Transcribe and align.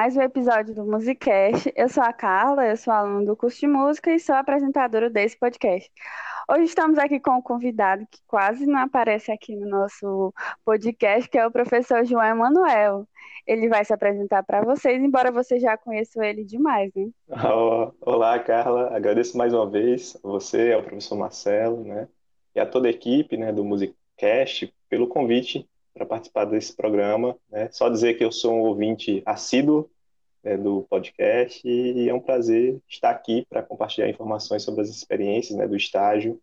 mais 0.00 0.16
um 0.16 0.22
episódio 0.22 0.74
do 0.74 0.82
Musicast. 0.82 1.70
Eu 1.76 1.86
sou 1.86 2.02
a 2.02 2.10
Carla, 2.10 2.66
eu 2.66 2.74
sou 2.74 2.90
aluna 2.90 3.26
do 3.26 3.36
curso 3.36 3.60
de 3.60 3.66
música 3.66 4.10
e 4.10 4.18
sou 4.18 4.34
apresentadora 4.34 5.10
desse 5.10 5.38
podcast. 5.38 5.90
Hoje 6.50 6.64
estamos 6.64 6.98
aqui 6.98 7.20
com 7.20 7.32
um 7.32 7.42
convidado 7.42 8.06
que 8.10 8.18
quase 8.26 8.64
não 8.64 8.78
aparece 8.78 9.30
aqui 9.30 9.54
no 9.54 9.68
nosso 9.68 10.32
podcast, 10.64 11.28
que 11.28 11.36
é 11.36 11.46
o 11.46 11.50
professor 11.50 12.02
João 12.06 12.24
Emanuel. 12.24 13.06
Ele 13.46 13.68
vai 13.68 13.84
se 13.84 13.92
apresentar 13.92 14.42
para 14.42 14.64
vocês, 14.64 15.02
embora 15.02 15.30
vocês 15.30 15.60
já 15.60 15.76
conheçam 15.76 16.22
ele 16.22 16.46
demais, 16.46 16.90
né? 16.96 17.10
Olá, 18.00 18.38
Carla. 18.38 18.96
Agradeço 18.96 19.36
mais 19.36 19.52
uma 19.52 19.68
vez 19.68 20.16
a 20.24 20.26
você, 20.26 20.72
ao 20.72 20.82
professor 20.82 21.16
Marcelo, 21.16 21.84
né? 21.84 22.08
E 22.54 22.58
a 22.58 22.64
toda 22.64 22.88
a 22.88 22.90
equipe, 22.90 23.36
né, 23.36 23.52
do 23.52 23.62
Musicast 23.62 24.72
pelo 24.88 25.06
convite 25.08 25.68
para 25.94 26.06
participar 26.06 26.44
desse 26.44 26.74
programa. 26.74 27.36
Né? 27.50 27.68
Só 27.72 27.88
dizer 27.88 28.14
que 28.14 28.24
eu 28.24 28.32
sou 28.32 28.54
um 28.54 28.60
ouvinte 28.60 29.22
assíduo 29.26 29.90
né, 30.42 30.56
do 30.56 30.86
podcast 30.88 31.66
e 31.66 32.08
é 32.08 32.14
um 32.14 32.20
prazer 32.20 32.80
estar 32.88 33.10
aqui 33.10 33.46
para 33.48 33.62
compartilhar 33.62 34.08
informações 34.08 34.62
sobre 34.62 34.82
as 34.82 34.88
experiências 34.88 35.58
né, 35.58 35.66
do 35.66 35.76
estágio 35.76 36.40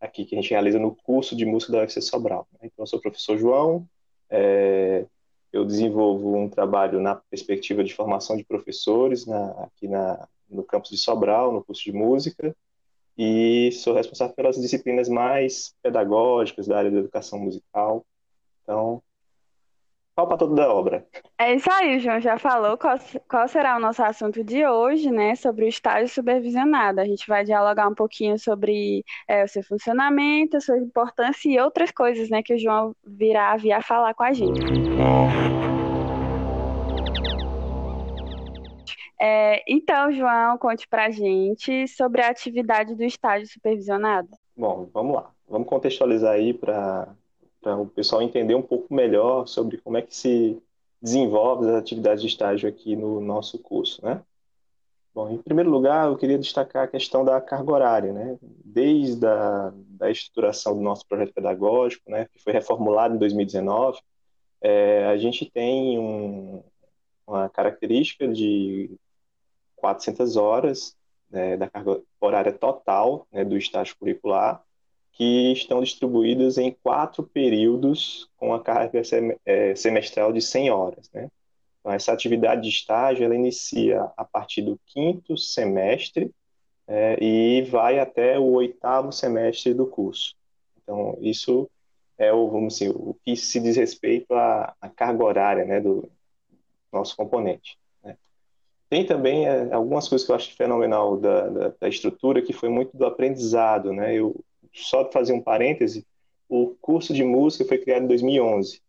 aqui 0.00 0.24
que 0.24 0.34
a 0.34 0.40
gente 0.40 0.50
realiza 0.50 0.78
no 0.80 0.94
curso 0.94 1.36
de 1.36 1.46
música 1.46 1.72
da 1.72 1.78
UFC 1.78 2.00
Sobral. 2.00 2.46
Né? 2.54 2.58
Então, 2.64 2.82
eu 2.82 2.86
sou 2.86 2.98
o 2.98 3.02
professor 3.02 3.38
João, 3.38 3.86
é, 4.28 5.06
eu 5.52 5.64
desenvolvo 5.64 6.36
um 6.36 6.48
trabalho 6.48 7.00
na 7.00 7.14
perspectiva 7.14 7.84
de 7.84 7.94
formação 7.94 8.36
de 8.36 8.44
professores 8.44 9.26
na, 9.26 9.50
aqui 9.62 9.86
na, 9.86 10.26
no 10.48 10.64
campus 10.64 10.90
de 10.90 10.96
Sobral, 10.96 11.52
no 11.52 11.62
curso 11.62 11.84
de 11.84 11.92
música, 11.92 12.56
e 13.16 13.70
sou 13.72 13.94
responsável 13.94 14.34
pelas 14.34 14.56
disciplinas 14.56 15.08
mais 15.08 15.74
pedagógicas 15.82 16.66
da 16.66 16.78
área 16.78 16.90
da 16.90 16.98
educação 16.98 17.38
musical. 17.38 18.04
Então, 18.62 19.02
pau 20.14 20.26
para 20.28 20.36
toda 20.36 20.72
obra. 20.72 21.06
É 21.38 21.54
isso 21.54 21.70
aí, 21.70 21.96
o 21.96 22.00
João 22.00 22.20
já 22.20 22.38
falou 22.38 22.76
qual, 22.76 22.98
qual, 23.28 23.48
será 23.48 23.76
o 23.76 23.80
nosso 23.80 24.02
assunto 24.02 24.44
de 24.44 24.66
hoje, 24.66 25.10
né? 25.10 25.34
Sobre 25.34 25.64
o 25.64 25.68
estágio 25.68 26.08
supervisionado. 26.08 27.00
A 27.00 27.04
gente 27.04 27.26
vai 27.26 27.44
dialogar 27.44 27.88
um 27.88 27.94
pouquinho 27.94 28.38
sobre 28.38 29.04
é, 29.26 29.44
o 29.44 29.48
seu 29.48 29.62
funcionamento, 29.62 30.56
a 30.56 30.60
sua 30.60 30.78
importância 30.78 31.48
e 31.48 31.58
outras 31.58 31.90
coisas, 31.90 32.28
né? 32.30 32.42
Que 32.42 32.54
o 32.54 32.58
João 32.58 32.94
virá 33.04 33.56
vir 33.56 33.80
falar 33.82 34.14
com 34.14 34.22
a 34.22 34.32
gente. 34.32 34.60
É, 39.20 39.62
então, 39.68 40.10
João, 40.10 40.58
conte 40.58 40.88
pra 40.88 41.08
gente 41.08 41.86
sobre 41.86 42.22
a 42.22 42.28
atividade 42.28 42.94
do 42.96 43.04
estágio 43.04 43.46
supervisionado. 43.46 44.28
Bom, 44.56 44.90
vamos 44.92 45.14
lá. 45.14 45.30
Vamos 45.48 45.68
contextualizar 45.68 46.34
aí 46.34 46.52
para 46.52 47.14
para 47.62 47.76
o 47.76 47.86
pessoal 47.86 48.20
entender 48.20 48.54
um 48.54 48.62
pouco 48.62 48.92
melhor 48.92 49.46
sobre 49.46 49.78
como 49.78 49.96
é 49.96 50.02
que 50.02 50.14
se 50.14 50.60
desenvolve 51.00 51.68
as 51.68 51.76
atividades 51.76 52.20
de 52.20 52.28
estágio 52.28 52.68
aqui 52.68 52.94
no 52.96 53.20
nosso 53.20 53.58
curso, 53.58 54.04
né? 54.04 54.22
Bom, 55.14 55.30
em 55.30 55.38
primeiro 55.38 55.70
lugar, 55.70 56.08
eu 56.08 56.16
queria 56.16 56.38
destacar 56.38 56.84
a 56.84 56.88
questão 56.88 57.24
da 57.24 57.40
carga 57.40 57.72
horária, 57.72 58.12
né? 58.12 58.38
Desde 58.64 59.26
a 59.26 59.72
da 60.02 60.10
estruturação 60.10 60.74
do 60.74 60.80
nosso 60.80 61.06
projeto 61.06 61.32
pedagógico, 61.32 62.10
né, 62.10 62.26
que 62.32 62.42
foi 62.42 62.52
reformulado 62.52 63.14
em 63.14 63.18
2019, 63.18 64.00
é, 64.60 65.06
a 65.06 65.16
gente 65.16 65.48
tem 65.48 65.96
um, 65.96 66.64
uma 67.24 67.48
característica 67.48 68.26
de 68.26 68.90
400 69.76 70.36
horas 70.36 70.96
né, 71.30 71.56
da 71.56 71.70
carga 71.70 72.02
horária 72.20 72.52
total 72.52 73.28
né, 73.30 73.44
do 73.44 73.56
estágio 73.56 73.96
curricular, 73.96 74.64
que 75.12 75.52
estão 75.52 75.82
distribuídas 75.82 76.58
em 76.58 76.72
quatro 76.82 77.22
períodos 77.22 78.30
com 78.36 78.54
a 78.54 78.62
carga 78.62 79.02
é, 79.44 79.74
semestral 79.74 80.32
de 80.32 80.40
100 80.40 80.70
horas. 80.70 81.10
Né? 81.12 81.28
Então, 81.80 81.92
essa 81.92 82.12
atividade 82.12 82.62
de 82.62 82.68
estágio 82.68 83.24
ela 83.24 83.34
inicia 83.34 84.10
a 84.16 84.24
partir 84.24 84.62
do 84.62 84.78
quinto 84.86 85.36
semestre 85.36 86.30
é, 86.86 87.16
e 87.22 87.62
vai 87.62 87.98
até 87.98 88.38
o 88.38 88.52
oitavo 88.52 89.12
semestre 89.12 89.74
do 89.74 89.86
curso. 89.86 90.34
Então, 90.82 91.16
isso 91.20 91.70
é 92.16 92.32
o, 92.32 92.48
vamos 92.48 92.74
dizer, 92.74 92.90
o 92.90 93.16
que 93.24 93.36
se 93.36 93.60
diz 93.60 93.76
respeito 93.76 94.32
à, 94.34 94.74
à 94.80 94.88
carga 94.88 95.24
horária 95.24 95.64
né, 95.64 95.80
do 95.80 96.08
nosso 96.92 97.16
componente. 97.16 97.78
Né? 98.02 98.16
Tem 98.88 99.04
também 99.04 99.46
é, 99.46 99.72
algumas 99.72 100.08
coisas 100.08 100.24
que 100.24 100.32
eu 100.32 100.36
acho 100.36 100.54
fenomenal 100.54 101.16
da, 101.16 101.48
da, 101.48 101.68
da, 101.80 101.88
estrutura, 101.88 102.42
que 102.42 102.52
foi 102.52 102.68
muito 102.68 102.96
do 102.96 103.04
aprendizado. 103.04 103.92
Né? 103.92 104.14
Eu, 104.14 104.44
só 104.72 105.10
fazer 105.10 105.32
um 105.32 105.40
parêntese, 105.40 106.06
o 106.48 106.74
curso 106.80 107.14
de 107.14 107.24
música 107.24 107.64
foi 107.64 107.78
criado 107.78 108.04
em 108.04 108.08
2011 108.08 108.80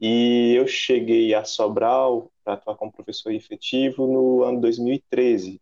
e 0.00 0.54
eu 0.54 0.66
cheguei 0.66 1.34
a 1.34 1.44
Sobral 1.44 2.30
para 2.44 2.54
atuar 2.54 2.76
como 2.76 2.92
professor 2.92 3.32
efetivo 3.32 4.06
no 4.06 4.42
ano 4.44 4.60
2013, 4.60 5.60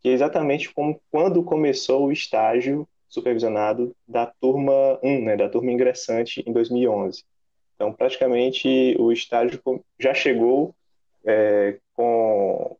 que 0.00 0.08
é 0.08 0.12
exatamente 0.12 0.72
como 0.72 1.00
quando 1.10 1.42
começou 1.42 2.06
o 2.06 2.12
estágio 2.12 2.88
supervisionado 3.08 3.94
da 4.06 4.26
turma 4.26 4.98
1, 5.02 5.24
né, 5.24 5.36
da 5.36 5.48
turma 5.48 5.70
ingressante 5.70 6.42
em 6.46 6.52
2011. 6.52 7.24
Então, 7.74 7.92
praticamente 7.92 8.96
o 8.98 9.12
estágio 9.12 9.60
já 9.98 10.14
chegou 10.14 10.74
é, 11.24 11.78
com 11.94 12.76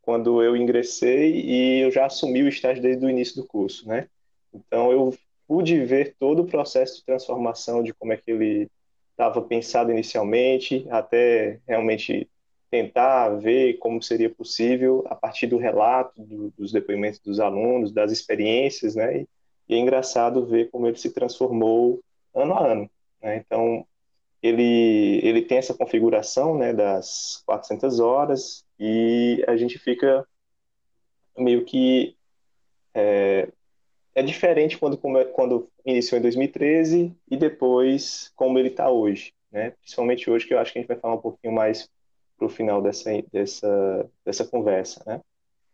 quando 0.00 0.42
eu 0.42 0.56
ingressei 0.56 1.40
e 1.40 1.80
eu 1.80 1.90
já 1.90 2.06
assumi 2.06 2.42
o 2.42 2.48
estágio 2.48 2.82
desde 2.82 3.04
o 3.04 3.10
início 3.10 3.36
do 3.36 3.46
curso, 3.46 3.88
né? 3.88 4.08
Então 4.52 4.90
eu 4.90 5.14
pude 5.52 5.84
ver 5.84 6.16
todo 6.18 6.40
o 6.40 6.46
processo 6.46 6.96
de 6.96 7.04
transformação 7.04 7.82
de 7.82 7.92
como 7.92 8.10
é 8.10 8.16
que 8.16 8.30
ele 8.30 8.70
estava 9.10 9.42
pensado 9.42 9.92
inicialmente, 9.92 10.86
até 10.88 11.60
realmente 11.68 12.26
tentar 12.70 13.28
ver 13.36 13.74
como 13.74 14.02
seria 14.02 14.30
possível 14.30 15.04
a 15.10 15.14
partir 15.14 15.46
do 15.46 15.58
relato, 15.58 16.22
do, 16.24 16.50
dos 16.56 16.72
depoimentos 16.72 17.20
dos 17.20 17.38
alunos, 17.38 17.92
das 17.92 18.10
experiências, 18.10 18.94
né? 18.94 19.18
E, 19.18 19.28
e, 19.68 19.74
é 19.74 19.78
engraçado 19.78 20.46
ver 20.46 20.70
como 20.70 20.86
ele 20.86 20.96
se 20.96 21.12
transformou 21.12 22.00
ano 22.34 22.54
a 22.54 22.66
ano. 22.66 22.90
Né? 23.20 23.36
Então, 23.36 23.86
ele, 24.42 25.20
ele 25.22 25.42
tem 25.42 25.58
essa 25.58 25.74
configuração 25.74 26.56
né, 26.56 26.72
das 26.72 27.42
400 27.44 28.00
horas 28.00 28.64
e 28.80 29.44
a 29.46 29.54
gente 29.54 29.78
fica 29.78 30.26
meio 31.36 31.62
que 31.66 32.16
é, 32.94 33.51
é 34.22 34.24
diferente 34.24 34.78
quando, 34.78 34.96
quando 35.32 35.68
iniciou 35.84 36.18
em 36.18 36.22
2013 36.22 37.14
e 37.30 37.36
depois 37.36 38.32
como 38.36 38.58
ele 38.58 38.68
está 38.68 38.88
hoje, 38.90 39.32
né? 39.50 39.70
Principalmente 39.80 40.30
hoje, 40.30 40.46
que 40.46 40.54
eu 40.54 40.58
acho 40.58 40.72
que 40.72 40.78
a 40.78 40.80
gente 40.80 40.88
vai 40.88 40.96
falar 40.96 41.14
um 41.14 41.20
pouquinho 41.20 41.52
mais 41.52 41.90
para 42.36 42.46
o 42.46 42.50
final 42.50 42.80
dessa, 42.80 43.10
dessa, 43.32 44.10
dessa 44.24 44.44
conversa, 44.44 45.02
né? 45.06 45.20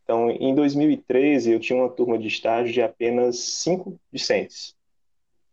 Então, 0.02 0.30
em 0.30 0.54
2013, 0.54 1.52
eu 1.52 1.60
tinha 1.60 1.78
uma 1.78 1.90
turma 1.90 2.18
de 2.18 2.28
estágio 2.28 2.72
de 2.72 2.80
apenas 2.80 3.38
cinco 3.38 4.00
discentes, 4.10 4.74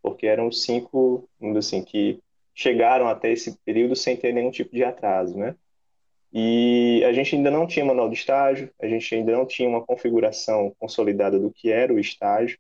porque 0.02 0.28
eram 0.28 0.50
cinco, 0.50 1.28
assim, 1.58 1.84
que 1.84 2.20
chegaram 2.54 3.08
até 3.08 3.32
esse 3.34 3.58
período 3.66 3.98
sem 3.98 4.16
ter 4.16 4.34
nenhum 4.34 4.52
tipo 4.52 4.74
de 4.74 4.84
atraso, 4.84 5.38
né? 5.38 5.56
E 6.32 7.04
a 7.06 7.12
gente 7.12 7.36
ainda 7.36 7.52
não 7.52 7.68
tinha 7.68 7.86
manual 7.86 8.10
de 8.10 8.16
estágio, 8.16 8.70
a 8.82 8.88
gente 8.88 9.14
ainda 9.14 9.34
não 9.34 9.46
tinha 9.46 9.68
uma 9.68 9.86
configuração 9.86 10.74
consolidada 10.80 11.38
do 11.38 11.52
que 11.52 11.70
era 11.70 11.94
o 11.94 12.00
estágio, 12.00 12.58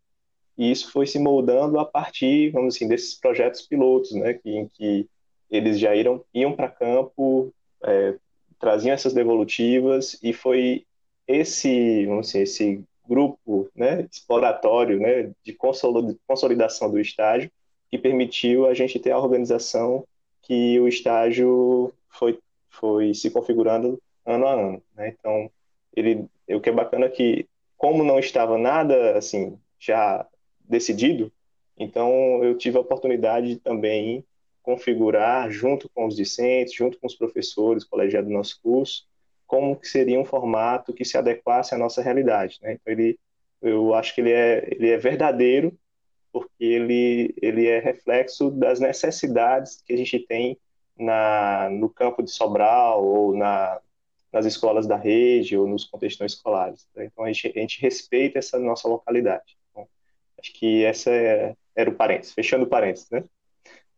e 0.57 0.71
isso 0.71 0.91
foi 0.91 1.05
se 1.05 1.19
moldando 1.19 1.79
a 1.79 1.85
partir, 1.85 2.51
vamos 2.51 2.75
assim, 2.75 2.87
desses 2.87 3.15
projetos 3.15 3.61
pilotos, 3.61 4.11
né, 4.13 4.39
em 4.45 4.67
que 4.67 5.07
eles 5.49 5.79
já 5.79 5.95
iam, 5.95 6.23
iam 6.33 6.53
para 6.53 6.69
campo, 6.69 7.53
é, 7.83 8.15
traziam 8.59 8.93
essas 8.93 9.13
devolutivas, 9.13 10.17
e 10.23 10.33
foi 10.33 10.85
esse, 11.27 12.05
vamos 12.05 12.29
assim, 12.29 12.39
esse 12.39 12.83
grupo 13.07 13.69
né, 13.75 14.07
exploratório 14.11 14.99
né, 14.99 15.31
de 15.43 15.57
consolidação 16.27 16.89
do 16.89 16.99
estágio 16.99 17.51
que 17.89 17.97
permitiu 17.97 18.65
a 18.65 18.73
gente 18.73 18.99
ter 18.99 19.11
a 19.11 19.19
organização 19.19 20.05
que 20.41 20.79
o 20.79 20.87
estágio 20.87 21.93
foi, 22.09 22.39
foi 22.69 23.13
se 23.13 23.29
configurando 23.29 24.01
ano 24.25 24.47
a 24.47 24.53
ano. 24.53 24.83
Né? 24.95 25.15
Então, 25.17 25.49
ele, 25.95 26.25
o 26.49 26.59
que 26.59 26.69
é 26.69 26.73
bacana 26.73 27.05
é 27.05 27.09
que, 27.09 27.47
como 27.77 28.03
não 28.03 28.19
estava 28.19 28.57
nada 28.57 29.17
assim 29.17 29.57
já 29.79 30.25
decidido, 30.67 31.31
então 31.77 32.43
eu 32.43 32.57
tive 32.57 32.77
a 32.77 32.81
oportunidade 32.81 33.49
de 33.49 33.55
também 33.57 34.23
configurar, 34.65 35.51
junto 35.51 35.87
com 35.89 36.07
os 36.07 36.15
discentes, 36.15 36.73
junto 36.73 36.99
com 36.99 37.05
os 37.05 37.15
professores, 37.15 37.83
colegiados 37.83 38.29
do 38.29 38.33
nosso 38.33 38.59
curso, 38.61 39.05
como 39.45 39.75
que 39.75 39.87
seria 39.87 40.19
um 40.19 40.25
formato 40.25 40.93
que 40.93 41.05
se 41.05 41.17
adequasse 41.17 41.75
à 41.75 41.77
nossa 41.77 42.01
realidade. 42.01 42.57
Né? 42.61 42.73
Então, 42.73 42.91
ele, 42.91 43.19
eu 43.61 43.93
acho 43.93 44.15
que 44.15 44.21
ele 44.21 44.31
é, 44.31 44.67
ele 44.71 44.89
é 44.89 44.97
verdadeiro, 44.97 45.77
porque 46.31 46.63
ele, 46.63 47.33
ele 47.41 47.67
é 47.67 47.79
reflexo 47.79 48.49
das 48.49 48.79
necessidades 48.79 49.81
que 49.85 49.93
a 49.93 49.97
gente 49.97 50.19
tem 50.19 50.57
na, 50.97 51.69
no 51.69 51.89
campo 51.89 52.23
de 52.23 52.31
Sobral, 52.31 53.05
ou 53.05 53.37
na, 53.37 53.79
nas 54.33 54.45
escolas 54.45 54.87
da 54.87 54.97
rede, 54.97 55.55
ou 55.55 55.67
nos 55.67 55.85
contextos 55.85 56.33
escolares. 56.33 56.87
Então, 56.97 57.23
a 57.23 57.31
gente, 57.31 57.53
a 57.55 57.61
gente 57.61 57.79
respeita 57.81 58.39
essa 58.39 58.57
nossa 58.57 58.87
localidade. 58.87 59.55
Acho 60.39 60.53
que 60.53 60.83
essa 60.83 61.11
é, 61.11 61.55
era 61.75 61.89
o 61.89 61.95
parênteses, 61.95 62.33
fechando 62.33 62.65
o 62.65 62.69
parênteses, 62.69 63.09
né? 63.09 63.23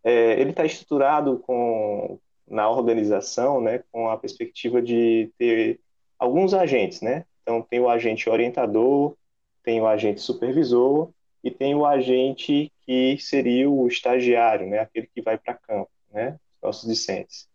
É, 0.04 0.39
ele 0.39 0.51
está 0.51 0.66
estruturado 0.66 1.39
com, 1.39 2.19
na 2.48 2.69
organização, 2.69 3.60
né, 3.60 3.84
com 3.92 4.10
a 4.10 4.18
perspectiva 4.18 4.81
de 4.81 5.30
ter 5.38 5.80
alguns 6.18 6.54
agentes, 6.54 7.01
né? 7.01 7.25
Então 7.42 7.62
tem 7.62 7.80
o 7.80 7.89
agente 7.89 8.30
orientador, 8.30 9.16
tem 9.63 9.81
o 9.81 9.88
agente 9.88 10.22
supervisor 10.22 11.10
e 11.44 11.51
tem 11.51 11.75
o 11.75 11.86
agente 11.86 12.72
que 12.81 13.18
seria 13.19 13.69
o 13.69 13.88
estagiário, 13.88 14.68
né, 14.68 14.80
aquele 14.80 15.07
que 15.07 15.22
vai 15.22 15.38
para 15.38 15.54
campo, 15.54 15.90
né, 16.12 16.40
nossos 16.62 16.88
discentes. 16.88 17.50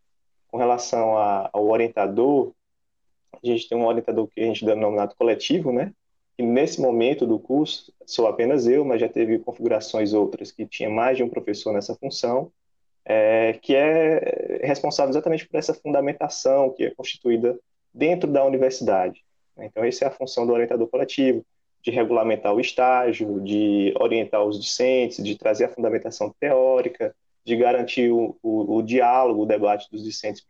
Com 0.49 0.59
relação 0.59 1.17
a, 1.17 1.49
ao 1.53 1.67
orientador, 1.69 2.53
a 3.33 3.47
gente 3.47 3.69
tem 3.69 3.79
um 3.79 3.87
orientador 3.87 4.29
que 4.29 4.41
a 4.41 4.45
gente 4.45 4.65
denominado 4.65 5.15
coletivo, 5.17 5.73
né, 5.73 5.93
que 6.37 6.43
nesse 6.43 6.81
momento 6.81 7.27
do 7.27 7.39
curso 7.39 7.93
sou 8.07 8.27
apenas 8.27 8.67
eu, 8.67 8.85
mas 8.85 9.01
já 9.01 9.09
teve 9.09 9.39
configurações 9.39 10.13
outras 10.13 10.51
que 10.51 10.67
tinha 10.67 10.89
mais 10.89 11.17
de 11.17 11.23
um 11.23 11.29
professor 11.29 11.73
nessa 11.73 11.95
função, 11.95 12.51
é, 13.05 13.55
que 13.55 13.75
é 13.75 14.61
responsável 14.65 15.11
exatamente 15.11 15.47
por 15.47 15.59
essa 15.59 15.75
fundamentação 15.75 16.71
que 16.71 16.85
é 16.85 16.91
constituída 16.91 17.59
dentro 17.93 18.31
da 18.31 18.45
universidade. 18.45 19.23
Então, 19.59 19.85
essa 19.85 20.05
é 20.05 20.09
a 20.09 20.11
função 20.11 20.47
do 20.47 20.53
orientador 20.53 20.89
coletivo, 20.89 21.45
de 21.83 21.91
regulamentar 21.91 22.55
o 22.55 22.61
estágio, 22.61 23.41
de 23.41 23.93
orientar 23.99 24.45
os 24.45 24.61
discentes, 24.61 25.23
de 25.23 25.37
trazer 25.37 25.65
a 25.65 25.69
fundamentação 25.69 26.35
teórica, 26.39 27.15
de 27.45 27.57
garantir 27.57 28.11
o, 28.11 28.37
o, 28.43 28.77
o 28.77 28.83
diálogo, 28.83 29.43
o 29.43 29.47
debate 29.47 29.91
dos 29.91 30.03
discentes 30.03 30.47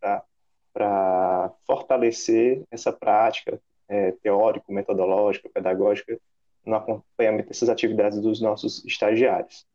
para 0.72 1.52
fortalecer 1.66 2.62
essa 2.70 2.92
prática 2.92 3.60
é, 3.92 4.12
teórico, 4.22 4.72
metodológica, 4.72 5.50
pedagógica 5.50 6.18
no 6.64 6.76
acompanhamento 6.76 7.48
dessas 7.48 7.68
atividades 7.68 8.18
dos 8.20 8.40
nossos 8.40 8.82
estagiários. 8.86 9.66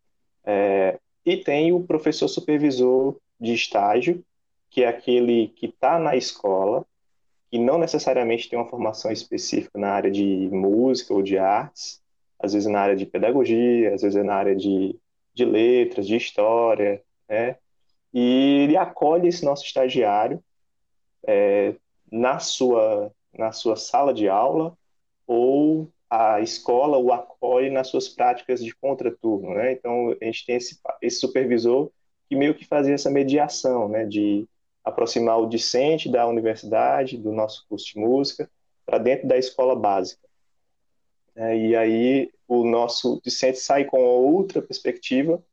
É, 0.44 0.98
e 1.24 1.38
tem 1.38 1.72
o 1.72 1.84
professor 1.84 2.28
supervisor 2.28 3.16
de 3.40 3.54
estágio, 3.54 4.24
que 4.72 4.84
é 4.84 4.88
aquele 4.88 5.50
que 5.50 5.68
está 5.68 6.00
na 6.00 6.16
escola, 6.16 6.84
que 7.52 7.60
não 7.60 7.78
necessariamente 7.78 8.50
tem 8.50 8.58
uma 8.58 8.70
formação 8.70 9.12
específica 9.12 9.78
na 9.78 9.92
área 9.92 10.10
de 10.10 10.50
música 10.52 11.14
ou 11.14 11.22
de 11.22 11.38
artes, 11.38 12.02
às 12.40 12.54
vezes 12.54 12.68
na 12.68 12.80
área 12.80 12.96
de 12.96 13.06
pedagogia, 13.06 13.94
às 13.94 14.02
vezes 14.02 14.24
na 14.26 14.34
área 14.34 14.56
de, 14.56 14.98
de 15.34 15.46
letras, 15.46 16.08
de 16.08 16.16
história, 16.16 17.04
né? 17.30 17.58
E 18.14 18.64
ele 18.64 18.78
acolhe 18.78 19.28
esse 19.28 19.46
nosso 19.46 19.64
estagiário 19.64 20.44
é, 21.26 21.76
na 22.12 22.40
sua 22.40 23.12
na 23.38 23.52
sua 23.52 23.76
sala 23.76 24.14
de 24.14 24.28
aula 24.28 24.78
ou 25.26 25.90
a 26.10 26.40
escola 26.42 26.98
o 26.98 27.12
acolhe 27.12 27.70
nas 27.70 27.90
suas 27.90 28.08
práticas 28.08 28.64
de 28.64 28.74
contraturno, 28.76 29.54
né? 29.54 29.74
Então 29.74 30.16
a 30.22 30.26
gente 30.26 30.46
tem 30.46 30.56
esse, 30.56 30.80
esse 31.02 31.20
supervisor 31.20 31.92
que 32.30 32.36
meio 32.36 32.56
que 32.56 32.66
fazia 32.66 32.94
essa 32.94 33.10
mediação, 33.10 33.90
né? 33.90 34.06
De 34.06 34.48
aproximar 34.84 35.40
o 35.40 35.50
discente 35.50 36.10
da 36.10 36.26
universidade, 36.26 37.18
do 37.18 37.32
nosso 37.32 37.66
curso 37.68 37.94
de 37.94 38.00
música, 38.00 38.50
para 38.86 38.98
dentro 38.98 39.28
da 39.28 39.38
escola 39.38 39.76
básica. 39.76 40.26
É, 41.36 41.56
e 41.58 41.76
aí 41.76 42.32
o 42.48 42.64
nosso 42.64 43.22
discente 43.24 43.60
sai 43.60 43.84
com 43.84 44.00
outra 44.00 44.62
perspectiva, 44.62 45.44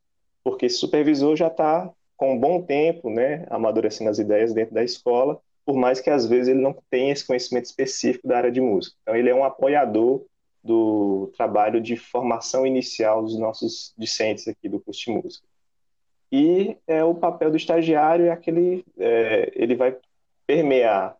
porque 0.43 0.67
esse 0.67 0.77
supervisor 0.77 1.35
já 1.35 1.47
está 1.47 1.91
com 2.15 2.33
um 2.33 2.39
bom 2.39 2.61
tempo, 2.61 3.09
né, 3.09 3.45
amadurecendo 3.49 4.09
as 4.09 4.19
ideias 4.19 4.53
dentro 4.53 4.73
da 4.73 4.83
escola, 4.83 5.41
por 5.65 5.75
mais 5.75 5.99
que 5.99 6.09
às 6.09 6.25
vezes 6.27 6.49
ele 6.49 6.61
não 6.61 6.75
tenha 6.89 7.11
esse 7.11 7.25
conhecimento 7.25 7.65
específico 7.65 8.27
da 8.27 8.37
área 8.37 8.51
de 8.51 8.61
música. 8.61 8.95
Então 9.01 9.15
ele 9.15 9.29
é 9.29 9.35
um 9.35 9.43
apoiador 9.43 10.23
do 10.63 11.31
trabalho 11.35 11.81
de 11.81 11.95
formação 11.95 12.65
inicial 12.65 13.23
dos 13.23 13.37
nossos 13.37 13.93
discentes 13.97 14.47
aqui 14.47 14.69
do 14.69 14.79
curso 14.79 15.05
de 15.05 15.11
música. 15.11 15.47
E 16.31 16.77
é, 16.87 17.03
o 17.03 17.15
papel 17.15 17.51
do 17.51 17.57
estagiário 17.57 18.25
é 18.25 18.31
aquele, 18.31 18.83
é, 18.97 19.51
ele 19.55 19.75
vai 19.75 19.95
permear 20.45 21.15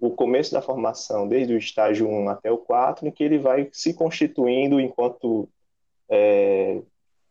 o 0.00 0.10
começo 0.10 0.52
da 0.52 0.62
formação, 0.62 1.26
desde 1.26 1.54
o 1.54 1.58
estágio 1.58 2.08
1 2.08 2.28
até 2.28 2.50
o 2.52 2.58
4, 2.58 3.06
em 3.06 3.10
que 3.10 3.24
ele 3.24 3.38
vai 3.38 3.68
se 3.72 3.94
constituindo 3.94 4.80
enquanto 4.80 5.48
é, 6.08 6.80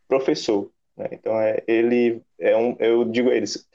professor. 0.08 0.70
Né? 0.96 1.10
Então, 1.12 1.40
é, 1.40 1.64
ele 1.68 2.22
é 2.40 2.58
um, 2.58 2.76
eu 2.80 3.06
digo 3.06 3.30
a 3.30 3.36
eles, 3.36 3.68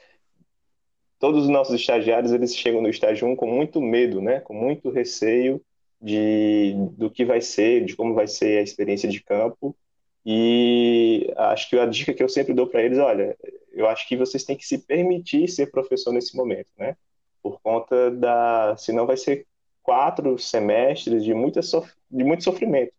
todos 1.23 1.43
os 1.43 1.49
nossos 1.49 1.75
estagiários, 1.75 2.33
eles 2.33 2.53
chegam 2.53 2.81
no 2.81 2.89
estágio 2.89 3.25
1 3.29 3.37
com 3.37 3.47
muito 3.47 3.79
medo, 3.79 4.19
né? 4.21 4.41
com 4.41 4.53
muito 4.53 4.89
receio 4.89 5.61
de, 6.01 6.73
do 6.97 7.09
que 7.09 7.23
vai 7.23 7.39
ser, 7.39 7.85
de 7.85 7.95
como 7.95 8.13
vai 8.13 8.27
ser 8.27 8.59
a 8.59 8.61
experiência 8.61 9.07
de 9.07 9.23
campo, 9.23 9.73
e 10.25 11.31
acho 11.37 11.69
que 11.69 11.79
a 11.79 11.85
dica 11.85 12.13
que 12.13 12.21
eu 12.21 12.27
sempre 12.27 12.53
dou 12.53 12.67
para 12.67 12.83
eles, 12.83 12.97
olha, 12.97 13.37
eu 13.71 13.87
acho 13.87 14.05
que 14.05 14.17
vocês 14.17 14.43
têm 14.43 14.57
que 14.57 14.67
se 14.67 14.79
permitir 14.79 15.47
ser 15.47 15.71
professor 15.71 16.11
nesse 16.11 16.35
momento, 16.35 16.67
né? 16.77 16.97
Por 17.41 17.57
conta 17.61 18.11
da, 18.11 18.75
senão 18.75 19.05
vai 19.05 19.15
ser 19.15 19.47
quatro 19.81 20.37
semestres 20.37 21.23
de 21.23 21.33
muita 21.33 21.61
de 21.61 22.23
muito 22.25 22.43
sofrimento, 22.43 22.91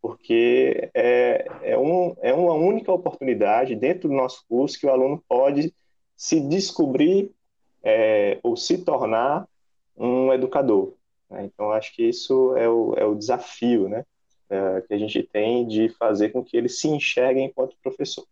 porque 0.00 0.88
é, 0.94 1.46
é, 1.60 1.76
um, 1.76 2.16
é 2.22 2.32
uma 2.32 2.54
única 2.54 2.90
oportunidade 2.90 3.76
dentro 3.76 4.08
do 4.08 4.14
nosso 4.14 4.46
curso 4.48 4.80
que 4.80 4.86
o 4.86 4.90
aluno 4.90 5.22
pode 5.28 5.74
se 6.16 6.40
descobrir 6.40 7.30
é, 7.82 8.38
ou 8.42 8.56
se 8.56 8.84
tornar 8.84 9.46
um 9.96 10.32
educador. 10.32 10.94
Né? 11.28 11.44
Então 11.44 11.70
acho 11.72 11.94
que 11.94 12.02
isso 12.02 12.56
é 12.56 12.68
o, 12.68 12.94
é 12.96 13.04
o 13.04 13.14
desafio, 13.14 13.88
né? 13.88 14.04
é, 14.50 14.80
que 14.82 14.92
a 14.92 14.98
gente 14.98 15.22
tem 15.22 15.66
de 15.66 15.88
fazer 15.90 16.30
com 16.30 16.44
que 16.44 16.56
eles 16.56 16.80
se 16.80 16.88
enxerguem 16.88 17.46
enquanto 17.46 17.76
professor. 17.82 18.26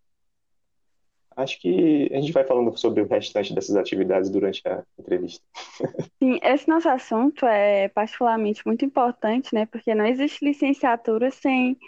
Acho 1.38 1.60
que 1.60 2.10
a 2.12 2.20
gente 2.20 2.32
vai 2.32 2.44
falando 2.44 2.76
sobre 2.76 3.00
o 3.00 3.06
restante 3.06 3.54
dessas 3.54 3.76
atividades 3.76 4.28
durante 4.28 4.60
a 4.66 4.82
entrevista. 4.98 5.44
Sim, 6.22 6.38
esse 6.42 6.68
nosso 6.68 6.88
assunto 6.88 7.46
é 7.46 7.88
particularmente 7.88 8.66
muito 8.66 8.84
importante, 8.84 9.54
né? 9.54 9.64
Porque 9.66 9.94
não 9.94 10.04
existe 10.04 10.44
licenciatura 10.44 11.30
sem, 11.30 11.78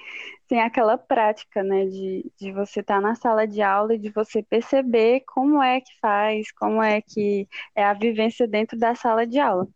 sem 0.48 0.60
aquela 0.60 0.96
prática, 0.96 1.62
né? 1.64 1.84
De, 1.86 2.30
de 2.38 2.52
você 2.52 2.80
estar 2.80 2.96
tá 2.96 3.00
na 3.00 3.14
sala 3.16 3.46
de 3.46 3.60
aula 3.60 3.94
e 3.94 3.98
de 3.98 4.10
você 4.10 4.42
perceber 4.42 5.24
como 5.26 5.60
é 5.60 5.80
que 5.80 5.98
faz, 6.00 6.52
como 6.52 6.80
é 6.80 7.02
que 7.02 7.48
é 7.74 7.84
a 7.84 7.92
vivência 7.92 8.46
dentro 8.46 8.78
da 8.78 8.94
sala 8.94 9.26
de 9.26 9.40
aula. 9.40 9.66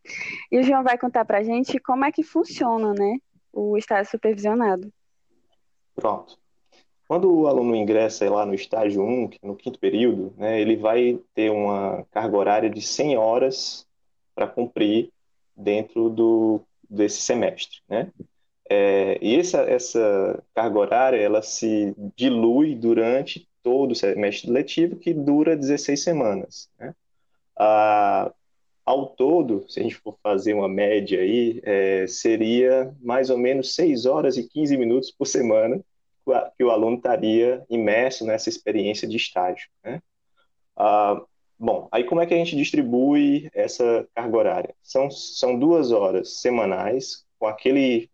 E 0.53 0.59
o 0.59 0.63
João 0.63 0.85
vai 0.85 0.97
contar 0.97 1.25
pra 1.25 1.43
gente 1.43 1.81
como 1.81 2.05
é 2.05 2.13
que 2.13 2.23
funciona, 2.23 2.93
né? 2.93 3.19
o 3.55 3.79
estágio 3.79 4.11
supervisionado. 4.11 4.93
Pronto. 5.95 6.39
Quando 7.15 7.33
o 7.33 7.47
aluno 7.47 7.77
ingressa 7.77 8.29
lá 8.29 8.45
no 8.45 8.55
estágio 8.55 9.01
1, 9.01 9.31
é 9.41 9.47
no 9.47 9.55
quinto 9.55 9.79
período, 9.79 10.35
né, 10.37 10.61
ele 10.61 10.75
vai 10.75 11.17
ter 11.33 11.49
uma 11.49 12.05
carga 12.11 12.37
horária 12.37 12.69
de 12.69 12.83
100 12.83 13.17
horas 13.17 13.87
para 14.35 14.49
cumprir 14.49 15.13
dentro 15.57 16.11
do, 16.11 16.61
desse 16.91 17.21
semestre. 17.21 17.79
Né? 17.89 18.11
É, 18.69 19.17
e 19.23 19.39
essa, 19.39 19.61
essa 19.61 20.43
carga 20.53 20.77
horária 20.77 21.17
ela 21.17 21.41
se 21.41 21.95
dilui 22.17 22.75
durante 22.75 23.49
todo 23.63 23.93
o 23.93 23.95
semestre 23.95 24.51
letivo, 24.51 24.97
que 24.97 25.15
dura 25.15 25.57
16 25.57 26.03
semanas. 26.03 26.69
Né? 26.81 26.93
Ah, 27.57 28.33
ao 28.85 29.07
todo, 29.07 29.65
se 29.69 29.79
a 29.79 29.85
gente 29.85 29.95
for 29.95 30.19
fazer 30.21 30.53
uma 30.53 30.69
média 30.69 31.21
aí, 31.21 31.61
é, 31.63 32.09
seria 32.09 32.93
mais 33.01 33.31
ou 33.31 33.39
menos 33.39 33.73
6 33.77 34.05
horas 34.05 34.37
e 34.37 34.43
15 34.43 34.77
minutos 34.77 35.13
por 35.13 35.29
semana 35.29 35.81
que 36.57 36.65
o 36.65 36.71
aluno 36.71 36.97
estaria 36.97 37.65
imerso 37.69 38.25
nessa 38.25 38.49
experiência 38.49 39.07
de 39.07 39.17
estágio. 39.17 39.69
Né? 39.83 40.01
Ah, 40.77 41.23
bom, 41.59 41.89
aí 41.93 42.05
como 42.05 42.21
é 42.21 42.27
que 42.27 42.35
a 42.35 42.37
gente 42.37 42.57
distribui 42.57 43.49
essa 43.53 44.07
carga 44.15 44.37
horária? 44.37 44.75
São, 44.83 45.11
são 45.11 45.59
duas 45.59 45.93
horas 45.93 46.41
semanais 46.41 47.25
com 47.39 47.47
aquele 47.47 48.11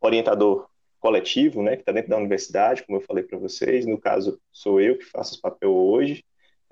orientador 0.00 0.68
coletivo, 0.98 1.62
né, 1.62 1.76
que 1.76 1.82
está 1.82 1.92
dentro 1.92 2.10
da 2.10 2.18
universidade, 2.18 2.84
como 2.84 2.98
eu 2.98 3.02
falei 3.02 3.24
para 3.24 3.38
vocês. 3.38 3.86
No 3.86 3.98
caso, 3.98 4.38
sou 4.52 4.80
eu 4.80 4.98
que 4.98 5.04
faço 5.04 5.32
esse 5.32 5.40
papel 5.40 5.74
hoje, 5.74 6.24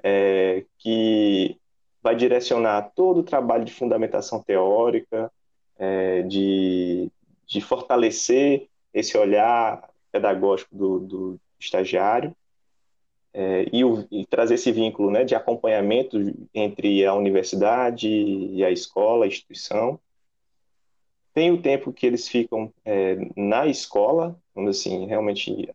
é, 0.02 0.64
que 0.78 1.56
vai 2.02 2.14
direcionar 2.14 2.92
todo 2.94 3.20
o 3.20 3.24
trabalho 3.24 3.64
de 3.64 3.72
fundamentação 3.72 4.42
teórica, 4.42 5.32
é, 5.78 6.22
de, 6.22 7.10
de 7.46 7.60
fortalecer 7.60 8.68
esse 8.92 9.16
olhar 9.16 9.88
pedagógico 10.10 10.74
do, 10.74 10.98
do 11.00 11.40
estagiário 11.58 12.34
é, 13.32 13.66
e, 13.72 13.84
o, 13.84 14.06
e, 14.10 14.26
trazer 14.26 14.54
esse 14.54 14.72
vínculo 14.72 15.10
né, 15.10 15.24
de 15.24 15.34
acompanhamento 15.34 16.18
entre 16.54 17.04
a 17.04 17.14
universidade 17.14 18.08
e 18.08 18.64
a 18.64 18.70
escola, 18.70 19.24
a 19.24 19.28
instituição, 19.28 20.00
tem 21.34 21.52
o 21.52 21.62
tempo 21.62 21.92
que 21.92 22.04
eles 22.04 22.26
ficam 22.26 22.72
é, 22.84 23.16
na 23.36 23.66
escola, 23.66 24.36
assim, 24.68 25.06
realmente 25.06 25.70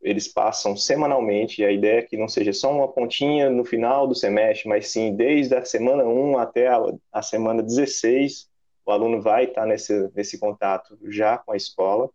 eles 0.00 0.26
passam 0.28 0.74
semanalmente, 0.74 1.60
e 1.60 1.64
a 1.66 1.70
ideia 1.70 1.98
é 1.98 2.02
que 2.02 2.16
não 2.16 2.26
seja 2.26 2.54
só 2.54 2.72
uma 2.72 2.88
pontinha 2.88 3.50
no 3.50 3.66
final 3.66 4.06
do 4.06 4.14
semestre, 4.14 4.66
mas 4.66 4.88
sim 4.88 5.14
desde 5.14 5.54
a 5.54 5.64
semana 5.64 6.04
1 6.04 6.38
até 6.38 6.68
a, 6.68 6.80
a 7.12 7.20
semana 7.20 7.62
16, 7.62 8.48
o 8.86 8.90
aluno 8.90 9.20
vai 9.20 9.44
estar 9.44 9.66
nesse, 9.66 10.10
nesse 10.14 10.38
contato 10.38 10.98
já 11.10 11.36
com 11.36 11.52
a 11.52 11.56
escola, 11.56 12.08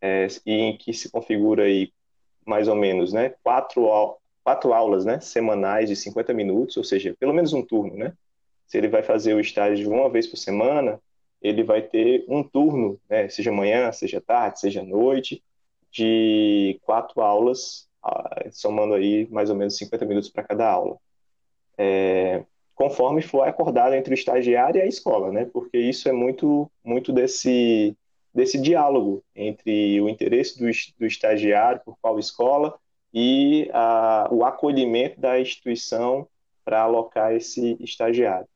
é, 0.00 0.26
em 0.44 0.76
que 0.76 0.92
se 0.92 1.10
configura 1.10 1.64
aí 1.64 1.92
mais 2.46 2.68
ou 2.68 2.74
menos, 2.76 3.12
né, 3.12 3.34
quatro 3.42 4.18
quatro 4.44 4.72
aulas, 4.72 5.04
né, 5.04 5.18
semanais 5.20 5.88
de 5.88 5.96
50 5.96 6.32
minutos, 6.32 6.76
ou 6.76 6.84
seja, 6.84 7.16
pelo 7.18 7.34
menos 7.34 7.52
um 7.52 7.62
turno, 7.62 7.96
né? 7.96 8.12
Se 8.68 8.78
ele 8.78 8.86
vai 8.86 9.02
fazer 9.02 9.34
o 9.34 9.40
estágio 9.40 9.90
uma 9.90 10.08
vez 10.08 10.28
por 10.28 10.36
semana, 10.36 11.00
ele 11.42 11.64
vai 11.64 11.82
ter 11.82 12.24
um 12.28 12.44
turno, 12.44 13.00
né, 13.10 13.28
seja 13.28 13.50
manhã, 13.50 13.90
seja 13.90 14.20
tarde, 14.20 14.60
seja 14.60 14.84
noite, 14.84 15.42
de 15.90 16.78
quatro 16.82 17.20
aulas, 17.22 17.88
somando 18.52 18.94
aí 18.94 19.26
mais 19.30 19.50
ou 19.50 19.56
menos 19.56 19.76
50 19.76 20.04
minutos 20.04 20.30
para 20.30 20.44
cada 20.44 20.70
aula. 20.70 20.96
É, 21.76 22.44
conforme 22.74 23.22
for 23.22 23.42
acordado 23.42 23.94
entre 23.94 24.12
o 24.12 24.14
estagiário 24.14 24.78
e 24.78 24.82
a 24.82 24.86
escola, 24.86 25.32
né? 25.32 25.46
Porque 25.46 25.78
isso 25.78 26.08
é 26.08 26.12
muito, 26.12 26.70
muito 26.84 27.12
desse, 27.12 27.96
desse 28.36 28.58
diálogo 28.58 29.24
entre 29.34 29.98
o 29.98 30.10
interesse 30.10 30.58
do, 30.58 30.66
do 30.98 31.06
estagiário 31.06 31.80
por 31.82 31.96
qual 32.02 32.18
escola 32.18 32.78
e 33.12 33.70
a, 33.72 34.28
o 34.30 34.44
acolhimento 34.44 35.18
da 35.18 35.40
instituição 35.40 36.28
para 36.62 36.82
alocar 36.82 37.32
esse 37.32 37.78
estagiário. 37.80 38.46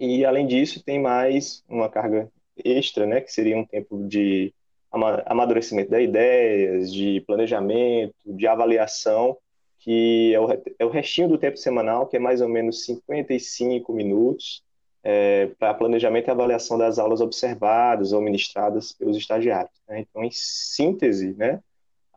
E, 0.00 0.24
além 0.24 0.46
disso, 0.46 0.82
tem 0.82 0.98
mais 0.98 1.62
uma 1.68 1.90
carga 1.90 2.32
extra, 2.64 3.04
né, 3.04 3.20
que 3.20 3.30
seria 3.30 3.58
um 3.58 3.64
tempo 3.64 4.08
de 4.08 4.54
amadurecimento 4.90 5.90
das 5.90 6.02
ideias, 6.02 6.90
de 6.90 7.20
planejamento, 7.26 8.14
de 8.24 8.46
avaliação, 8.46 9.36
que 9.80 10.32
é 10.32 10.40
o, 10.40 10.46
é 10.78 10.84
o 10.86 10.88
restinho 10.88 11.28
do 11.28 11.36
tempo 11.36 11.58
semanal, 11.58 12.06
que 12.06 12.16
é 12.16 12.20
mais 12.20 12.40
ou 12.40 12.48
menos 12.48 12.86
55 12.86 13.92
minutos, 13.92 14.62
é, 15.10 15.46
para 15.58 15.72
planejamento 15.72 16.28
e 16.28 16.30
avaliação 16.30 16.76
das 16.76 16.98
aulas 16.98 17.22
observadas 17.22 18.12
ou 18.12 18.20
ministradas 18.20 18.92
pelos 18.92 19.16
estagiários. 19.16 19.72
Né? 19.88 20.00
Então, 20.00 20.22
em 20.22 20.30
síntese, 20.30 21.34
né, 21.34 21.62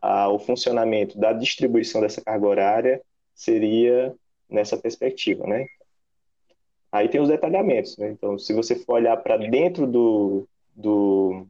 a, 0.02 0.28
o 0.28 0.38
funcionamento 0.38 1.18
da 1.18 1.32
distribuição 1.32 2.02
dessa 2.02 2.22
carga 2.22 2.46
horária 2.46 3.02
seria 3.34 4.14
nessa 4.50 4.76
perspectiva. 4.76 5.48
Né? 5.48 5.68
Aí 6.92 7.08
tem 7.08 7.22
os 7.22 7.30
detalhamentos, 7.30 7.98
né? 7.98 8.10
Então, 8.10 8.38
se 8.38 8.52
você 8.52 8.76
for 8.76 8.96
olhar 8.96 9.16
para 9.16 9.38
dentro 9.38 9.88
do, 9.88 10.46
do, 10.76 11.48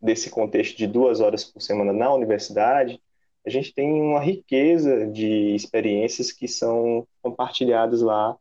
desse 0.00 0.30
contexto 0.30 0.78
de 0.78 0.86
duas 0.86 1.20
horas 1.20 1.44
por 1.44 1.60
semana 1.60 1.92
na 1.92 2.10
universidade, 2.14 2.98
a 3.44 3.50
gente 3.50 3.74
tem 3.74 4.00
uma 4.00 4.20
riqueza 4.20 5.06
de 5.06 5.54
experiências 5.54 6.32
que 6.32 6.48
são 6.48 7.06
compartilhadas 7.20 8.00
lá 8.00 8.34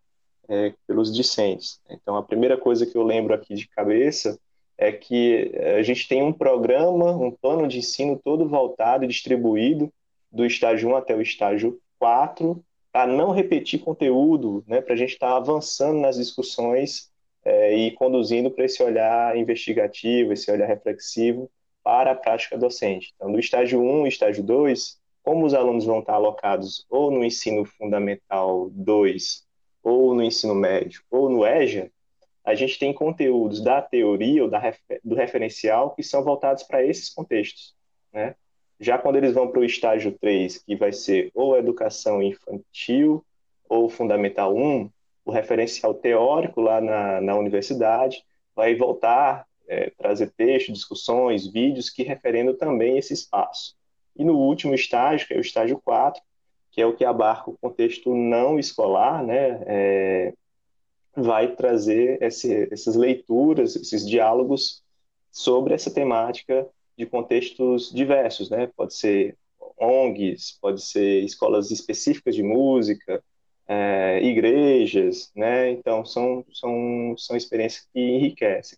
é, 0.50 0.74
pelos 0.88 1.16
discentes. 1.16 1.80
Então, 1.90 2.18
a 2.18 2.24
primeira 2.24 2.58
coisa 2.58 2.86
que 2.86 2.98
eu 2.98 3.04
lembro 3.04 3.34
aqui 3.34 3.54
de 3.54 3.68
cabeça 3.68 4.38
é 4.78 4.92
que 4.92 5.52
a 5.78 5.82
gente 5.84 6.08
tem 6.08 6.24
um 6.24 6.34
programa, 6.34 7.12
um 7.12 7.32
plano 7.32 7.68
de 7.68 7.80
ensino 7.80 8.20
todo 8.24 8.48
voltado 8.48 9.04
e 9.04 9.08
distribuído 9.08 9.92
do 10.32 10.46
estágio 10.46 10.90
1 10.90 10.96
até 10.96 11.16
o 11.16 11.22
estágio 11.22 11.80
4, 12.00 12.64
a 12.94 13.06
não 13.06 13.32
repetir 13.32 13.82
conteúdo, 13.82 14.64
né, 14.66 14.82
para 14.82 14.94
a 14.94 14.98
gente 14.98 15.14
estar 15.14 15.32
tá 15.32 15.38
avançando 15.38 16.00
nas 16.00 16.18
discussões 16.18 17.12
é, 17.44 17.76
e 17.76 17.92
conduzindo 17.92 18.50
para 18.50 18.66
esse 18.66 18.82
olhar 18.82 19.38
investigativo, 19.38 20.34
esse 20.34 20.50
olhar 20.52 20.68
reflexivo 20.68 21.50
para 21.84 22.12
a 22.12 22.16
prática 22.16 22.58
docente. 22.58 23.14
Então, 23.16 23.32
do 23.32 23.40
estágio 23.40 23.82
1 23.82 24.06
e 24.06 24.10
estágio 24.10 24.44
2, 24.44 24.98
como 25.24 25.46
os 25.46 25.54
alunos 25.54 25.86
vão 25.86 26.00
estar 26.00 26.14
alocados 26.14 26.86
ou 26.90 27.12
no 27.12 27.24
ensino 27.24 27.66
fundamental 27.66 28.70
2, 28.72 29.44
ou 29.44 29.49
no 30.20 30.26
ensino 30.26 30.54
médio, 30.54 31.02
ou 31.10 31.30
no 31.30 31.46
EJA, 31.46 31.90
a 32.44 32.54
gente 32.54 32.78
tem 32.78 32.94
conteúdos 32.94 33.62
da 33.62 33.82
teoria 33.82 34.44
ou 34.44 34.50
da, 34.50 34.62
do 35.04 35.16
referencial 35.16 35.96
que 35.96 36.04
são 36.04 36.24
voltados 36.24 36.64
para 36.64 36.84
esses 36.86 37.10
contextos, 37.10 37.76
né? 38.12 38.36
Já 38.80 38.98
quando 38.98 39.18
eles 39.18 39.34
vão 39.34 39.50
para 39.50 39.60
o 39.60 39.66
estágio 39.66 40.18
3, 40.20 40.60
que 40.60 40.76
vai 40.76 40.94
ser 40.94 41.32
ou 41.34 41.58
educação 41.58 42.24
infantil 42.24 43.26
ou 43.68 43.90
fundamental 43.90 44.56
1, 44.56 44.90
o 45.26 45.32
referencial 45.32 45.94
teórico 45.94 46.62
lá 46.62 46.80
na, 46.80 47.20
na 47.20 47.36
universidade 47.36 48.24
vai 48.56 48.76
voltar, 48.76 49.46
é, 49.68 49.90
trazer 49.92 50.32
textos, 50.32 50.76
discussões, 50.76 51.52
vídeos 51.52 51.90
que 51.90 52.04
referendam 52.04 52.56
também 52.56 52.98
esse 52.98 53.14
espaço. 53.14 53.76
E 54.16 54.24
no 54.24 54.38
último 54.38 54.74
estágio, 54.74 55.28
que 55.28 55.34
é 55.34 55.38
o 55.38 55.42
estágio 55.42 55.80
4, 55.84 56.22
que 56.72 56.82
é 56.82 56.86
o 56.86 56.96
que 56.96 57.04
abarca 57.06 57.50
o 57.50 57.58
contexto 57.58 58.14
não 58.16 58.60
escolar, 58.60 59.24
né, 59.24 59.62
é, 59.66 60.34
vai 61.16 61.56
trazer 61.56 62.22
esse, 62.22 62.68
essas 62.72 62.96
leituras, 62.96 63.76
esses 63.76 64.08
diálogos 64.08 64.84
sobre 65.32 65.74
essa 65.74 65.92
temática 65.92 66.68
de 66.98 67.06
contextos 67.06 67.92
diversos, 67.94 68.50
né? 68.50 68.68
Pode 68.76 68.94
ser 68.94 69.38
ONGs, 69.78 70.58
pode 70.62 70.82
ser 70.82 71.24
escolas 71.24 71.72
específicas 71.72 72.36
de 72.36 72.44
música, 72.44 73.24
é, 73.68 74.22
igrejas, 74.24 75.32
né? 75.36 75.72
Então 75.72 76.04
são 76.06 76.46
são 76.52 77.16
são 77.18 77.38
experiências 77.38 77.88
que 77.94 78.00
enriquecem. 78.00 78.78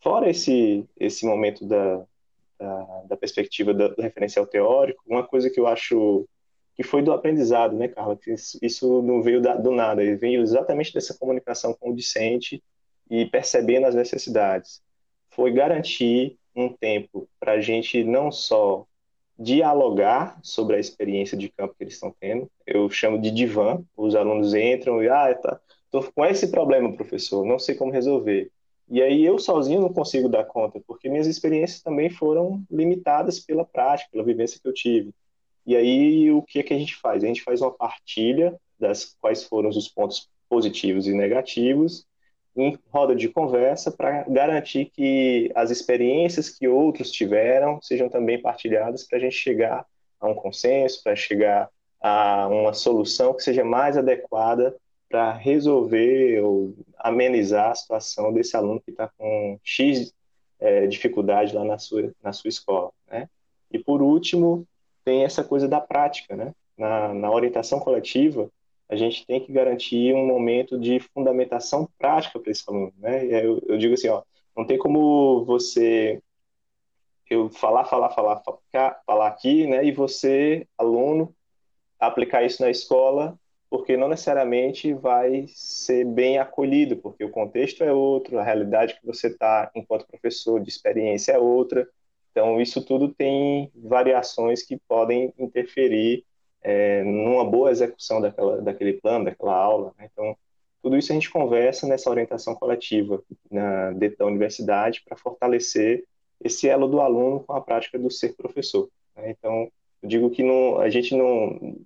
Fora 0.00 0.28
esse 0.28 0.84
esse 0.98 1.24
momento 1.26 1.64
da 1.66 2.04
da, 2.58 3.02
da 3.08 3.16
perspectiva 3.16 3.72
do, 3.72 3.94
referencial 4.00 4.46
teórico, 4.46 5.02
uma 5.06 5.26
coisa 5.26 5.48
que 5.48 5.60
eu 5.60 5.66
acho 5.66 6.28
que 6.78 6.84
foi 6.84 7.02
do 7.02 7.12
aprendizado, 7.12 7.76
né, 7.76 7.88
Carla? 7.88 8.16
Isso, 8.24 8.56
isso 8.62 9.02
não 9.02 9.20
veio 9.20 9.42
da, 9.42 9.56
do 9.56 9.72
nada, 9.72 10.00
ele 10.00 10.14
veio 10.14 10.40
exatamente 10.40 10.94
dessa 10.94 11.12
comunicação 11.12 11.74
com 11.74 11.90
o 11.90 11.94
discente 11.94 12.62
e 13.10 13.26
percebendo 13.26 13.86
as 13.88 13.96
necessidades. 13.96 14.80
Foi 15.30 15.50
garantir 15.50 16.38
um 16.54 16.72
tempo 16.72 17.28
para 17.40 17.54
a 17.54 17.60
gente 17.60 18.04
não 18.04 18.30
só 18.30 18.86
dialogar 19.36 20.38
sobre 20.40 20.76
a 20.76 20.78
experiência 20.78 21.36
de 21.36 21.48
campo 21.48 21.74
que 21.76 21.82
eles 21.82 21.94
estão 21.94 22.14
tendo. 22.20 22.48
Eu 22.64 22.88
chamo 22.88 23.20
de 23.20 23.32
divã. 23.32 23.82
Os 23.96 24.14
alunos 24.14 24.54
entram 24.54 25.02
e, 25.02 25.08
ah, 25.08 25.34
tá, 25.34 25.60
tô 25.90 26.00
com 26.12 26.24
esse 26.24 26.48
problema, 26.48 26.92
professor, 26.92 27.44
não 27.44 27.58
sei 27.58 27.74
como 27.74 27.90
resolver. 27.90 28.52
E 28.88 29.02
aí 29.02 29.24
eu 29.24 29.36
sozinho 29.36 29.80
não 29.80 29.92
consigo 29.92 30.28
dar 30.28 30.44
conta, 30.44 30.80
porque 30.86 31.08
minhas 31.08 31.26
experiências 31.26 31.82
também 31.82 32.08
foram 32.08 32.62
limitadas 32.70 33.40
pela 33.40 33.64
prática, 33.64 34.10
pela 34.12 34.24
vivência 34.24 34.60
que 34.62 34.68
eu 34.68 34.72
tive. 34.72 35.12
E 35.68 35.76
aí 35.76 36.30
o 36.32 36.40
que 36.40 36.60
é 36.60 36.62
que 36.62 36.72
a 36.72 36.78
gente 36.78 36.96
faz? 36.96 37.22
A 37.22 37.26
gente 37.26 37.42
faz 37.42 37.60
uma 37.60 37.70
partilha 37.70 38.58
das 38.80 39.14
quais 39.20 39.44
foram 39.44 39.68
os 39.68 39.86
pontos 39.86 40.26
positivos 40.48 41.06
e 41.06 41.12
negativos 41.12 42.06
em 42.56 42.78
roda 42.90 43.14
de 43.14 43.28
conversa 43.28 43.90
para 43.90 44.22
garantir 44.22 44.86
que 44.86 45.52
as 45.54 45.70
experiências 45.70 46.48
que 46.48 46.66
outros 46.66 47.12
tiveram 47.12 47.78
sejam 47.82 48.08
também 48.08 48.40
partilhadas 48.40 49.06
para 49.06 49.18
a 49.18 49.20
gente 49.20 49.34
chegar 49.34 49.84
a 50.18 50.26
um 50.26 50.34
consenso, 50.34 51.02
para 51.04 51.14
chegar 51.14 51.68
a 52.00 52.48
uma 52.48 52.72
solução 52.72 53.34
que 53.34 53.42
seja 53.42 53.62
mais 53.62 53.98
adequada 53.98 54.74
para 55.06 55.34
resolver 55.34 56.40
ou 56.40 56.74
amenizar 56.98 57.72
a 57.72 57.74
situação 57.74 58.32
desse 58.32 58.56
aluno 58.56 58.80
que 58.80 58.90
está 58.90 59.06
com 59.18 59.60
X 59.62 60.14
é, 60.58 60.86
dificuldade 60.86 61.54
lá 61.54 61.62
na 61.62 61.76
sua, 61.76 62.10
na 62.22 62.32
sua 62.32 62.48
escola. 62.48 62.90
Né? 63.06 63.28
E 63.70 63.78
por 63.78 64.00
último, 64.00 64.66
tem 65.08 65.24
essa 65.24 65.42
coisa 65.42 65.66
da 65.66 65.80
prática. 65.80 66.36
Né? 66.36 66.52
Na, 66.76 67.14
na 67.14 67.30
orientação 67.30 67.80
coletiva, 67.80 68.50
a 68.90 68.94
gente 68.94 69.26
tem 69.26 69.40
que 69.40 69.50
garantir 69.50 70.14
um 70.14 70.26
momento 70.26 70.78
de 70.78 71.00
fundamentação 71.00 71.88
prática 71.98 72.38
para 72.38 72.52
esse 72.52 72.62
aluno, 72.68 72.92
né? 72.98 73.24
Eu, 73.24 73.60
eu, 73.66 73.78
digo 73.78 73.94
assim, 73.94 74.08
ó, 74.08 74.22
não 74.54 74.66
tem 74.66 74.76
como 74.78 75.44
você 75.44 76.22
eu 77.30 77.48
falar, 77.50 77.84
falar, 77.84 78.10
falar, 78.10 78.42
falar, 78.42 79.02
falar 79.06 79.26
aqui, 79.26 79.66
né? 79.66 79.84
E 79.84 79.92
você, 79.92 80.66
aluno, 80.76 81.34
aplicar 81.98 82.44
isso 82.44 82.62
na 82.62 82.70
escola, 82.70 83.38
porque 83.68 83.96
não 83.96 84.08
necessariamente 84.08 84.92
vai 84.94 85.46
ser 85.48 86.04
bem 86.04 86.38
acolhido, 86.38 86.96
porque 86.96 87.24
o 87.24 87.30
contexto 87.30 87.82
é 87.82 87.92
outro, 87.92 88.38
a 88.38 88.42
realidade 88.42 88.98
que 88.98 89.06
você 89.06 89.28
está 89.28 89.70
enquanto 89.74 90.06
professor 90.06 90.60
de 90.60 90.68
experiência 90.68 91.32
é 91.32 91.38
outra. 91.38 91.86
Então, 92.30 92.60
isso 92.60 92.84
tudo 92.84 93.08
tem 93.08 93.70
variações 93.74 94.62
que 94.62 94.78
podem 94.88 95.32
interferir 95.38 96.24
é, 96.62 97.02
numa 97.02 97.44
boa 97.44 97.70
execução 97.70 98.20
daquela, 98.20 98.60
daquele 98.60 98.94
plano, 98.94 99.24
daquela 99.24 99.54
aula. 99.54 99.92
Né? 99.98 100.08
Então, 100.12 100.36
tudo 100.82 100.96
isso 100.96 101.12
a 101.12 101.14
gente 101.14 101.30
conversa 101.30 101.86
nessa 101.86 102.10
orientação 102.10 102.54
coletiva 102.54 103.22
na, 103.50 103.90
dentro 103.92 104.18
da 104.18 104.26
universidade 104.26 105.02
para 105.04 105.16
fortalecer 105.16 106.04
esse 106.42 106.68
elo 106.68 106.86
do 106.86 107.00
aluno 107.00 107.40
com 107.40 107.52
a 107.52 107.60
prática 107.60 107.98
do 107.98 108.10
ser 108.10 108.36
professor. 108.36 108.88
Né? 109.16 109.30
Então, 109.30 109.70
eu 110.02 110.08
digo 110.08 110.30
que 110.30 110.42
não, 110.42 110.78
a 110.78 110.88
gente 110.88 111.14
não 111.14 111.76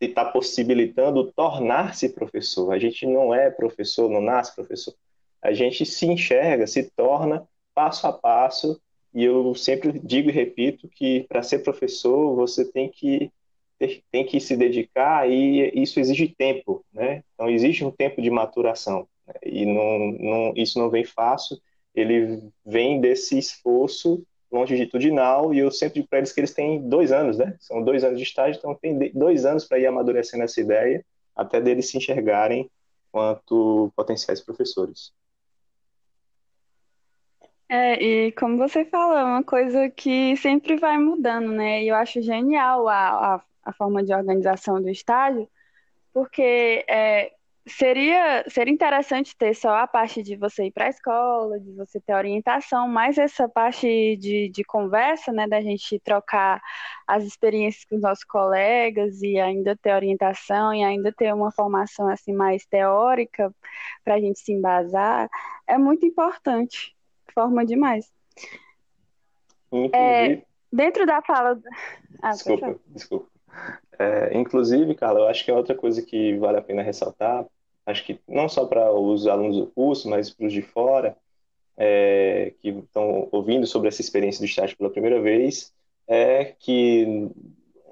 está 0.00 0.24
possibilitando 0.24 1.32
tornar-se 1.32 2.08
professor. 2.10 2.72
A 2.72 2.78
gente 2.78 3.06
não 3.06 3.34
é 3.34 3.50
professor, 3.50 4.08
não 4.10 4.20
nasce 4.20 4.54
professor. 4.54 4.94
A 5.42 5.52
gente 5.52 5.84
se 5.84 6.06
enxerga, 6.06 6.66
se 6.66 6.90
torna 6.90 7.46
passo 7.74 8.06
a 8.06 8.12
passo. 8.12 8.80
E 9.16 9.24
eu 9.24 9.54
sempre 9.54 9.98
digo 9.98 10.28
e 10.28 10.32
repito 10.32 10.86
que 10.90 11.24
para 11.26 11.42
ser 11.42 11.60
professor 11.60 12.36
você 12.36 12.70
tem 12.70 12.90
que 12.90 13.32
tem 14.10 14.26
que 14.26 14.38
se 14.40 14.56
dedicar 14.56 15.30
e 15.30 15.70
isso 15.74 15.98
exige 15.98 16.28
tempo, 16.28 16.84
né? 16.92 17.24
Então 17.32 17.48
existe 17.48 17.82
um 17.82 17.90
tempo 17.90 18.20
de 18.20 18.30
maturação 18.30 19.08
né? 19.26 19.34
e 19.42 19.64
não, 19.64 19.98
não, 20.12 20.52
isso 20.54 20.78
não 20.78 20.90
vem 20.90 21.04
fácil. 21.04 21.58
Ele 21.94 22.42
vem 22.64 23.00
desse 23.00 23.38
esforço, 23.38 24.22
longitudinal 24.52 25.54
e 25.54 25.60
eu 25.60 25.70
sempre 25.70 25.94
digo 25.94 26.08
para 26.08 26.18
eles 26.18 26.32
que 26.32 26.40
eles 26.40 26.52
têm 26.52 26.86
dois 26.86 27.10
anos, 27.10 27.38
né? 27.38 27.56
São 27.58 27.82
dois 27.82 28.04
anos 28.04 28.18
de 28.18 28.24
estágio, 28.24 28.58
então 28.58 28.74
tem 28.74 29.10
dois 29.14 29.46
anos 29.46 29.64
para 29.64 29.78
ir 29.78 29.86
amadurecendo 29.86 30.44
essa 30.44 30.60
ideia 30.60 31.02
até 31.34 31.58
deles 31.58 31.88
se 31.88 31.96
enxergarem 31.96 32.70
quanto 33.10 33.90
potenciais 33.96 34.42
professores. 34.42 35.10
É, 37.68 38.02
e 38.02 38.32
como 38.32 38.56
você 38.56 38.84
falou, 38.84 39.16
é 39.16 39.24
uma 39.24 39.42
coisa 39.42 39.90
que 39.90 40.36
sempre 40.36 40.76
vai 40.76 40.98
mudando, 40.98 41.50
né? 41.52 41.82
E 41.82 41.88
eu 41.88 41.96
acho 41.96 42.22
genial 42.22 42.88
a, 42.88 43.36
a, 43.36 43.42
a 43.64 43.72
forma 43.72 44.04
de 44.04 44.14
organização 44.14 44.80
do 44.80 44.88
estágio, 44.88 45.48
porque 46.12 46.84
é, 46.88 47.32
Seria, 47.68 48.44
seria 48.48 48.72
interessante 48.72 49.36
ter 49.36 49.52
só 49.54 49.70
a 49.76 49.88
parte 49.88 50.22
de 50.22 50.36
você 50.36 50.66
ir 50.66 50.72
para 50.72 50.86
a 50.86 50.88
escola, 50.88 51.58
de 51.60 51.72
você 51.72 52.00
ter 52.00 52.14
orientação, 52.14 52.86
mas 52.88 53.18
essa 53.18 53.48
parte 53.48 54.16
de, 54.18 54.48
de 54.50 54.64
conversa, 54.64 55.32
né, 55.32 55.48
da 55.48 55.60
gente 55.60 55.98
trocar 56.00 56.62
as 57.08 57.24
experiências 57.24 57.84
com 57.84 57.96
os 57.96 58.02
nossos 58.02 58.24
colegas 58.24 59.20
e 59.20 59.38
ainda 59.40 59.76
ter 59.76 59.92
orientação 59.94 60.72
e 60.74 60.84
ainda 60.84 61.12
ter 61.12 61.34
uma 61.34 61.50
formação 61.52 62.08
assim 62.08 62.32
mais 62.32 62.64
teórica 62.66 63.52
para 64.04 64.14
a 64.14 64.20
gente 64.20 64.38
se 64.40 64.52
embasar, 64.52 65.28
é 65.66 65.76
muito 65.78 66.06
importante, 66.06 66.95
forma 67.36 67.66
demais. 67.66 68.10
É, 69.92 70.42
dentro 70.72 71.04
da 71.04 71.20
fala. 71.20 71.60
Ah, 72.22 72.30
desculpa, 72.30 72.80
desculpa. 72.88 73.26
É, 73.98 74.36
inclusive, 74.36 74.94
Carla, 74.94 75.20
eu 75.20 75.28
acho 75.28 75.44
que 75.44 75.50
é 75.50 75.54
outra 75.54 75.74
coisa 75.74 76.00
que 76.00 76.36
vale 76.38 76.56
a 76.56 76.62
pena 76.62 76.82
ressaltar, 76.82 77.46
acho 77.84 78.04
que 78.04 78.18
não 78.26 78.48
só 78.48 78.64
para 78.64 78.90
os 78.92 79.26
alunos 79.26 79.56
do 79.56 79.66
curso, 79.66 80.08
mas 80.08 80.30
para 80.30 80.46
os 80.46 80.52
de 80.52 80.62
fora, 80.62 81.16
é, 81.76 82.54
que 82.60 82.70
estão 82.70 83.28
ouvindo 83.30 83.66
sobre 83.66 83.88
essa 83.88 84.00
experiência 84.00 84.40
do 84.40 84.46
estágio 84.46 84.76
pela 84.76 84.90
primeira 84.90 85.20
vez, 85.20 85.72
é 86.08 86.54
que 86.58 87.28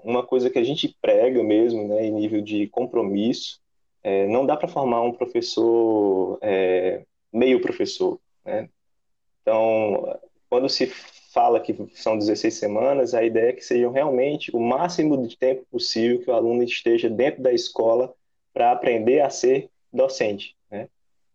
uma 0.03 0.25
coisa 0.25 0.49
que 0.49 0.59
a 0.59 0.65
gente 0.65 0.97
prega 1.01 1.43
mesmo, 1.43 1.89
né, 1.89 2.07
em 2.07 2.13
nível 2.13 2.41
de 2.41 2.67
compromisso, 2.69 3.61
é, 4.03 4.27
não 4.27 4.45
dá 4.45 4.57
para 4.57 4.69
formar 4.69 5.01
um 5.01 5.13
professor 5.13 6.39
é, 6.43 7.05
meio 7.33 7.61
professor, 7.61 8.19
né? 8.45 8.69
Então, 9.45 10.19
quando 10.49 10.71
se 10.71 10.87
fala 10.87 11.61
que 11.61 11.77
são 11.95 12.17
16 12.17 12.55
semanas, 12.55 13.13
a 13.13 13.23
ideia 13.23 13.51
é 13.51 13.53
que 13.53 13.61
sejam 13.61 13.93
realmente 13.93 14.51
o 14.57 14.59
máximo 14.59 15.21
de 15.27 15.37
tempo 15.37 15.67
possível 15.71 16.21
que 16.23 16.31
o 16.31 16.33
aluno 16.33 16.63
esteja 16.63 17.11
dentro 17.11 17.43
da 17.43 17.53
escola 17.53 18.15
para 18.55 18.73
aprender 18.73 19.21
a 19.21 19.29
ser 19.29 19.69
docente. 19.93 20.57
Né? 20.71 20.89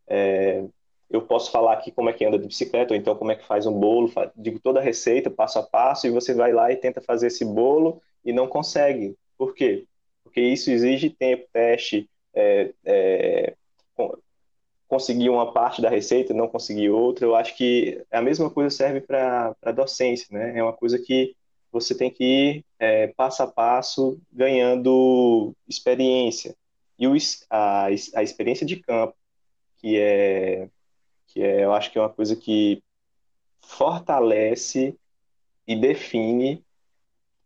É, 0.08 0.64
eu 1.10 1.22
posso 1.22 1.52
falar 1.52 1.74
aqui 1.74 1.92
como 1.92 2.10
é 2.10 2.14
que 2.14 2.26
anda 2.26 2.40
de 2.40 2.48
bicicleta, 2.48 2.94
ou 2.94 3.00
então 3.00 3.16
como 3.16 3.32
é 3.32 3.36
que 3.36 3.46
faz 3.46 3.68
um 3.68 3.78
bolo, 3.78 4.12
digo 4.36 4.60
toda 4.60 4.80
a 4.80 4.84
receita, 4.84 5.30
passo 5.30 5.60
a 5.60 5.64
passo, 5.64 6.08
e 6.08 6.12
você 6.12 6.34
vai 6.34 6.52
lá 6.52 6.72
e 6.72 6.78
tenta 6.78 7.02
fazer 7.02 7.28
esse 7.28 7.46
bolo 7.46 8.02
e 8.26 8.34
não 8.34 8.48
consegue. 8.48 9.16
Por 9.38 9.54
quê? 9.54 9.86
Porque 10.24 10.42
isso 10.42 10.72
exige 10.72 11.10
tempo, 11.10 11.46
teste, 11.52 12.10
é, 12.34 12.74
é, 12.86 13.56
conseguir 14.90 15.30
uma 15.30 15.54
parte 15.54 15.82
da 15.82 15.90
receita, 15.90 16.34
não 16.34 16.48
conseguir 16.48 16.90
outra. 16.90 17.26
Eu 17.26 17.36
acho 17.36 17.56
que 17.56 18.04
a 18.12 18.22
mesma 18.22 18.50
coisa 18.50 18.76
serve 18.76 19.00
para 19.00 19.56
a 19.62 19.72
docência, 19.72 20.28
né? 20.32 20.58
É 20.58 20.64
uma 20.64 20.74
coisa 20.74 20.98
que 20.98 21.36
você 21.72 21.94
tem 21.96 22.10
que 22.10 22.24
ir 22.24 22.66
é, 22.80 23.08
passo 23.08 23.44
a 23.44 23.48
passo 23.48 24.20
ganhando 24.34 25.54
experiência. 25.68 26.56
E 26.98 27.08
o, 27.08 27.16
a, 27.52 27.86
a 27.86 28.24
experiência 28.24 28.66
de 28.66 28.78
campo, 28.78 29.16
que 29.78 29.96
é, 29.96 30.68
que 31.28 31.42
é, 31.42 31.64
eu 31.64 31.72
acho 31.72 31.92
que 31.92 32.00
é 32.00 32.02
uma 32.02 32.10
coisa 32.10 32.36
que 32.36 32.82
fortalece 33.62 34.96
e 35.68 35.76
define 35.76 36.64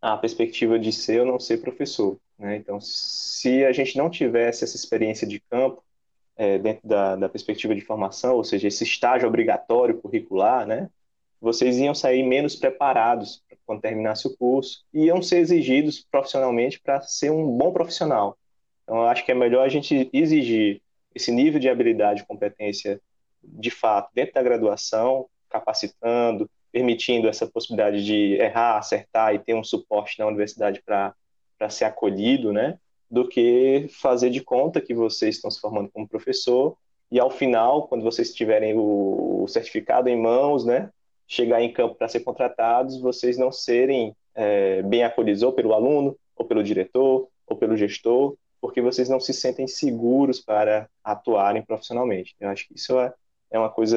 a 0.02 0.16
perspectiva 0.16 0.80
de 0.80 0.94
ser 0.94 1.20
ou 1.20 1.26
não 1.26 1.40
ser 1.40 1.58
professor. 1.58 2.18
Né? 2.40 2.56
Então, 2.56 2.80
se 2.80 3.66
a 3.66 3.74
gente 3.74 3.98
não 3.98 4.10
tivesse 4.10 4.64
essa 4.64 4.78
experiência 4.78 5.28
de 5.28 5.42
campo 5.42 5.84
é, 6.36 6.58
dentro 6.58 6.88
da, 6.88 7.16
da, 7.16 7.30
perspectiva 7.30 7.76
de 7.76 7.82
formação, 7.82 8.36
ou 8.36 8.44
seja, 8.44 8.68
esse 8.68 8.84
estágio 8.84 9.28
obrigatório 9.28 10.00
curricular, 10.00 10.66
né? 10.66 10.90
vocês 11.40 11.78
iam 11.78 11.94
sair 11.94 12.24
menos 12.24 12.56
preparados 12.56 13.44
quando 13.66 13.82
terminasse 13.82 14.26
o 14.28 14.36
curso 14.36 14.86
e 14.94 15.06
iam 15.06 15.22
ser 15.22 15.40
exigidos 15.40 16.06
profissionalmente 16.10 16.80
para 16.80 17.02
ser 17.02 17.32
um 17.32 17.46
bom 17.58 17.72
profissional. 17.72 18.38
Então, 18.84 18.98
eu 18.98 19.04
acho 19.04 19.26
que 19.26 19.32
é 19.32 19.36
melhor 19.36 19.66
a 19.66 19.70
gente 19.70 20.10
exigir 20.14 20.82
esse 21.14 21.32
nível 21.32 21.60
de 21.60 21.70
habilidade 21.70 22.22
e 22.22 22.26
competência, 22.26 23.00
de 23.44 23.70
fato, 23.70 24.10
dentro 24.14 24.34
da 24.34 24.44
graduação, 24.44 25.28
capacitando, 25.50 26.50
permitindo 26.72 27.28
essa 27.28 27.46
possibilidade 27.46 28.04
de 28.04 28.34
errar, 28.36 28.78
acertar 28.78 29.36
e 29.36 29.40
ter 29.40 29.54
um 29.54 29.64
suporte 29.64 30.18
na 30.20 30.26
universidade 30.26 30.82
para 30.82 31.14
ser 31.70 31.86
acolhido, 31.86 32.52
né? 32.52 32.80
Do 33.14 33.28
que 33.28 33.88
fazer 34.02 34.32
de 34.32 34.42
conta 34.42 34.82
que 34.82 34.92
vocês 34.92 35.36
estão 35.36 35.52
se 35.52 35.62
formando 35.62 35.92
como 35.92 36.08
professor 36.08 36.76
e 37.12 37.20
ao 37.20 37.30
final, 37.30 37.88
quando 37.88 38.02
vocês 38.02 38.34
tiverem 38.34 38.74
o 38.76 39.46
certificado 39.48 40.10
em 40.10 40.20
mãos, 40.20 40.66
né? 40.66 40.90
Chegar 41.28 41.62
em 41.62 41.72
campo 41.72 41.94
para 41.94 42.08
ser 42.08 42.22
contratados, 42.22 43.00
vocês 43.00 43.38
não 43.38 43.52
serem 43.52 44.16
é, 44.34 44.82
bem 44.82 45.04
acolhidos 45.04 45.44
ou 45.44 45.54
pelo 45.54 45.76
aluno, 45.76 46.18
ou 46.36 46.44
pelo 46.44 46.64
diretor, 46.64 47.28
ou 47.46 47.56
pelo 47.56 47.78
gestor, 47.78 48.36
porque 48.60 48.82
vocês 48.82 49.08
não 49.10 49.20
se 49.20 49.32
sentem 49.32 49.68
seguros 49.68 50.40
para 50.40 50.90
atuarem 51.04 51.62
profissionalmente. 51.62 52.36
Eu 52.40 52.50
acho 52.50 52.68
que 52.68 52.74
isso 52.74 53.00
é, 53.00 53.14
é 53.52 53.60
uma 53.60 53.70
coisa, 53.70 53.96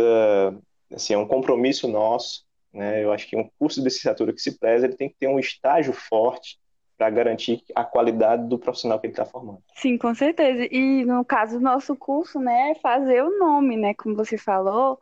assim, 0.92 1.14
é 1.14 1.18
um 1.18 1.26
compromisso 1.26 1.88
nosso, 1.88 2.44
né? 2.70 3.02
Eu 3.02 3.10
acho 3.12 3.26
que 3.26 3.34
um 3.34 3.48
curso 3.58 3.80
de 3.80 3.84
licenciatura 3.84 4.34
que 4.34 4.42
se 4.42 4.58
preza, 4.58 4.84
ele 4.84 4.94
tem 4.94 5.08
que 5.08 5.16
ter 5.18 5.26
um 5.26 5.38
estágio 5.38 5.94
forte 5.94 6.58
para 6.96 7.10
garantir 7.10 7.62
a 7.74 7.84
qualidade 7.84 8.48
do 8.48 8.58
profissional 8.58 8.98
que 8.98 9.06
ele 9.06 9.12
está 9.12 9.24
formando. 9.24 9.62
Sim, 9.74 9.98
com 9.98 10.14
certeza. 10.14 10.66
E 10.70 11.04
no 11.04 11.24
caso 11.24 11.58
do 11.58 11.64
nosso 11.64 11.94
curso, 11.94 12.38
né, 12.38 12.70
é 12.70 12.74
fazer 12.76 13.22
o 13.22 13.38
nome, 13.38 13.76
né, 13.76 13.94
como 13.94 14.16
você 14.16 14.38
falou, 14.38 14.98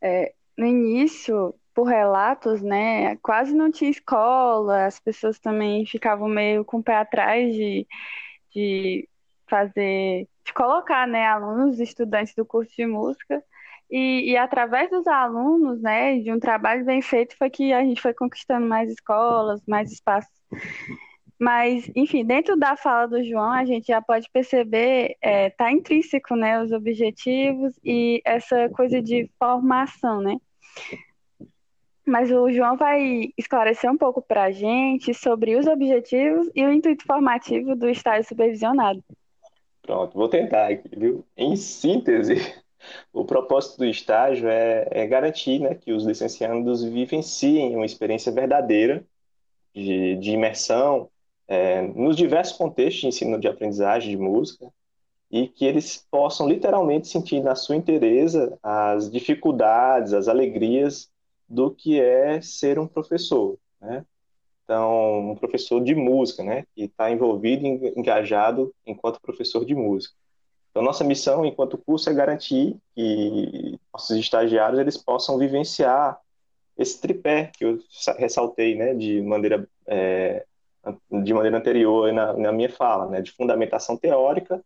é, 0.00 0.32
no 0.56 0.66
início, 0.66 1.54
por 1.74 1.84
relatos, 1.84 2.62
né, 2.62 3.16
quase 3.16 3.54
não 3.54 3.70
tinha 3.70 3.90
escola, 3.90 4.86
as 4.86 4.98
pessoas 4.98 5.38
também 5.38 5.84
ficavam 5.84 6.28
meio 6.28 6.64
com 6.64 6.78
o 6.78 6.82
pé 6.82 6.96
atrás 6.96 7.54
de 7.54 7.86
de 8.54 9.08
fazer, 9.48 10.28
de 10.44 10.52
colocar, 10.54 11.06
né, 11.06 11.26
alunos, 11.26 11.80
estudantes 11.80 12.34
do 12.34 12.46
curso 12.46 12.72
de 12.76 12.86
música, 12.86 13.42
e, 13.90 14.32
e, 14.32 14.36
através 14.36 14.90
dos 14.90 15.06
alunos, 15.06 15.80
né, 15.82 16.18
de 16.18 16.32
um 16.32 16.40
trabalho 16.40 16.84
bem 16.84 17.02
feito, 17.02 17.36
foi 17.36 17.50
que 17.50 17.72
a 17.72 17.82
gente 17.82 18.00
foi 18.00 18.14
conquistando 18.14 18.66
mais 18.66 18.90
escolas, 18.90 19.60
mais 19.66 19.92
espaços. 19.92 20.32
Mas, 21.38 21.90
enfim, 21.96 22.24
dentro 22.24 22.56
da 22.56 22.76
fala 22.76 23.06
do 23.06 23.22
João, 23.24 23.50
a 23.50 23.64
gente 23.64 23.88
já 23.88 24.00
pode 24.00 24.28
perceber, 24.30 25.16
é, 25.20 25.50
tá 25.50 25.70
intrínseco, 25.70 26.36
né, 26.36 26.62
os 26.62 26.70
objetivos 26.70 27.74
e 27.84 28.22
essa 28.24 28.68
coisa 28.70 29.02
de 29.02 29.28
formação, 29.38 30.20
né? 30.20 30.36
Mas 32.06 32.30
o 32.30 32.50
João 32.50 32.76
vai 32.76 33.30
esclarecer 33.36 33.90
um 33.90 33.96
pouco 33.96 34.22
para 34.22 34.44
a 34.44 34.50
gente 34.50 35.12
sobre 35.14 35.56
os 35.56 35.66
objetivos 35.66 36.48
e 36.54 36.64
o 36.64 36.72
intuito 36.72 37.04
formativo 37.04 37.74
do 37.74 37.88
estágio 37.88 38.28
supervisionado. 38.28 39.02
Pronto, 39.82 40.16
vou 40.16 40.28
tentar 40.28 40.70
aqui, 40.70 40.88
viu? 40.96 41.26
Em 41.36 41.56
síntese, 41.56 42.34
o 43.12 43.24
propósito 43.24 43.78
do 43.78 43.86
estágio 43.86 44.48
é, 44.48 44.86
é 44.90 45.06
garantir 45.06 45.58
né, 45.58 45.74
que 45.74 45.92
os 45.92 46.04
licenciados 46.04 46.84
vivenciem 46.84 47.74
uma 47.74 47.86
experiência 47.86 48.30
verdadeira 48.30 49.04
de, 49.74 50.16
de 50.16 50.30
imersão 50.32 51.10
é, 51.46 51.82
nos 51.82 52.16
diversos 52.16 52.56
contextos 52.56 53.00
de 53.00 53.06
ensino 53.08 53.38
de 53.38 53.48
aprendizagem 53.48 54.10
de 54.10 54.16
música 54.16 54.66
e 55.30 55.48
que 55.48 55.64
eles 55.64 56.06
possam 56.10 56.48
literalmente 56.48 57.08
sentir 57.08 57.42
na 57.42 57.54
sua 57.54 57.76
inteireza 57.76 58.58
as 58.62 59.10
dificuldades, 59.10 60.12
as 60.12 60.28
alegrias 60.28 61.10
do 61.48 61.70
que 61.70 62.00
é 62.00 62.40
ser 62.40 62.78
um 62.78 62.86
professor, 62.86 63.58
né? 63.80 64.04
Então, 64.64 65.32
um 65.32 65.36
professor 65.36 65.82
de 65.82 65.94
música, 65.94 66.42
né? 66.42 66.64
Que 66.74 66.84
está 66.84 67.10
envolvido, 67.10 67.66
engajado 67.66 68.74
enquanto 68.86 69.20
professor 69.20 69.64
de 69.64 69.74
música. 69.74 70.14
Então, 70.70 70.82
nossa 70.82 71.04
missão 71.04 71.44
enquanto 71.44 71.78
curso 71.78 72.08
é 72.08 72.14
garantir 72.14 72.76
que 72.94 73.78
nossos 73.92 74.16
estagiários 74.16 74.80
eles 74.80 74.96
possam 74.96 75.38
vivenciar 75.38 76.18
esse 76.76 77.00
tripé 77.00 77.52
que 77.56 77.64
eu 77.64 77.78
ressaltei, 78.18 78.74
né? 78.74 78.94
De 78.94 79.20
maneira 79.20 79.68
é, 79.86 80.46
de 81.10 81.34
maneira 81.34 81.58
anterior 81.58 82.12
na, 82.12 82.32
na 82.34 82.52
minha 82.52 82.70
fala, 82.70 83.08
né? 83.08 83.22
De 83.22 83.32
fundamentação 83.32 83.96
teórica, 83.96 84.62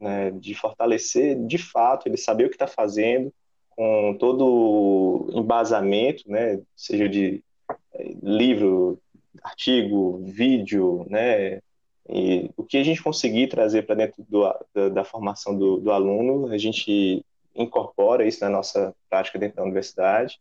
né? 0.00 0.30
De 0.32 0.54
fortalecer, 0.54 1.36
de 1.46 1.58
fato, 1.58 2.08
ele 2.08 2.16
saber 2.16 2.46
o 2.46 2.48
que 2.48 2.54
está 2.54 2.66
fazendo, 2.66 3.32
com 3.76 4.16
todo 4.18 5.28
embasamento, 5.34 6.28
né, 6.28 6.60
seja 6.74 7.08
de 7.08 7.44
é, 7.92 8.14
livro, 8.22 8.98
artigo, 9.42 10.18
vídeo, 10.24 11.06
né, 11.10 11.60
e 12.08 12.50
o 12.56 12.64
que 12.64 12.78
a 12.78 12.82
gente 12.82 13.02
conseguir 13.02 13.48
trazer 13.48 13.82
para 13.82 13.96
dentro 13.96 14.24
do, 14.28 14.42
da, 14.74 14.88
da, 14.88 15.04
formação 15.04 15.56
do, 15.56 15.76
do, 15.78 15.90
aluno, 15.90 16.50
a 16.50 16.56
gente 16.56 17.24
incorpora 17.54 18.26
isso 18.26 18.40
na 18.40 18.48
nossa 18.48 18.94
prática 19.10 19.38
dentro 19.38 19.56
da 19.56 19.64
universidade, 19.64 20.40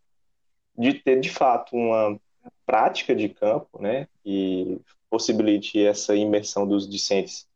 de 0.78 0.94
ter 0.94 1.20
de 1.20 1.30
fato 1.30 1.76
uma 1.76 2.18
prática 2.66 3.14
de 3.14 3.28
campo, 3.28 3.82
né, 3.82 4.08
e 4.26 4.80
possibilite 5.16 5.82
essa 5.82 6.14
imersão 6.14 6.68
dos 6.68 6.90
discentes 6.90 7.48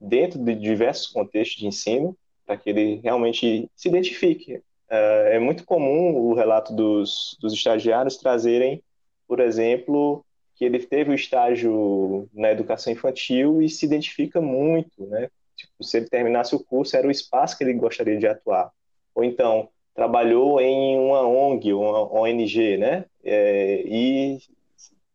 dentro 0.00 0.38
de 0.38 0.54
diversos 0.54 1.08
contextos 1.08 1.58
de 1.58 1.66
ensino, 1.66 2.16
para 2.46 2.56
que 2.56 2.70
ele 2.70 3.00
realmente 3.02 3.68
se 3.74 3.88
identifique. 3.88 4.62
É, 4.88 5.34
é 5.34 5.38
muito 5.40 5.64
comum 5.64 6.14
o 6.14 6.32
relato 6.32 6.72
dos, 6.72 7.36
dos 7.40 7.52
estagiários 7.52 8.16
trazerem, 8.16 8.80
por 9.26 9.40
exemplo, 9.40 10.24
que 10.54 10.64
ele 10.64 10.78
teve 10.78 11.10
o 11.10 11.14
estágio 11.14 12.28
na 12.32 12.52
educação 12.52 12.92
infantil 12.92 13.60
e 13.60 13.68
se 13.68 13.84
identifica 13.84 14.40
muito, 14.40 15.04
né? 15.06 15.28
Tipo, 15.56 15.82
se 15.82 15.96
ele 15.96 16.08
terminasse 16.08 16.54
o 16.54 16.62
curso, 16.62 16.96
era 16.96 17.08
o 17.08 17.10
espaço 17.10 17.58
que 17.58 17.64
ele 17.64 17.74
gostaria 17.74 18.16
de 18.16 18.28
atuar. 18.28 18.70
Ou 19.12 19.24
então, 19.24 19.68
trabalhou 19.92 20.60
em 20.60 20.96
uma 20.96 21.26
ONG, 21.26 21.72
uma 21.72 22.14
ONG, 22.14 22.76
né? 22.76 23.04
É, 23.24 23.82
e 23.84 24.38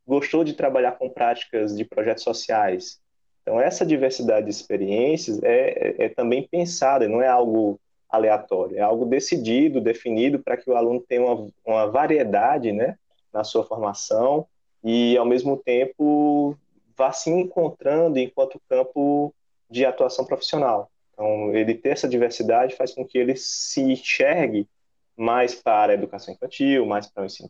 gostou 0.05 0.43
de 0.43 0.53
trabalhar 0.53 0.93
com 0.93 1.09
práticas 1.09 1.75
de 1.75 1.85
projetos 1.85 2.23
sociais. 2.23 3.01
Então, 3.41 3.59
essa 3.59 3.85
diversidade 3.85 4.45
de 4.45 4.51
experiências 4.51 5.41
é, 5.43 5.69
é, 5.69 6.05
é 6.05 6.09
também 6.09 6.47
pensada, 6.47 7.07
não 7.07 7.21
é 7.21 7.27
algo 7.27 7.79
aleatório, 8.09 8.77
é 8.77 8.81
algo 8.81 9.05
decidido, 9.05 9.81
definido 9.81 10.39
para 10.39 10.55
que 10.55 10.69
o 10.69 10.75
aluno 10.75 10.99
tenha 11.01 11.23
uma, 11.23 11.47
uma 11.65 11.87
variedade 11.87 12.71
né, 12.71 12.97
na 13.33 13.43
sua 13.43 13.65
formação 13.65 14.45
e, 14.83 15.17
ao 15.17 15.25
mesmo 15.25 15.57
tempo, 15.57 16.55
vá 16.95 17.11
se 17.11 17.29
encontrando 17.29 18.19
enquanto 18.19 18.61
campo 18.69 19.33
de 19.69 19.85
atuação 19.85 20.25
profissional. 20.25 20.91
Então, 21.13 21.55
ele 21.55 21.73
ter 21.73 21.89
essa 21.89 22.07
diversidade 22.07 22.75
faz 22.75 22.93
com 22.93 23.05
que 23.05 23.17
ele 23.17 23.35
se 23.35 23.81
enxergue 23.81 24.67
mais 25.15 25.53
para 25.55 25.91
a 25.91 25.95
educação 25.95 26.33
infantil, 26.33 26.85
mais 26.85 27.07
para 27.07 27.23
o 27.23 27.25
ensino 27.25 27.49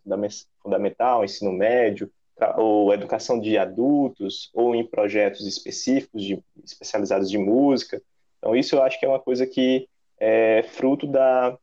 fundamental, 0.62 1.24
ensino 1.24 1.52
médio, 1.52 2.12
ou 2.58 2.93
educação 2.93 3.39
de 3.39 3.58
adultos, 3.58 4.50
ou 4.54 4.76
em 4.76 4.86
projetos 4.86 5.46
específicos, 5.46 6.24
de, 6.24 6.43
especializados 6.63 7.30
de 7.30 7.38
música. 7.38 8.02
Então, 8.38 8.56
isso 8.56 8.76
eu 8.76 8.84
acho 8.84 9.00
que 9.00 9.06
é 9.06 9.10
uma 9.10 9.19
coisa 9.19 9.46
que 9.46 9.88
é 10.19 10.63
fruto 10.63 11.08
da, 11.08 11.58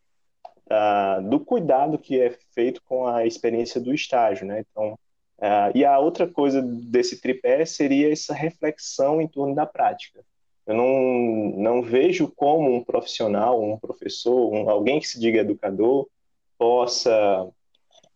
da 0.66 1.20
do 1.20 1.40
cuidado 1.40 1.98
que 1.98 2.20
é 2.20 2.30
feito 2.54 2.83
com 2.85 3.06
a 3.06 3.26
experiência 3.26 3.80
do 3.80 3.92
estágio, 3.92 4.46
né? 4.46 4.64
Então, 4.70 4.98
Uh, 5.40 5.72
e 5.74 5.87
a 5.87 5.98
outra 5.98 6.28
coisa 6.28 6.61
desse 6.61 7.18
tripé 7.18 7.64
seria 7.64 8.12
essa 8.12 8.35
reflexão 8.35 9.22
em 9.22 9.26
torno 9.26 9.54
da 9.54 9.64
prática. 9.64 10.22
Eu 10.66 10.74
não, 10.74 11.56
não 11.56 11.83
vejo 11.83 12.30
como 12.37 12.70
um 12.70 12.85
profissional, 12.85 13.62
um 13.62 13.78
professor, 13.78 14.52
um, 14.52 14.68
alguém 14.68 15.00
que 15.00 15.09
se 15.09 15.18
diga 15.18 15.40
educador, 15.40 16.06
possa 16.59 17.48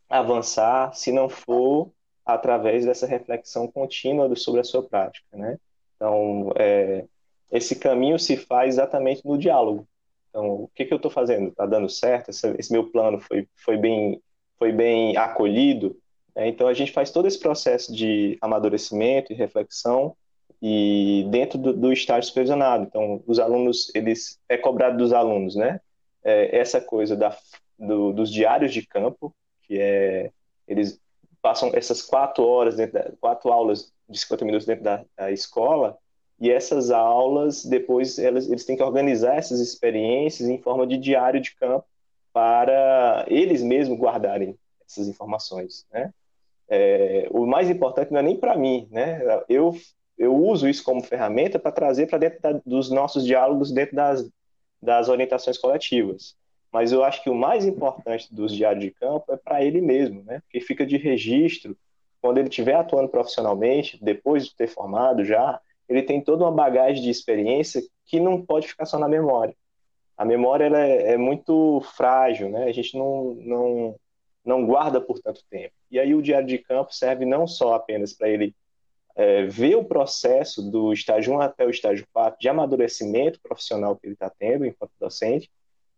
avançar 0.07 0.95
se 0.95 1.11
não 1.11 1.31
for 1.31 1.91
através 2.25 2.85
dessa 2.85 3.07
reflexão 3.07 3.67
contínua 3.69 4.35
sobre 4.37 4.61
a 4.61 4.65
sua 4.65 4.83
prática, 4.83 5.27
né? 5.37 5.59
Então, 5.97 6.53
é, 6.57 7.05
esse 7.51 7.77
caminho 7.77 8.19
se 8.19 8.37
faz 8.37 8.75
exatamente 8.75 9.25
no 9.25 9.39
diálogo. 9.39 9.87
Então, 10.29 10.65
o 10.65 10.71
que, 10.75 10.85
que 10.85 10.93
eu 10.93 10.97
estou 10.97 11.11
fazendo? 11.11 11.49
Está 11.49 11.67
dando 11.67 11.89
certo? 11.89 12.31
Esse, 12.31 12.49
esse, 12.59 12.73
meu 12.73 12.91
plano 12.91 13.21
foi, 13.21 13.47
foi, 13.55 13.77
bem, 13.77 14.21
foi 14.59 14.73
bem 14.73 15.17
acolhido? 15.17 15.97
É, 16.35 16.49
então 16.49 16.67
a 16.67 16.75
gente 16.75 16.91
faz 16.91 17.13
todo 17.13 17.29
esse 17.29 17.39
processo 17.39 17.95
de 17.95 18.37
amadurecimento 18.41 19.33
e 19.33 19.37
reflexão 19.37 20.17
e 20.61 21.25
dentro 21.31 21.57
do, 21.59 21.73
do 21.73 21.93
estágio 21.93 22.27
supervisionado. 22.27 22.85
Então 22.85 23.23
os 23.27 23.39
alunos, 23.39 23.95
eles 23.95 24.41
é 24.49 24.57
cobrado 24.57 24.97
dos 24.97 25.13
alunos, 25.13 25.55
né? 25.55 25.81
É, 26.25 26.59
essa 26.59 26.81
coisa 26.81 27.15
da, 27.15 27.37
do, 27.79 28.13
dos 28.13 28.31
diários 28.31 28.73
de 28.73 28.85
campo, 28.85 29.33
que 29.63 29.79
é 29.79 30.33
eles 30.67 31.01
passam 31.45 31.71
essas 31.75 32.01
quatro 32.01 32.43
horas 32.43 32.77
dentro 32.77 32.95
da, 32.95 33.13
quatro 33.21 33.53
aulas 33.53 33.93
de 34.09 34.19
50 34.19 34.47
minutos 34.47 34.67
dentro 34.67 34.83
da, 34.83 35.05
da 35.15 35.31
escola 35.31 35.99
e 36.41 36.51
essas 36.51 36.91
aulas 36.91 37.67
depois 37.67 38.19
elas, 38.19 38.49
eles 38.49 38.65
têm 38.65 38.75
que 38.75 38.83
organizar 38.83 39.37
essas 39.37 39.61
experiências 39.61 40.49
em 40.49 40.57
forma 40.57 40.87
de 40.87 40.97
diário 40.97 41.43
de 41.43 41.55
campo 41.55 41.85
para 42.33 43.27
eles 43.29 43.63
mesmos 43.63 43.99
guardarem 43.99 44.59
essas 44.89 45.07
informações, 45.07 45.87
né? 45.93 46.15
É, 46.67 47.29
o 47.31 47.45
mais 47.45 47.69
importante 47.69 48.11
não 48.11 48.21
é 48.21 48.23
nem 48.23 48.39
para 48.39 48.57
mim, 48.57 48.89
né? 48.91 49.21
Eu, 49.47 49.77
eu 50.17 50.35
uso 50.35 50.67
isso 50.67 50.83
como 50.83 51.03
ferramenta 51.03 51.59
para 51.59 51.71
trazer 51.71 52.07
para 52.07 52.17
dentro 52.17 52.41
da, 52.41 52.53
dos 52.65 52.91
nossos 52.91 53.23
diálogos, 53.23 53.71
dentro 53.71 53.95
das, 53.95 54.27
das 54.81 55.11
orientações 55.11 55.59
coletivas. 55.59 56.35
Mas 56.75 56.91
eu 56.91 57.05
acho 57.05 57.23
que 57.23 57.31
o 57.31 57.35
mais 57.37 57.65
importante 57.65 58.35
dos 58.35 58.53
diários 58.53 58.85
de 58.85 58.91
campo 58.91 59.33
é 59.33 59.37
para 59.37 59.63
ele 59.63 59.81
mesmo, 59.81 60.25
né? 60.25 60.41
Porque 60.41 60.61
fica 60.61 60.85
de 60.85 60.97
registro. 60.97 61.79
Quando 62.21 62.39
ele 62.39 62.49
estiver 62.49 62.75
atuando 62.75 63.09
profissionalmente, 63.09 63.97
depois 64.03 64.47
de 64.47 64.57
ter 64.57 64.67
formado 64.67 65.25
já, 65.25 65.61
ele 65.89 66.03
tem 66.03 66.21
toda 66.21 66.43
uma 66.43 66.51
bagagem 66.51 67.01
de 67.01 67.11
experiência 67.11 67.81
que 68.05 68.19
não 68.19 68.45
pode 68.45 68.67
ficar 68.67 68.87
só 68.87 68.99
na 68.99 69.07
memória. 69.07 69.55
A 70.17 70.25
memória 70.25 70.65
ela 70.65 70.81
é, 70.81 71.13
é 71.13 71.17
muito 71.17 71.81
frágil, 71.95 72.49
né? 72.49 72.65
A 72.65 72.73
gente 72.73 72.99
não, 72.99 73.37
não, 73.37 73.97
não 74.45 74.67
guarda 74.67 75.01
por 75.01 75.21
tanto 75.21 75.45
tempo. 75.49 75.75
E 75.93 76.01
aí 76.01 76.13
o 76.13 76.23
diário 76.23 76.49
de 76.49 76.59
campo 76.59 76.93
serve 76.93 77.25
não 77.25 77.47
só 77.47 77.75
apenas 77.75 78.13
para 78.13 78.29
ele 78.29 78.53
é, 79.15 79.45
ver 79.45 79.77
o 79.77 79.85
processo 79.85 80.61
do 80.61 80.93
estágio 80.93 81.35
1 81.35 81.41
até 81.41 81.65
o 81.65 81.71
estágio 81.71 82.05
4 82.13 82.37
de 82.41 82.49
amadurecimento 82.49 83.39
profissional 83.41 83.95
que 83.95 84.09
ele 84.09 84.15
está 84.15 84.29
tendo 84.29 84.67
enquanto 84.67 84.91
docente, 84.99 85.49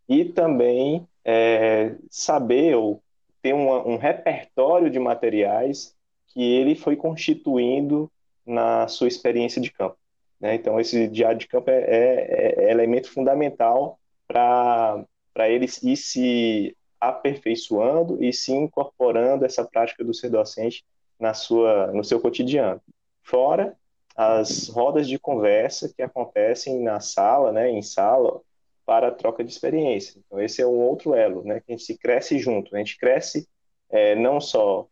e 0.09 0.25
também 0.25 1.07
é, 1.25 1.97
saber 2.11 2.77
ou 2.77 3.03
ter 3.43 3.53
uma, 3.53 3.87
um 3.87 3.97
repertório 3.97 4.91
de 4.91 4.99
materiais 4.99 5.95
que 6.29 6.43
ele 6.43 6.75
foi 6.75 6.97
constituindo 6.97 8.11
na 8.45 8.87
sua 8.89 9.09
experiência 9.09 9.61
de 9.61 9.73
campo. 9.73 9.97
Né? 10.41 10.55
Então, 10.55 10.79
esse 10.79 11.09
diário 11.09 11.39
de 11.39 11.49
campo 11.49 11.71
é, 11.71 11.79
é, 11.79 12.55
é 12.65 12.71
elemento 12.71 13.11
fundamental 13.11 13.99
para 14.29 15.07
ele 15.49 15.67
ir 15.83 15.97
se 15.97 16.77
aperfeiçoando 17.01 18.23
e 18.23 18.33
se 18.33 18.53
incorporando 18.53 19.45
essa 19.45 19.65
prática 19.65 20.05
do 20.05 20.15
ser 20.15 20.31
docente 20.31 20.85
na 21.19 21.35
sua, 21.35 21.89
no 21.89 22.05
seu 22.05 22.21
cotidiano. 22.21 22.81
Fora 23.23 23.77
as 24.17 24.69
rodas 24.69 25.07
de 25.07 25.19
conversa 25.19 25.93
que 25.95 26.03
acontecem 26.03 26.83
na 26.83 27.01
sala, 27.01 27.53
né, 27.53 27.71
em 27.71 27.83
sala, 27.83 28.41
para 28.87 29.09
a 29.09 29.13
troca 29.13 29.45
de 29.45 29.51
experiência. 29.51 30.21
Então, 30.25 30.41
esse 30.41 30.63
é 30.63 30.67
um 30.67 30.79
outro 30.79 31.15
elo, 31.15 31.45
né, 31.45 31.61
que 31.61 31.73
a 31.73 31.77
gente 31.77 31.99
cresce 31.99 32.39
junto. 32.39 32.75
A 32.75 32.79
gente 32.79 32.97
cresce 32.97 33.47
é, 33.91 34.15
não 34.15 34.41
só 34.41 34.87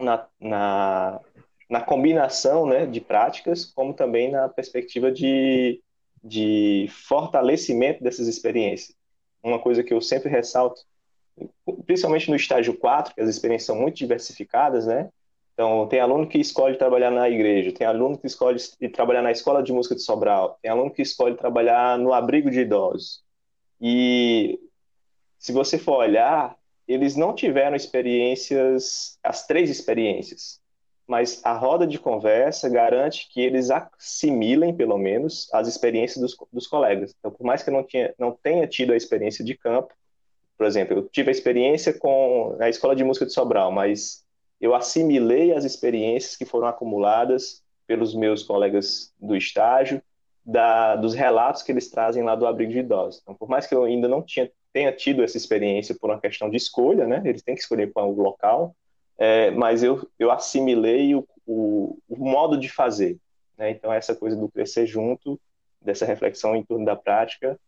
na, 0.00 0.26
na, 0.40 1.20
na 1.70 1.80
combinação 1.82 2.66
né, 2.66 2.86
de 2.86 3.00
práticas, 3.00 3.66
como 3.66 3.94
também 3.94 4.30
na 4.30 4.48
perspectiva 4.48 5.12
de, 5.12 5.80
de 6.24 6.88
fortalecimento 6.88 8.02
dessas 8.02 8.26
experiências. 8.26 8.96
Uma 9.42 9.58
coisa 9.58 9.84
que 9.84 9.92
eu 9.92 10.00
sempre 10.00 10.30
ressalto 10.30 10.80
principalmente 11.86 12.30
no 12.30 12.36
estágio 12.36 12.76
4, 12.76 13.14
que 13.14 13.20
as 13.20 13.28
experiências 13.28 13.66
são 13.66 13.76
muito 13.76 13.96
diversificadas, 13.96 14.86
né? 14.86 15.08
Então, 15.62 15.86
tem 15.86 16.00
aluno 16.00 16.26
que 16.26 16.38
escolhe 16.40 16.76
trabalhar 16.76 17.12
na 17.12 17.30
igreja, 17.30 17.70
tem 17.70 17.86
aluno 17.86 18.18
que 18.18 18.26
escolhe 18.26 18.58
trabalhar 18.92 19.22
na 19.22 19.30
escola 19.30 19.62
de 19.62 19.72
música 19.72 19.94
de 19.94 20.02
Sobral, 20.02 20.58
tem 20.60 20.68
aluno 20.68 20.90
que 20.90 21.02
escolhe 21.02 21.36
trabalhar 21.36 21.96
no 21.96 22.12
abrigo 22.12 22.50
de 22.50 22.62
idosos. 22.62 23.22
E 23.80 24.58
se 25.38 25.52
você 25.52 25.78
for 25.78 25.98
olhar, 25.98 26.56
eles 26.88 27.14
não 27.14 27.32
tiveram 27.32 27.76
experiências, 27.76 29.16
as 29.22 29.46
três 29.46 29.70
experiências, 29.70 30.60
mas 31.06 31.40
a 31.44 31.52
roda 31.52 31.86
de 31.86 31.96
conversa 31.96 32.68
garante 32.68 33.28
que 33.32 33.40
eles 33.40 33.70
assimilem, 33.70 34.74
pelo 34.74 34.98
menos, 34.98 35.48
as 35.52 35.68
experiências 35.68 36.20
dos, 36.20 36.36
dos 36.52 36.66
colegas. 36.66 37.14
Então, 37.20 37.30
por 37.30 37.44
mais 37.44 37.62
que 37.62 37.70
eu 37.70 37.74
não, 37.74 37.84
tinha, 37.84 38.12
não 38.18 38.32
tenha 38.32 38.66
tido 38.66 38.92
a 38.92 38.96
experiência 38.96 39.44
de 39.44 39.56
campo, 39.56 39.94
por 40.58 40.66
exemplo, 40.66 40.98
eu 40.98 41.08
tive 41.08 41.28
a 41.28 41.32
experiência 41.32 41.96
com 41.96 42.56
a 42.58 42.68
Escola 42.68 42.96
de 42.96 43.04
Música 43.04 43.26
de 43.26 43.32
Sobral, 43.32 43.70
mas 43.70 44.21
eu 44.62 44.76
assimilei 44.76 45.52
as 45.52 45.64
experiências 45.64 46.36
que 46.36 46.44
foram 46.44 46.68
acumuladas 46.68 47.60
pelos 47.84 48.14
meus 48.14 48.44
colegas 48.44 49.12
do 49.20 49.34
estágio, 49.34 50.00
da, 50.44 50.94
dos 50.94 51.14
relatos 51.14 51.64
que 51.64 51.72
eles 51.72 51.90
trazem 51.90 52.22
lá 52.22 52.36
do 52.36 52.46
abrigo 52.46 52.70
de 52.70 52.78
idosos. 52.78 53.20
Então, 53.20 53.34
por 53.34 53.48
mais 53.48 53.66
que 53.66 53.74
eu 53.74 53.82
ainda 53.82 54.06
não 54.06 54.22
tinha, 54.22 54.48
tenha 54.72 54.92
tido 54.92 55.24
essa 55.24 55.36
experiência 55.36 55.96
por 56.00 56.10
uma 56.10 56.20
questão 56.20 56.48
de 56.48 56.56
escolha, 56.56 57.08
né, 57.08 57.20
eles 57.24 57.42
têm 57.42 57.56
que 57.56 57.60
escolher 57.60 57.92
qual 57.92 58.08
o 58.08 58.22
local, 58.22 58.74
é, 59.18 59.50
mas 59.50 59.82
eu, 59.82 60.08
eu 60.16 60.30
assimilei 60.30 61.12
o, 61.16 61.26
o, 61.44 61.98
o 62.08 62.16
modo 62.16 62.56
de 62.56 62.68
fazer. 62.68 63.18
Né? 63.58 63.70
Então, 63.70 63.92
essa 63.92 64.14
coisa 64.14 64.36
do 64.36 64.48
crescer 64.48 64.86
junto, 64.86 65.40
dessa 65.80 66.06
reflexão 66.06 66.54
em 66.54 66.62
torno 66.64 66.84
da 66.84 66.94
prática, 66.94 67.58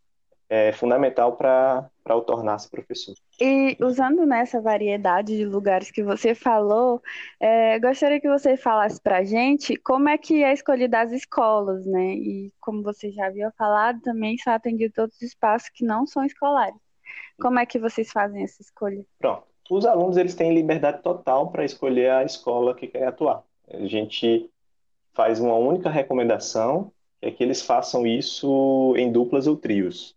é 0.49 0.73
fundamental 0.73 1.37
para 1.37 1.91
o 2.11 2.21
tornar-se 2.21 2.71
professor. 2.71 3.15
E 3.41 3.77
usando 3.81 4.27
nessa 4.27 4.61
variedade 4.61 5.37
de 5.37 5.45
lugares 5.45 5.91
que 5.91 6.03
você 6.03 6.35
falou, 6.35 7.03
é, 7.41 7.79
gostaria 7.79 8.21
que 8.21 8.29
você 8.29 8.57
falasse 8.57 9.01
para 9.01 9.19
a 9.19 9.25
gente 9.25 9.77
como 9.77 10.09
é 10.09 10.19
que 10.19 10.45
é 10.45 10.53
escolhida 10.53 11.01
as 11.01 11.13
escolas, 11.13 11.85
né? 11.87 12.15
E 12.15 12.53
como 12.61 12.83
você 12.83 13.11
já 13.11 13.27
havia 13.27 13.51
falado, 13.57 14.01
também 14.03 14.37
são 14.39 14.53
atendidos 14.53 14.95
todos 14.95 15.17
os 15.17 15.23
espaços 15.23 15.69
que 15.71 15.85
não 15.85 16.07
são 16.07 16.25
escolares. 16.25 16.79
Como 17.41 17.59
é 17.59 17.67
que 17.67 17.79
vocês 17.79 18.11
fazem 18.13 18.45
essa 18.45 18.63
escolha? 18.63 19.05
Pronto. 19.19 19.45
os 19.71 19.87
alunos 19.87 20.17
eles 20.17 20.35
têm 20.35 20.55
liberdade 20.55 21.03
total 21.03 21.51
para 21.51 21.65
escolher 21.65 22.11
a 22.11 22.25
escola 22.25 22.75
que 22.75 22.87
quer 22.87 23.09
atuar. 23.09 23.43
A 23.69 23.87
gente 23.87 24.51
faz 25.15 25.41
uma 25.41 25.55
única 25.55 25.89
recomendação, 25.89 26.93
que 27.21 27.29
é 27.29 27.31
que 27.31 27.43
eles 27.43 27.63
façam 27.63 28.07
isso 28.07 28.95
em 28.97 29.11
duplas 29.11 29.47
ou 29.47 29.57
trios. 29.57 30.15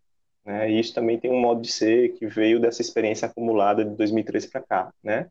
Né? 0.48 0.72
E 0.72 0.80
isso 0.80 0.94
também 0.94 1.20
tem 1.20 1.30
um 1.30 1.42
modo 1.42 1.60
de 1.60 1.70
ser 1.70 2.14
que 2.14 2.26
veio 2.26 2.58
dessa 2.58 2.82
experiência 2.82 3.26
acumulada 3.28 3.84
de 3.84 3.94
2013 3.98 4.48
para 4.48 4.62
cá, 4.62 4.94
né? 5.04 5.30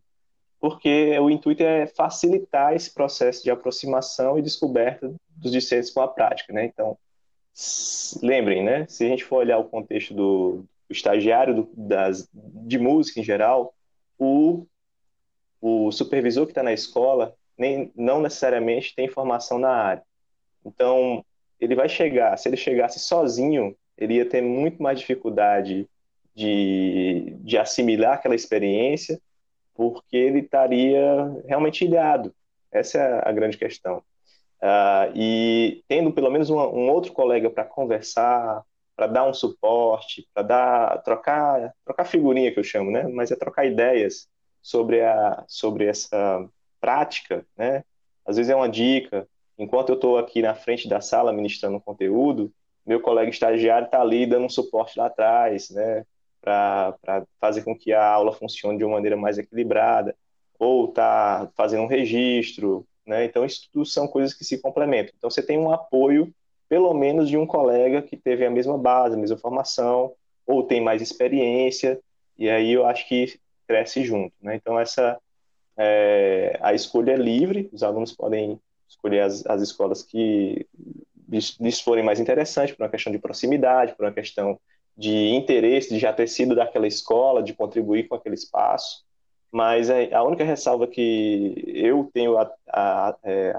Porque 0.61 1.19
o 1.19 1.31
intuito 1.31 1.63
é 1.63 1.87
facilitar 1.87 2.75
esse 2.75 2.93
processo 2.93 3.43
de 3.43 3.51
aproximação 3.51 4.39
e 4.39 4.43
descoberta 4.43 5.15
dos 5.35 5.53
discentes 5.53 5.91
com 5.91 6.03
a 6.03 6.09
prática, 6.09 6.53
né? 6.53 6.67
Então, 6.67 6.99
lembrem, 8.23 8.63
né? 8.63 8.87
Se 8.89 9.07
a 9.07 9.09
gente 9.09 9.25
for 9.25 9.37
olhar 9.37 9.57
o 9.57 9.65
contexto 9.65 10.13
do, 10.13 10.67
do 10.87 10.93
estagiário 10.93 11.55
do, 11.55 11.71
das, 11.75 12.29
de 12.35 12.79
música 12.79 13.19
em 13.19 13.25
geral, 13.25 13.73
o, 14.19 14.67
o 15.63 15.91
supervisor 15.93 16.45
que 16.45 16.53
está 16.53 16.63
na 16.63 16.75
escola 16.75 17.35
nem, 17.57 17.91
não 17.97 18.21
necessariamente 18.21 18.95
tem 18.95 19.09
formação 19.09 19.59
na 19.59 19.71
área. 19.71 20.03
Então, 20.63 21.25
ele 21.59 21.75
vai 21.75 21.89
chegar, 21.89 22.37
se 22.37 22.51
ele 22.51 22.57
chegasse 22.59 22.99
sozinho, 22.99 23.75
ele 23.97 24.15
ia 24.15 24.29
ter 24.29 24.43
muito 24.43 24.83
mais 24.83 24.99
dificuldade 24.99 25.89
de, 26.35 27.35
de 27.41 27.57
assimilar 27.57 28.15
aquela 28.15 28.35
experiência, 28.35 29.21
porque 29.75 30.17
ele 30.17 30.41
estaria 30.41 31.03
realmente 31.47 31.85
ilhado. 31.85 32.35
Essa 32.71 32.99
é 32.99 33.29
a 33.29 33.33
grande 33.33 33.57
questão. 33.57 34.03
Uh, 34.61 35.13
e 35.15 35.85
tendo 35.87 36.13
pelo 36.13 36.31
menos 36.31 36.51
um, 36.51 36.59
um 36.59 36.91
outro 36.91 37.13
colega 37.13 37.51
para 37.51 37.65
conversar, 37.65 38.63
para 38.95 39.07
dar 39.07 39.29
um 39.29 39.35
suporte, 39.35 40.27
para 40.33 40.43
dar 40.43 41.03
trocar 41.03 41.75
trocar 41.85 42.05
figurinha 42.05 42.51
que 42.51 42.59
eu 42.59 42.65
chamo, 42.65 42.91
né? 42.91 43.07
Mas 43.07 43.31
é 43.31 43.37
trocar 43.37 43.67
ideias 43.67 44.29
sobre 44.63 45.03
a 45.03 45.45
sobre 45.47 45.85
essa 45.85 46.49
prática, 46.81 47.47
né? 47.57 47.85
Às 48.25 48.37
vezes 48.37 48.51
é 48.51 48.57
uma 48.57 48.69
dica. 48.69 49.29
Enquanto 49.59 49.91
eu 49.91 49.95
estou 49.95 50.19
aqui 50.19 50.43
na 50.43 50.55
frente 50.55 50.89
da 50.89 51.01
sala 51.01 51.33
ministrando 51.33 51.81
conteúdo, 51.81 52.53
meu 52.87 53.01
colega 53.01 53.31
estagiário 53.31 53.87
está 53.87 54.01
ali 54.01 54.27
dando 54.27 54.47
um 54.47 54.49
suporte 54.49 54.99
lá 54.99 55.07
atrás, 55.07 55.71
né? 55.71 56.05
Para 56.41 56.95
fazer 57.41 57.65
com 57.65 57.77
que 57.77 57.93
a 57.93 58.07
aula 58.07 58.33
funcione 58.33 58.79
de 58.79 58.85
uma 58.85 58.95
maneira 58.95 59.17
mais 59.17 59.39
equilibrada, 59.39 60.15
ou 60.59 60.89
está 60.89 61.51
fazendo 61.57 61.83
um 61.83 61.89
registro, 61.89 62.87
né? 63.07 63.25
Então, 63.25 63.45
isso 63.45 63.69
tudo 63.73 63.87
são 63.87 64.07
coisas 64.07 64.35
que 64.35 64.45
se 64.45 64.61
complementam. 64.61 65.13
Então, 65.17 65.31
você 65.31 65.43
tem 65.43 65.59
um 65.59 65.73
apoio 65.73 66.33
pelo 66.69 66.93
menos 66.95 67.29
de 67.29 67.37
um 67.37 67.47
colega 67.47 68.03
que 68.03 68.17
teve 68.17 68.45
a 68.45 68.51
mesma 68.51 68.77
base, 68.77 69.15
a 69.15 69.19
mesma 69.19 69.37
formação, 69.37 70.13
ou 70.47 70.65
tem 70.65 70.81
mais 70.81 71.01
experiência, 71.01 72.01
e 72.39 72.49
aí 72.51 72.73
eu 72.73 72.87
acho 72.87 73.07
que 73.09 73.39
cresce 73.67 74.05
junto. 74.05 74.35
Né? 74.41 74.57
Então, 74.57 74.79
essa 74.79 75.19
é, 75.77 76.59
a 76.61 76.75
escolha 76.75 77.13
é 77.13 77.17
livre, 77.17 77.69
os 77.73 77.83
alunos 77.83 78.13
podem 78.13 78.61
escolher 78.89 79.21
as, 79.21 79.45
as 79.47 79.63
escolas 79.63 80.03
que 80.03 80.67
lhes, 81.61 81.81
forem 81.81 82.05
mais 82.05 82.21
interessantes, 82.21 82.75
por 82.75 82.85
uma 82.85 82.91
questão 82.91 83.13
de 83.13 83.19
proximidade, 83.19 83.95
por 83.95 84.05
uma 84.05 84.13
questão 84.13 84.59
de 84.97 85.29
interesse, 85.29 85.91
de 85.91 85.99
já 85.99 86.13
ter 86.13 86.27
sido 86.27 86.55
daquela 86.55 86.87
escola, 86.87 87.43
de 87.43 87.53
contribuir 87.53 88.09
com 88.09 88.15
aquele 88.15 88.35
espaço. 88.35 89.05
Mas 89.53 89.91
é, 89.91 90.13
a 90.15 90.23
única 90.23 90.45
ressalva 90.45 90.87
que 90.87 91.55
eu 91.67 92.11
tenho 92.13 92.37
a, 92.39 92.51
a, 92.69 93.17
é, 93.23 93.59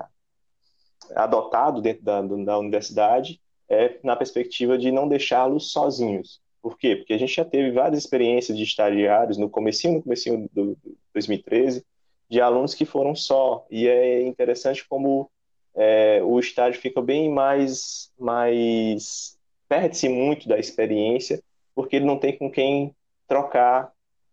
adotado 1.16 1.82
dentro 1.82 2.04
da, 2.04 2.22
da 2.22 2.58
universidade 2.60 3.40
é 3.70 4.00
na 4.04 4.16
perspectiva 4.16 4.78
de 4.78 4.92
não 4.92 5.08
deixá-los 5.08 5.72
sozinhos. 5.72 6.42
Por 6.62 6.78
quê? 6.78 6.96
Porque 6.96 7.14
a 7.14 7.18
gente 7.18 7.34
já 7.34 7.46
teve 7.46 7.72
várias 7.72 8.00
experiências 8.04 8.58
de 8.58 8.64
estagiários 8.64 9.38
no 9.38 9.50
comecinho, 9.50 9.96
no 9.96 10.04
comecinho 10.04 10.50
do, 10.54 10.76
do 10.76 10.98
2013, 11.14 11.86
de 12.30 12.42
alunos 12.42 12.74
que 12.74 12.86
foram 12.86 13.16
só. 13.16 13.66
E 13.70 13.88
é 13.88 14.26
interessante 14.26 14.86
como 14.88 15.30
é, 15.78 16.22
o 16.24 16.40
estágio 16.40 16.82
fica 16.82 17.00
bem 17.02 17.30
mais, 17.32 18.12
mais 18.20 19.38
perde-se 19.70 20.10
muito 20.10 20.48
da 20.50 20.58
experiência, 20.58 21.42
porque 21.76 21.98
ele 21.98 22.06
não 22.06 22.18
tem 22.18 22.36
com 22.36 22.50
quem 22.50 22.96
trocar 23.28 23.92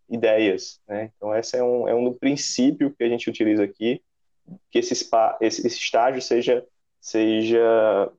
ideias. 0.08 0.80
Né? 0.88 1.12
Então, 1.16 1.36
esse 1.36 1.56
é 1.56 1.62
um, 1.62 1.86
é 1.86 1.94
um 1.94 2.12
princípio 2.14 2.94
que 2.96 3.04
a 3.04 3.08
gente 3.08 3.28
utiliza 3.28 3.62
aqui, 3.62 4.02
que 4.70 4.78
esse, 4.78 4.94
spa, 4.94 5.36
esse, 5.40 5.66
esse 5.66 5.76
estágio 5.76 6.22
seja, 6.22 6.64
seja 6.98 8.10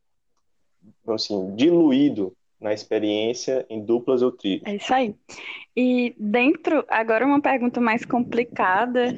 assim, 1.08 1.56
diluído 1.56 2.36
na 2.60 2.74
experiência 2.74 3.66
em 3.70 3.84
duplas 3.84 4.22
ou 4.22 4.32
trios. 4.32 4.62
É 4.66 4.76
isso 4.76 4.94
aí. 4.94 5.16
E 5.76 6.16
dentro, 6.18 6.86
agora 6.88 7.26
uma 7.26 7.42
pergunta 7.42 7.82
mais 7.82 8.06
complicada. 8.06 9.14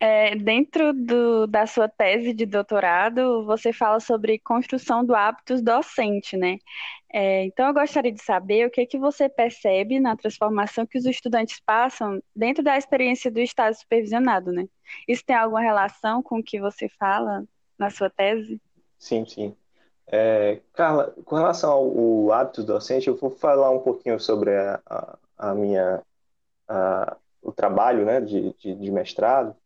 É, 0.00 0.34
dentro 0.34 0.92
do, 0.92 1.46
da 1.46 1.66
sua 1.66 1.88
tese 1.88 2.32
de 2.32 2.44
doutorado, 2.44 3.44
você 3.44 3.72
fala 3.72 4.00
sobre 4.00 4.38
construção 4.38 5.04
do 5.04 5.14
hábitos 5.14 5.62
docente, 5.62 6.36
né? 6.36 6.58
É, 7.12 7.44
então, 7.44 7.68
eu 7.68 7.74
gostaria 7.74 8.10
de 8.10 8.22
saber 8.22 8.66
o 8.66 8.70
que, 8.70 8.80
é 8.80 8.86
que 8.86 8.98
você 8.98 9.28
percebe 9.28 10.00
na 10.00 10.16
transformação 10.16 10.86
que 10.86 10.98
os 10.98 11.04
estudantes 11.04 11.60
passam 11.64 12.20
dentro 12.34 12.64
da 12.64 12.76
experiência 12.76 13.30
do 13.30 13.38
estágio 13.38 13.80
supervisionado, 13.80 14.50
né? 14.50 14.66
Isso 15.06 15.22
tem 15.24 15.36
alguma 15.36 15.60
relação 15.60 16.22
com 16.22 16.38
o 16.38 16.42
que 16.42 16.58
você 16.58 16.88
fala 16.88 17.44
na 17.78 17.90
sua 17.90 18.08
tese? 18.08 18.60
Sim, 18.98 19.26
sim. 19.26 19.54
É, 20.14 20.60
Carla, 20.74 21.14
com 21.24 21.36
relação 21.36 21.72
ao, 21.72 22.32
hábito 22.32 22.62
docente, 22.62 23.08
eu 23.08 23.16
vou 23.16 23.30
falar 23.30 23.70
um 23.70 23.80
pouquinho 23.80 24.20
sobre 24.20 24.54
a, 24.54 24.78
a, 24.84 25.18
a 25.38 25.54
minha, 25.54 26.02
a, 26.68 27.16
o 27.40 27.50
trabalho 27.50 28.04
né, 28.04 28.20
de, 28.20 28.52
de, 28.58 28.74
de 28.74 28.90
mestrado, 28.90 29.56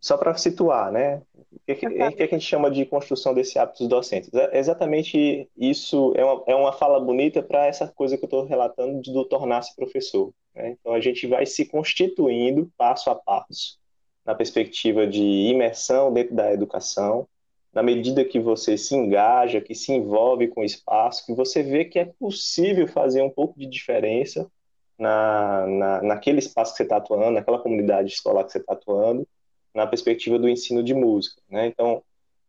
só 0.00 0.18
para 0.18 0.36
situar, 0.36 0.90
né? 0.90 1.22
O 1.32 1.60
que, 1.64 1.76
que, 1.76 1.88
que, 1.88 2.22
a 2.24 2.26
gente 2.26 2.40
chama 2.40 2.68
de 2.70 2.84
construção 2.84 3.32
desse 3.32 3.56
hábitos 3.56 3.86
docentes? 3.86 4.34
É 4.34 4.58
exatamente 4.58 5.48
isso 5.56 6.12
é 6.16 6.24
uma, 6.24 6.42
é 6.48 6.54
uma 6.54 6.72
fala 6.72 6.98
bonita 6.98 7.40
para 7.40 7.66
essa 7.66 7.86
coisa 7.86 8.18
que 8.18 8.24
eu 8.24 8.26
estou 8.26 8.44
relatando 8.44 9.00
de 9.00 9.12
do 9.12 9.24
tornar-se 9.24 9.74
professor. 9.76 10.32
Né? 10.54 10.70
Então 10.72 10.92
a 10.92 11.00
gente 11.00 11.26
vai 11.26 11.46
se 11.46 11.64
constituindo 11.66 12.70
passo 12.76 13.08
a 13.10 13.14
passo 13.14 13.78
na 14.26 14.34
perspectiva 14.34 15.06
de 15.06 15.22
imersão 15.22 16.12
dentro 16.12 16.34
da 16.34 16.52
educação, 16.52 17.26
na 17.74 17.82
medida 17.82 18.24
que 18.24 18.38
você 18.38 18.78
se 18.78 18.94
engaja, 18.94 19.60
que 19.60 19.74
se 19.74 19.92
envolve 19.92 20.46
com 20.48 20.60
o 20.60 20.64
espaço, 20.64 21.26
que 21.26 21.34
você 21.34 21.62
vê 21.62 21.84
que 21.84 21.98
é 21.98 22.04
possível 22.04 22.86
fazer 22.86 23.20
um 23.20 23.30
pouco 23.30 23.58
de 23.58 23.66
diferença 23.66 24.48
na, 24.96 25.66
na, 25.66 26.02
naquele 26.02 26.38
espaço 26.38 26.72
que 26.72 26.76
você 26.76 26.82
está 26.84 26.98
atuando, 26.98 27.32
naquela 27.32 27.58
comunidade 27.58 28.12
escolar 28.12 28.44
que 28.44 28.52
você 28.52 28.58
está 28.58 28.74
atuando, 28.74 29.26
na 29.74 29.88
perspectiva 29.88 30.38
do 30.38 30.48
ensino 30.48 30.84
de 30.84 30.94
música. 30.94 31.42
Né? 31.50 31.66
Então, 31.66 32.00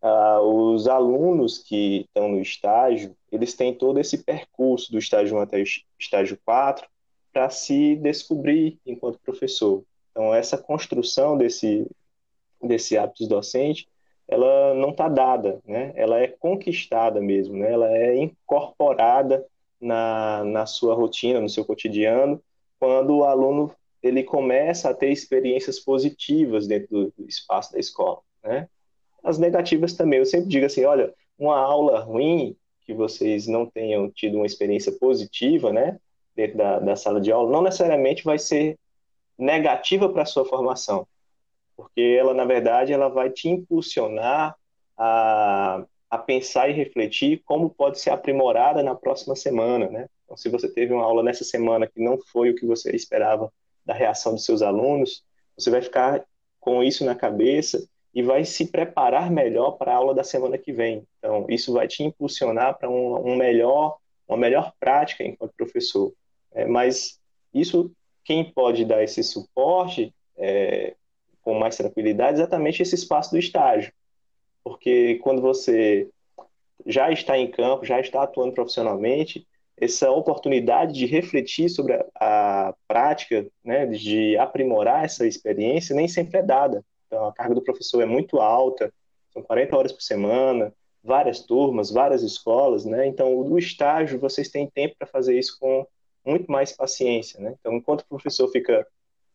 uh, 0.03 0.41
os 0.41 0.87
alunos 0.87 1.57
que 1.57 2.01
estão 2.01 2.29
no 2.29 2.39
estágio, 2.39 3.15
eles 3.31 3.55
têm 3.55 3.73
todo 3.73 3.99
esse 3.99 4.19
percurso 4.19 4.91
do 4.91 4.99
estágio 4.99 5.37
1 5.37 5.39
até 5.41 5.59
o 5.59 5.63
estágio 5.99 6.37
4 6.45 6.87
para 7.33 7.49
se 7.49 7.95
descobrir 7.95 8.79
enquanto 8.85 9.19
professor. 9.19 9.83
Então, 10.11 10.35
essa 10.35 10.55
construção 10.55 11.35
desse, 11.35 11.87
desse 12.61 12.95
hábitos 12.95 13.27
docente 13.27 13.89
ela 14.27 14.73
não 14.73 14.89
está 14.89 15.07
dada, 15.07 15.61
né? 15.65 15.93
Ela 15.95 16.19
é 16.19 16.27
conquistada 16.27 17.21
mesmo, 17.21 17.55
né? 17.57 17.71
Ela 17.71 17.89
é 17.95 18.17
incorporada 18.17 19.45
na, 19.79 20.43
na 20.43 20.65
sua 20.65 20.95
rotina, 20.95 21.39
no 21.39 21.49
seu 21.49 21.63
cotidiano, 21.63 22.41
quando 22.79 23.17
o 23.17 23.23
aluno 23.23 23.71
ele 24.01 24.23
começa 24.23 24.89
a 24.89 24.93
ter 24.93 25.09
experiências 25.11 25.79
positivas 25.79 26.67
dentro 26.67 27.11
do, 27.17 27.27
espaço 27.27 27.73
da 27.73 27.79
escola, 27.79 28.19
né? 28.43 28.67
As 29.23 29.39
negativas 29.39 29.93
também, 29.93 30.19
eu 30.19 30.25
sempre 30.25 30.47
digo 30.47 30.65
assim, 30.65 30.85
olha, 30.85 31.11
uma 31.37 31.57
aula 31.57 31.99
ruim 31.99 32.55
que 32.85 32.93
vocês 32.93 33.47
não 33.47 33.65
tenham 33.65 34.09
tido 34.11 34.37
uma 34.37 34.45
experiência 34.45 34.91
positiva, 34.91 35.73
né, 35.73 35.99
dentro 36.35 36.57
da, 36.57 36.79
da 36.79 36.95
sala 36.95 37.19
de 37.19 37.31
aula, 37.31 37.51
não 37.51 37.63
necessariamente 37.63 38.23
vai 38.23 38.37
ser 38.37 38.77
negativa 39.37 40.07
para 40.07 40.21
a 40.21 40.27
sua 40.27 40.45
formação, 40.45 41.07
porque 41.75 42.17
ela, 42.19 42.33
na 42.33 42.45
verdade, 42.45 42.93
ela 42.93 43.09
vai 43.09 43.29
te 43.29 43.49
impulsionar 43.49 44.55
a, 44.97 45.85
a 46.09 46.17
pensar 46.17 46.69
e 46.69 46.73
refletir 46.73 47.41
como 47.45 47.69
pode 47.69 47.99
ser 47.99 48.11
aprimorada 48.11 48.81
na 48.81 48.95
próxima 48.95 49.35
semana, 49.35 49.89
né? 49.89 50.07
Então, 50.23 50.37
se 50.37 50.49
você 50.49 50.67
teve 50.67 50.93
uma 50.93 51.03
aula 51.03 51.21
nessa 51.21 51.43
semana 51.43 51.87
que 51.87 52.01
não 52.01 52.17
foi 52.17 52.49
o 52.49 52.55
que 52.55 52.65
você 52.65 52.95
esperava 52.95 53.51
da 53.85 53.93
reação 53.93 54.33
dos 54.33 54.45
seus 54.45 54.61
alunos, 54.61 55.23
você 55.57 55.69
vai 55.69 55.81
ficar 55.81 56.25
com 56.59 56.83
isso 56.83 57.05
na 57.05 57.13
cabeça 57.13 57.87
e 58.13 58.23
vai 58.23 58.45
se 58.45 58.71
preparar 58.71 59.29
melhor 59.29 59.71
para 59.71 59.91
a 59.91 59.95
aula 59.95 60.15
da 60.15 60.23
semana 60.23 60.57
que 60.57 60.71
vem. 60.71 61.05
Então, 61.19 61.45
isso 61.49 61.73
vai 61.73 61.87
te 61.87 62.01
impulsionar 62.01 62.77
para 62.77 62.89
um, 62.89 63.31
um, 63.31 63.35
melhor, 63.35 63.97
uma 64.27 64.37
melhor 64.37 64.73
prática 64.79 65.23
enquanto 65.23 65.53
professor. 65.55 66.13
É, 66.53 66.65
mas 66.65 67.19
isso, 67.53 67.91
quem 68.23 68.51
pode 68.51 68.85
dar 68.85 69.03
esse 69.03 69.21
suporte 69.21 70.13
é, 70.37 70.95
com 71.45 71.53
mais 71.53 71.77
tranquilidade, 71.77 72.39
exatamente 72.39 72.81
esse 72.81 72.95
espaço 72.95 73.31
do 73.31 73.37
estágio. 73.37 73.93
Porque 74.63 75.19
quando 75.23 75.41
você 75.41 76.09
já 76.85 77.11
está 77.11 77.37
em 77.37 77.49
campo, 77.49 77.85
já 77.85 77.99
está 77.99 78.23
atuando 78.23 78.53
profissionalmente, 78.53 79.47
essa 79.77 80.09
oportunidade 80.09 80.93
de 80.93 81.05
refletir 81.05 81.69
sobre 81.69 81.93
a, 81.93 82.69
a 82.69 82.73
prática, 82.87 83.45
né, 83.63 83.85
de 83.85 84.35
aprimorar 84.37 85.05
essa 85.05 85.27
experiência, 85.27 85.95
nem 85.95 86.07
sempre 86.07 86.39
é 86.39 86.43
dada. 86.43 86.83
Então, 87.07 87.27
a 87.27 87.33
carga 87.33 87.53
do 87.53 87.61
professor 87.61 88.01
é 88.01 88.05
muito 88.05 88.39
alta, 88.39 88.91
são 89.31 89.43
40 89.43 89.77
horas 89.77 89.91
por 89.91 90.01
semana, 90.01 90.73
várias 91.03 91.41
turmas, 91.41 91.91
várias 91.91 92.23
escolas, 92.23 92.83
né? 92.83 93.05
Então, 93.05 93.43
no 93.43 93.59
estágio, 93.59 94.19
vocês 94.19 94.49
têm 94.49 94.67
tempo 94.67 94.95
para 94.97 95.07
fazer 95.07 95.37
isso 95.37 95.57
com 95.59 95.85
muito 96.25 96.51
mais 96.51 96.71
paciência, 96.71 97.39
né? 97.39 97.53
Então, 97.59 97.73
enquanto 97.73 98.01
o 98.01 98.07
professor 98.07 98.47
fica 98.47 98.87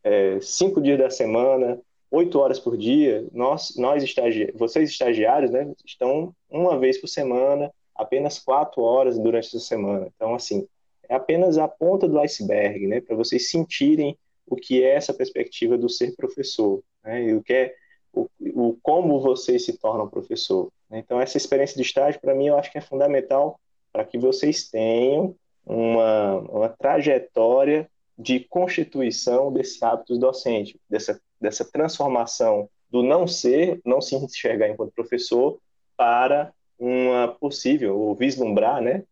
é, 0.03 0.41
cinco 0.41 0.81
dias 0.81 0.99
da 0.99 1.11
semana, 1.11 1.81
oito 2.11 2.39
horas 2.39 2.59
por 2.59 2.77
dia, 2.77 3.27
nós, 3.33 3.75
nós 3.77 4.03
estagi 4.03 4.53
vocês 4.55 4.91
estagiários, 4.91 5.51
né, 5.51 5.73
estão 5.85 6.35
uma 6.51 6.79
vez 6.79 6.99
por 7.01 7.09
semana, 7.09 7.73
apenas 7.95 8.39
quatro 8.39 8.83
horas 8.83 9.19
durante 9.19 9.49
essa 9.49 9.61
semana. 9.61 10.09
Então, 10.15 10.35
assim, 10.35 10.67
é 11.09 11.15
apenas 11.15 11.59
a 11.59 11.69
ponta 11.69 12.09
do 12.09 12.19
iceberg, 12.19 12.87
né, 12.87 13.01
para 13.01 13.17
vocês 13.17 13.51
sentirem 13.51 14.17
o 14.47 14.57
que 14.57 14.83
é 14.83 14.95
essa 14.95 15.15
perspectiva 15.15 15.79
do 15.79 15.89
ser 15.89 16.15
professor, 16.17 16.83
né, 17.05 17.23
e 17.23 17.35
o 17.35 17.43
que 17.43 17.53
é 17.53 17.75
o, 18.13 18.29
o 18.41 18.77
como 18.83 19.21
vocês 19.21 19.65
se 19.65 19.79
tornam 19.79 20.09
professor. 20.09 20.73
Né? 20.89 20.99
Então, 20.99 21.21
essa 21.21 21.37
experiência 21.37 21.77
de 21.77 21.83
estágio, 21.83 22.21
para 22.21 22.35
mim, 22.35 22.49
eu 22.49 22.59
acho 22.59 22.73
que 22.73 22.79
é 22.79 22.81
fundamental 22.81 23.59
para 23.93 24.05
que 24.05 24.19
vocês 24.19 24.69
tenham 24.69 25.35
uma, 25.65 26.39
uma 26.39 26.69
trajetória 26.69 27.89
de 28.19 28.41
constituição 28.41 29.53
desse 29.53 29.85
hábito 29.85 30.19
docente, 30.19 30.79
dessa, 30.89 31.21
dessa 31.41 31.65
transformação 31.65 32.69
do 32.91 33.03
não 33.03 33.27
ser, 33.27 33.81
não 33.85 34.01
se 34.01 34.15
enxergar 34.17 34.69
enquanto 34.69 34.93
professor, 34.93 35.59
para 35.97 36.53
uma 36.79 37.29
possível, 37.29 37.99
ou 37.99 38.15
vislumbrar, 38.15 38.81
né, 38.81 39.05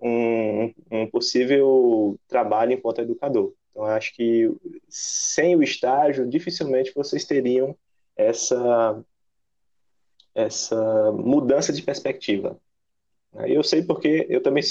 um, 0.00 0.72
um 0.90 1.06
possível 1.06 2.18
trabalho 2.28 2.72
enquanto 2.72 3.00
educador. 3.00 3.52
Então, 3.70 3.84
acho 3.84 4.14
que 4.14 4.50
sem 4.88 5.56
o 5.56 5.62
estágio, 5.62 6.28
dificilmente 6.28 6.92
vocês 6.94 7.24
teriam 7.24 7.76
essa, 8.16 9.02
essa 10.34 11.10
mudança 11.12 11.72
de 11.72 11.82
perspectiva. 11.82 12.58
Eu 13.46 13.64
sei 13.64 13.82
porque 13.82 14.26
eu 14.28 14.40
também 14.40 14.62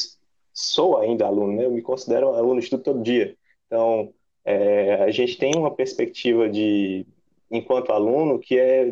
sou 0.53 0.97
ainda 0.97 1.25
aluno, 1.25 1.53
né? 1.53 1.65
eu 1.65 1.71
me 1.71 1.81
considero 1.81 2.29
aluno, 2.29 2.59
estudo 2.59 2.83
todo 2.83 3.03
dia. 3.03 3.35
Então, 3.65 4.13
é, 4.45 4.95
a 5.03 5.11
gente 5.11 5.37
tem 5.37 5.55
uma 5.55 5.73
perspectiva 5.73 6.49
de, 6.49 7.05
enquanto 7.49 7.91
aluno, 7.91 8.39
que 8.39 8.57
é. 8.57 8.85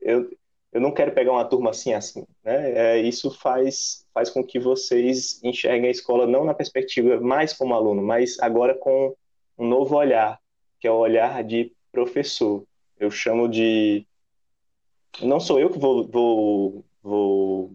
Eu, 0.00 0.30
eu 0.72 0.80
não 0.80 0.92
quero 0.92 1.12
pegar 1.12 1.32
uma 1.32 1.44
turma 1.44 1.70
assim, 1.70 1.92
assim. 1.92 2.26
Né? 2.44 2.72
É, 2.72 2.98
isso 2.98 3.30
faz, 3.30 4.06
faz 4.12 4.30
com 4.30 4.44
que 4.44 4.58
vocês 4.58 5.42
enxerguem 5.42 5.88
a 5.88 5.90
escola 5.90 6.26
não 6.26 6.44
na 6.44 6.54
perspectiva 6.54 7.20
mais 7.20 7.52
como 7.52 7.74
aluno, 7.74 8.02
mas 8.02 8.38
agora 8.40 8.74
com 8.74 9.14
um 9.58 9.66
novo 9.66 9.96
olhar, 9.96 10.38
que 10.78 10.86
é 10.86 10.90
o 10.90 10.96
olhar 10.96 11.42
de 11.42 11.72
professor. 11.90 12.64
Eu 12.98 13.10
chamo 13.10 13.48
de. 13.48 14.06
Não 15.22 15.40
sou 15.40 15.58
eu 15.58 15.70
que 15.70 15.78
vou, 15.78 16.06
vou, 16.06 16.84
vou 17.02 17.74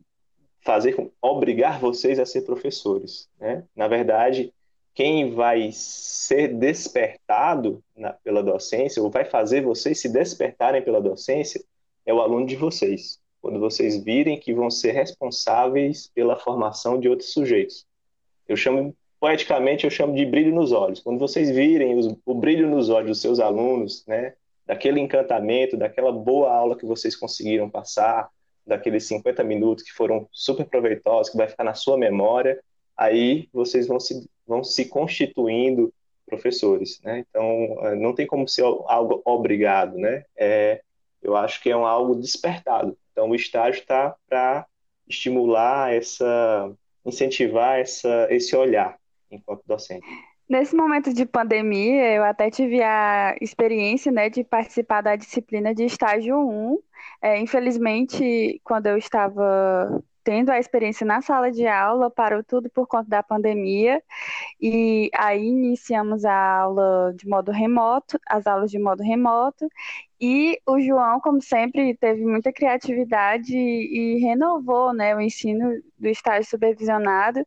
fazer 0.61 0.95
obrigar 1.21 1.79
vocês 1.79 2.19
a 2.19 2.25
ser 2.25 2.41
professores. 2.41 3.27
Né? 3.39 3.63
Na 3.75 3.87
verdade, 3.87 4.53
quem 4.93 5.33
vai 5.33 5.69
ser 5.71 6.49
despertado 6.49 7.83
na, 7.95 8.13
pela 8.13 8.43
docência, 8.43 9.01
ou 9.01 9.09
vai 9.09 9.25
fazer 9.25 9.61
vocês 9.61 9.99
se 9.99 10.09
despertarem 10.09 10.81
pela 10.81 11.01
docência, 11.01 11.63
é 12.05 12.13
o 12.13 12.21
aluno 12.21 12.45
de 12.45 12.55
vocês. 12.55 13.19
Quando 13.41 13.59
vocês 13.59 14.03
virem 14.03 14.39
que 14.39 14.53
vão 14.53 14.69
ser 14.69 14.91
responsáveis 14.91 16.11
pela 16.13 16.35
formação 16.35 16.99
de 16.99 17.09
outros 17.09 17.31
sujeitos. 17.31 17.85
Eu 18.47 18.55
chamo, 18.55 18.95
poeticamente, 19.19 19.85
eu 19.85 19.89
chamo 19.89 20.13
de 20.13 20.25
brilho 20.25 20.53
nos 20.53 20.71
olhos. 20.71 20.99
Quando 20.99 21.19
vocês 21.19 21.49
virem 21.49 21.97
os, 21.97 22.15
o 22.25 22.33
brilho 22.35 22.69
nos 22.69 22.89
olhos 22.89 23.09
dos 23.09 23.21
seus 23.21 23.39
alunos, 23.39 24.05
né, 24.05 24.33
daquele 24.65 24.99
encantamento, 24.99 25.77
daquela 25.77 26.11
boa 26.11 26.51
aula 26.51 26.77
que 26.77 26.85
vocês 26.85 27.15
conseguiram 27.15 27.69
passar, 27.69 28.29
daqueles 28.65 29.05
50 29.05 29.43
minutos 29.43 29.83
que 29.83 29.91
foram 29.91 30.27
super 30.31 30.65
proveitosos, 30.65 31.31
que 31.31 31.37
vai 31.37 31.47
ficar 31.47 31.63
na 31.63 31.73
sua 31.73 31.97
memória, 31.97 32.61
aí 32.95 33.49
vocês 33.51 33.87
vão 33.87 33.99
se, 33.99 34.29
vão 34.51 34.65
se 34.65 34.83
constituindo 34.85 35.93
professores, 36.25 36.99
né? 37.03 37.23
Então, 37.29 37.77
eh, 37.83 37.95
não 37.95 38.13
tem 38.13 38.27
como 38.27 38.47
ser 38.47 38.63
algo 38.63 39.21
obrigado, 39.23 39.97
né? 39.97 40.25
É, 40.35 40.81
eu 41.21 41.37
acho 41.37 41.61
que 41.63 41.69
é 41.69 41.77
um 41.77 41.85
algo 41.85 42.15
despertado. 42.15 42.97
Então, 43.11 43.29
o 43.29 43.35
estágio 43.35 43.79
está 43.79 44.13
para 44.27 44.65
estimular 45.07 45.93
essa, 45.93 46.69
incentivar 47.05 47.79
essa, 47.79 48.27
esse 48.29 48.53
olhar 48.55 48.97
enquanto 49.29 49.63
docente. 49.65 50.05
Nesse 50.49 50.75
momento 50.75 51.13
de 51.13 51.25
pandemia, 51.25 52.13
eu 52.13 52.23
até 52.25 52.49
tive 52.49 52.83
a 52.83 53.37
experiência, 53.39 54.11
né, 54.11 54.29
de 54.29 54.43
participar 54.43 54.99
da 54.99 55.15
disciplina 55.15 55.73
de 55.73 55.85
estágio 55.85 56.37
1. 56.37 56.77
É, 57.21 57.39
infelizmente, 57.39 58.59
quando 58.65 58.87
eu 58.87 58.97
estava 58.97 60.03
tendo 60.23 60.49
a 60.51 60.59
experiência 60.59 61.05
na 61.05 61.21
sala 61.21 61.51
de 61.51 61.67
aula, 61.67 62.09
parou 62.09 62.43
tudo 62.43 62.69
por 62.69 62.87
conta 62.87 63.09
da 63.09 63.23
pandemia, 63.23 64.01
e 64.59 65.09
aí 65.15 65.45
iniciamos 65.45 66.25
a 66.25 66.59
aula 66.61 67.13
de 67.15 67.27
modo 67.27 67.51
remoto, 67.51 68.19
as 68.27 68.47
aulas 68.47 68.71
de 68.71 68.79
modo 68.79 69.03
remoto, 69.03 69.67
e 70.19 70.59
o 70.67 70.79
João, 70.79 71.19
como 71.19 71.41
sempre, 71.41 71.95
teve 71.97 72.23
muita 72.23 72.53
criatividade 72.53 73.55
e 73.55 74.19
renovou 74.19 74.93
né, 74.93 75.15
o 75.15 75.21
ensino 75.21 75.81
do 75.97 76.07
estágio 76.07 76.49
supervisionado 76.49 77.45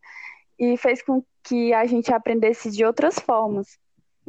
e 0.58 0.76
fez 0.76 1.02
com 1.02 1.22
que 1.44 1.72
a 1.72 1.86
gente 1.86 2.12
aprendesse 2.12 2.70
de 2.70 2.84
outras 2.84 3.18
formas. 3.18 3.78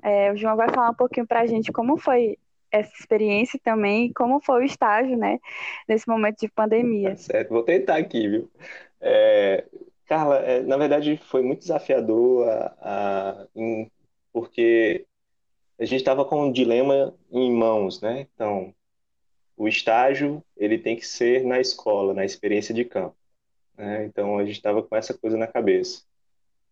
É, 0.04 0.32
o 0.32 0.38
João 0.38 0.56
vai 0.56 0.70
falar 0.70 0.92
um 0.92 0.96
pouquinho 0.96 1.26
para 1.26 1.42
a 1.42 1.48
gente 1.48 1.72
como 1.72 1.98
foi 1.98 2.38
essa 2.80 2.94
experiência 3.00 3.60
também, 3.64 4.12
como 4.14 4.40
foi 4.40 4.62
o 4.62 4.66
estágio, 4.66 5.18
né, 5.18 5.40
nesse 5.88 6.08
momento 6.08 6.40
de 6.40 6.50
pandemia. 6.50 7.12
Tá 7.12 7.18
certo, 7.18 7.50
vou 7.50 7.64
tentar 7.64 7.98
aqui, 7.98 8.28
viu? 8.28 8.52
É, 9.00 9.66
Carla, 10.06 10.38
é, 10.40 10.62
na 10.62 10.78
verdade 10.78 11.18
foi 11.18 11.42
muito 11.42 11.60
desafiador, 11.60 12.48
a, 12.48 12.76
a, 12.82 13.48
em, 13.56 13.90
porque 14.32 15.06
a 15.80 15.86
gente 15.86 16.00
estava 16.00 16.24
com 16.26 16.44
um 16.44 16.52
dilema 16.52 17.14
em 17.32 17.52
mãos, 17.52 18.02
né? 18.02 18.28
Então, 18.34 18.74
o 19.58 19.68
estágio 19.68 20.44
ele 20.58 20.78
tem 20.78 20.96
que 20.96 21.08
ser 21.08 21.44
na 21.44 21.60
escola, 21.60 22.14
na 22.14 22.26
experiência 22.26 22.74
de 22.74 22.86
campo. 22.86 23.16
Né? 23.78 24.06
Então, 24.06 24.38
a 24.38 24.46
gente 24.46 24.56
estava 24.56 24.82
com 24.82 24.96
essa 24.96 25.14
coisa 25.14 25.38
na 25.38 25.48
cabeça. 25.48 26.04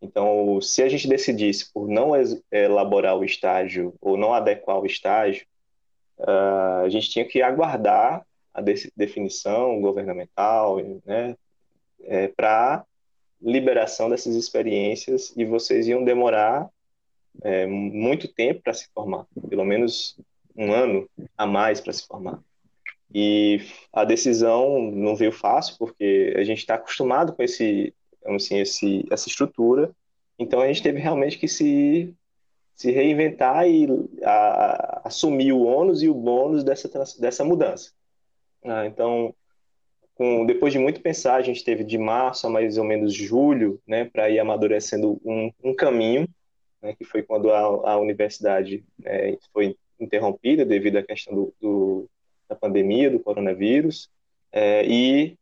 Então, 0.01 0.59
se 0.61 0.83
a 0.83 0.89
gente 0.89 1.07
decidisse 1.07 1.71
por 1.71 1.87
não 1.87 2.11
elaborar 2.51 3.17
o 3.17 3.23
estágio 3.23 3.93
ou 4.01 4.17
não 4.17 4.33
adequar 4.33 4.79
o 4.79 4.85
estágio, 4.85 5.45
uh, 6.23 6.85
a 6.85 6.89
gente 6.89 7.09
tinha 7.09 7.25
que 7.25 7.41
aguardar 7.41 8.25
a 8.53 8.61
definição 8.95 9.81
governamental 9.81 10.77
né, 11.05 11.35
é, 12.03 12.27
para 12.27 12.85
liberação 13.41 14.09
dessas 14.09 14.35
experiências 14.35 15.33
e 15.35 15.43
vocês 15.43 15.87
iam 15.87 16.03
demorar 16.03 16.69
é, 17.41 17.65
muito 17.65 18.27
tempo 18.27 18.61
para 18.61 18.73
se 18.73 18.87
formar, 18.93 19.25
pelo 19.49 19.65
menos 19.65 20.17
um 20.55 20.71
ano 20.71 21.09
a 21.35 21.47
mais 21.47 21.81
para 21.81 21.91
se 21.91 22.05
formar. 22.05 22.39
E 23.13 23.59
a 23.91 24.05
decisão 24.05 24.79
não 24.91 25.15
veio 25.15 25.31
fácil, 25.31 25.75
porque 25.77 26.33
a 26.37 26.43
gente 26.43 26.59
está 26.59 26.75
acostumado 26.75 27.33
com 27.33 27.43
esse, 27.43 27.93
assim, 28.25 28.59
esse, 28.59 29.05
essa 29.11 29.27
estrutura, 29.27 29.91
então 30.37 30.61
a 30.61 30.67
gente 30.67 30.81
teve 30.81 30.99
realmente 30.99 31.37
que 31.37 31.47
se 31.47 32.13
se 32.75 32.91
reinventar 32.91 33.67
e 33.67 33.87
a, 34.23 35.01
assumir 35.05 35.53
o 35.53 35.63
ônus 35.63 36.01
e 36.01 36.09
o 36.09 36.13
bônus 36.13 36.63
dessa, 36.63 36.89
dessa 37.19 37.43
mudança. 37.43 37.91
Ah, 38.63 38.85
então, 38.85 39.33
com, 40.15 40.45
depois 40.45 40.73
de 40.73 40.79
muito 40.79 41.01
pensar, 41.01 41.35
a 41.35 41.41
gente 41.41 41.63
teve 41.63 41.83
de 41.83 41.97
março 41.97 42.47
a 42.47 42.49
mais 42.49 42.77
ou 42.77 42.83
menos 42.83 43.13
julho, 43.13 43.81
né, 43.87 44.05
para 44.05 44.29
ir 44.29 44.39
amadurecendo 44.39 45.19
um, 45.23 45.51
um 45.63 45.75
caminho, 45.75 46.27
né, 46.81 46.93
que 46.95 47.03
foi 47.03 47.23
quando 47.23 47.51
a, 47.51 47.91
a 47.91 47.97
universidade 47.97 48.83
né, 48.97 49.37
foi 49.51 49.75
interrompida 49.99 50.65
devido 50.65 50.97
à 50.97 51.03
questão 51.03 51.33
do, 51.33 51.53
do 51.59 52.09
da 52.47 52.55
pandemia, 52.55 53.09
do 53.09 53.19
coronavírus, 53.19 54.09
é, 54.51 54.85
e 54.85 55.37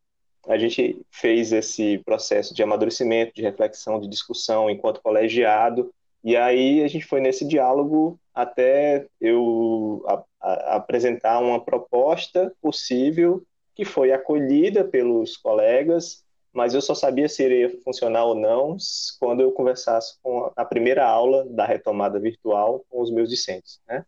a 0.47 0.57
gente 0.57 0.99
fez 1.11 1.51
esse 1.51 1.97
processo 1.99 2.53
de 2.53 2.63
amadurecimento, 2.63 3.33
de 3.35 3.41
reflexão, 3.41 3.99
de 3.99 4.07
discussão 4.07 4.69
enquanto 4.69 5.01
colegiado, 5.01 5.93
e 6.23 6.35
aí 6.37 6.83
a 6.83 6.87
gente 6.87 7.05
foi 7.05 7.19
nesse 7.19 7.45
diálogo 7.47 8.19
até 8.33 9.07
eu 9.19 10.03
a, 10.07 10.23
a, 10.41 10.75
apresentar 10.75 11.39
uma 11.39 11.63
proposta 11.63 12.53
possível 12.61 13.43
que 13.73 13.83
foi 13.83 14.11
acolhida 14.11 14.83
pelos 14.83 15.35
colegas, 15.37 16.23
mas 16.53 16.73
eu 16.73 16.81
só 16.81 16.93
sabia 16.93 17.27
se 17.27 17.43
iria 17.43 17.69
funcionar 17.83 18.25
ou 18.25 18.35
não 18.35 18.77
quando 19.19 19.41
eu 19.41 19.51
conversasse 19.51 20.19
com 20.21 20.51
a 20.55 20.65
primeira 20.65 21.05
aula 21.05 21.45
da 21.49 21.65
retomada 21.65 22.19
virtual 22.19 22.85
com 22.89 23.01
os 23.01 23.11
meus 23.11 23.29
discentes. 23.29 23.81
Né? 23.87 24.05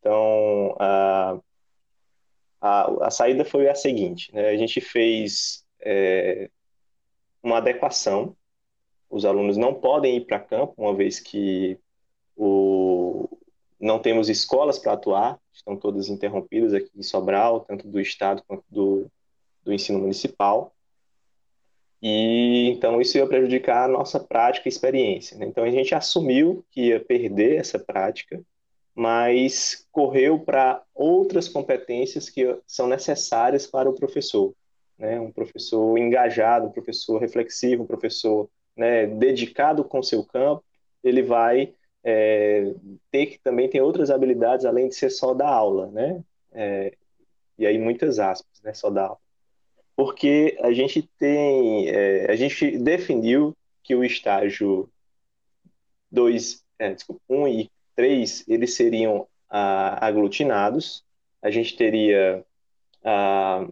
Então, 0.00 0.76
a, 0.78 1.38
a, 2.60 3.06
a, 3.06 3.10
saída 3.10 3.44
foi 3.44 3.68
a 3.68 3.74
seguinte: 3.74 4.34
né? 4.34 4.48
a 4.48 4.56
gente 4.56 4.80
fez 4.80 5.64
é, 5.80 6.50
uma 7.42 7.58
adequação 7.58 8.36
os 9.10 9.24
alunos 9.24 9.56
não 9.56 9.74
podem 9.74 10.16
ir 10.16 10.26
para 10.26 10.40
campo, 10.40 10.74
uma 10.76 10.94
vez 10.94 11.20
que 11.20 11.78
o, 12.36 13.28
não 13.80 13.98
temos 13.98 14.28
escolas 14.28 14.78
para 14.78 14.92
atuar, 14.92 15.38
estão 15.52 15.76
todas 15.76 16.08
interrompidas 16.08 16.74
aqui 16.74 16.90
em 16.94 17.02
Sobral, 17.02 17.60
tanto 17.60 17.86
do 17.88 18.00
Estado 18.00 18.42
quanto 18.46 18.64
do, 18.68 19.10
do 19.64 19.72
ensino 19.72 19.98
municipal. 19.98 20.74
E 22.02 22.68
então 22.70 23.00
isso 23.00 23.16
ia 23.16 23.26
prejudicar 23.26 23.84
a 23.84 23.92
nossa 23.92 24.20
prática 24.20 24.68
e 24.68 24.70
experiência. 24.70 25.36
Né? 25.36 25.46
Então 25.46 25.64
a 25.64 25.70
gente 25.70 25.94
assumiu 25.94 26.64
que 26.70 26.88
ia 26.88 27.00
perder 27.00 27.56
essa 27.56 27.78
prática, 27.78 28.42
mas 28.94 29.86
correu 29.90 30.38
para 30.38 30.82
outras 30.94 31.48
competências 31.48 32.28
que 32.28 32.58
são 32.66 32.86
necessárias 32.86 33.66
para 33.66 33.88
o 33.88 33.94
professor. 33.94 34.54
Né? 34.98 35.18
Um 35.20 35.32
professor 35.32 35.98
engajado, 35.98 36.66
um 36.66 36.72
professor 36.72 37.18
reflexivo, 37.18 37.82
um 37.82 37.86
professor 37.86 38.48
né, 38.76 39.06
dedicado 39.06 39.84
com 39.84 40.02
seu 40.02 40.24
campo, 40.24 40.64
ele 41.02 41.22
vai 41.22 41.74
é, 42.04 42.74
ter 43.10 43.26
que 43.26 43.38
também 43.38 43.68
ter 43.68 43.80
outras 43.80 44.10
habilidades 44.10 44.66
além 44.66 44.88
de 44.88 44.94
ser 44.94 45.10
só 45.10 45.34
da 45.34 45.48
aula, 45.48 45.90
né? 45.90 46.22
É, 46.52 46.92
e 47.58 47.66
aí 47.66 47.78
muitas 47.78 48.18
aspas, 48.18 48.60
né? 48.62 48.72
Só 48.74 48.90
da 48.90 49.06
aula. 49.06 49.18
Porque 49.96 50.58
a 50.60 50.72
gente 50.72 51.02
tem, 51.18 51.88
é, 51.88 52.30
a 52.30 52.36
gente 52.36 52.78
definiu 52.78 53.56
que 53.82 53.94
o 53.94 54.04
estágio 54.04 54.88
2, 56.10 56.62
é, 56.78 56.94
desculpa, 56.94 57.22
1 57.28 57.40
um 57.40 57.48
e 57.48 57.70
3, 57.94 58.44
eles 58.46 58.74
seriam 58.74 59.26
ah, 59.48 60.06
aglutinados. 60.06 61.04
A 61.40 61.50
gente 61.50 61.76
teria 61.76 62.44
ah, 63.04 63.66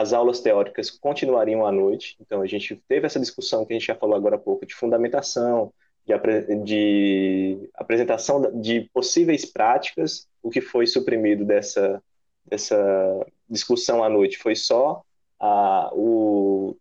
as 0.00 0.12
aulas 0.12 0.40
teóricas 0.40 0.90
continuariam 0.90 1.66
à 1.66 1.72
noite. 1.72 2.16
Então 2.20 2.42
a 2.42 2.46
gente 2.46 2.76
teve 2.88 3.06
essa 3.06 3.20
discussão 3.20 3.64
que 3.64 3.72
a 3.72 3.78
gente 3.78 3.86
já 3.86 3.94
falou 3.94 4.16
agora 4.16 4.36
há 4.36 4.38
pouco 4.38 4.66
de 4.66 4.74
fundamentação, 4.74 5.72
de, 6.06 6.56
de 6.64 7.70
apresentação 7.74 8.60
de 8.60 8.88
possíveis 8.92 9.44
práticas, 9.44 10.28
o 10.42 10.50
que 10.50 10.60
foi 10.60 10.86
suprimido 10.86 11.44
dessa, 11.44 12.02
dessa 12.44 13.26
discussão 13.48 14.04
à 14.04 14.08
noite 14.08 14.38
foi 14.38 14.54
só 14.54 15.02
a, 15.40 15.90
o, 15.92 16.76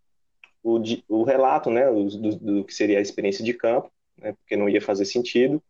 o, 0.64 0.80
o 1.10 1.24
relato 1.24 1.70
né, 1.70 1.92
do, 1.92 2.36
do, 2.36 2.64
que 2.64 2.74
seria 2.74 3.00
a 3.00 3.02
experiência 3.02 3.44
de 3.44 3.54
campo, 3.54 3.92
né, 4.18 4.34
porque 4.34 4.56
não 4.56 4.70
ia 4.70 4.82
fazer 4.82 5.06
sentido. 5.06 5.62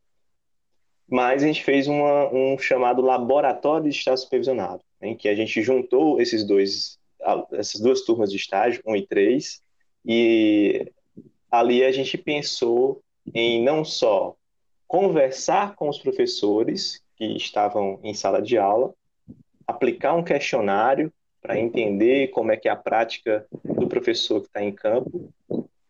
Mas 1.07 1.43
a 1.43 1.47
gente 1.47 1.63
fez 1.63 1.87
uma, 1.87 2.33
um 2.33 2.57
chamado 2.57 3.01
laboratório 3.01 3.89
de 3.89 3.95
estágio 3.95 4.23
supervisionado, 4.23 4.81
em 5.01 5.15
que 5.15 5.29
a 5.29 5.35
gente 5.35 5.61
juntou 5.61 6.19
esses 6.19 6.43
dois, 6.43 6.97
essas 7.53 7.81
duas 7.81 8.01
turmas 8.01 8.31
de 8.31 8.37
estágio, 8.37 8.81
1 8.85 8.95
e 8.95 9.07
3, 9.07 9.63
e 10.05 10.91
ali 11.49 11.83
a 11.83 11.91
gente 11.91 12.17
pensou 12.17 13.01
em 13.33 13.63
não 13.63 13.83
só 13.83 14.35
conversar 14.87 15.75
com 15.75 15.89
os 15.89 15.97
professores 15.97 17.01
que 17.15 17.25
estavam 17.35 17.99
em 18.03 18.13
sala 18.13 18.41
de 18.41 18.57
aula, 18.57 18.93
aplicar 19.65 20.13
um 20.13 20.23
questionário 20.23 21.11
para 21.41 21.59
entender 21.59 22.29
como 22.29 22.51
é 22.51 22.57
que 22.57 22.67
é 22.67 22.71
a 22.71 22.75
prática 22.75 23.45
do 23.63 23.87
professor 23.87 24.41
que 24.41 24.47
está 24.47 24.63
em 24.63 24.71
campo, 24.71 25.33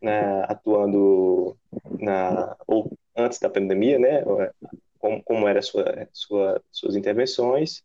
né, 0.02 0.44
atuando 0.48 1.58
na 2.00 2.56
ou 2.68 2.92
antes 3.16 3.40
da 3.40 3.50
pandemia, 3.50 3.98
né, 3.98 4.24
como, 5.00 5.24
como 5.24 5.48
eram 5.48 5.62
sua, 5.62 6.08
sua, 6.12 6.62
suas 6.72 6.96
intervenções, 6.96 7.84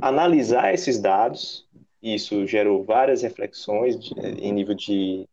analisar 0.00 0.72
esses 0.72 1.00
dados, 1.00 1.66
isso 2.02 2.46
gerou 2.46 2.84
várias 2.84 3.22
reflexões 3.22 3.98
de, 3.98 4.14
em 4.20 4.52
nível 4.52 4.74
de 4.74 5.28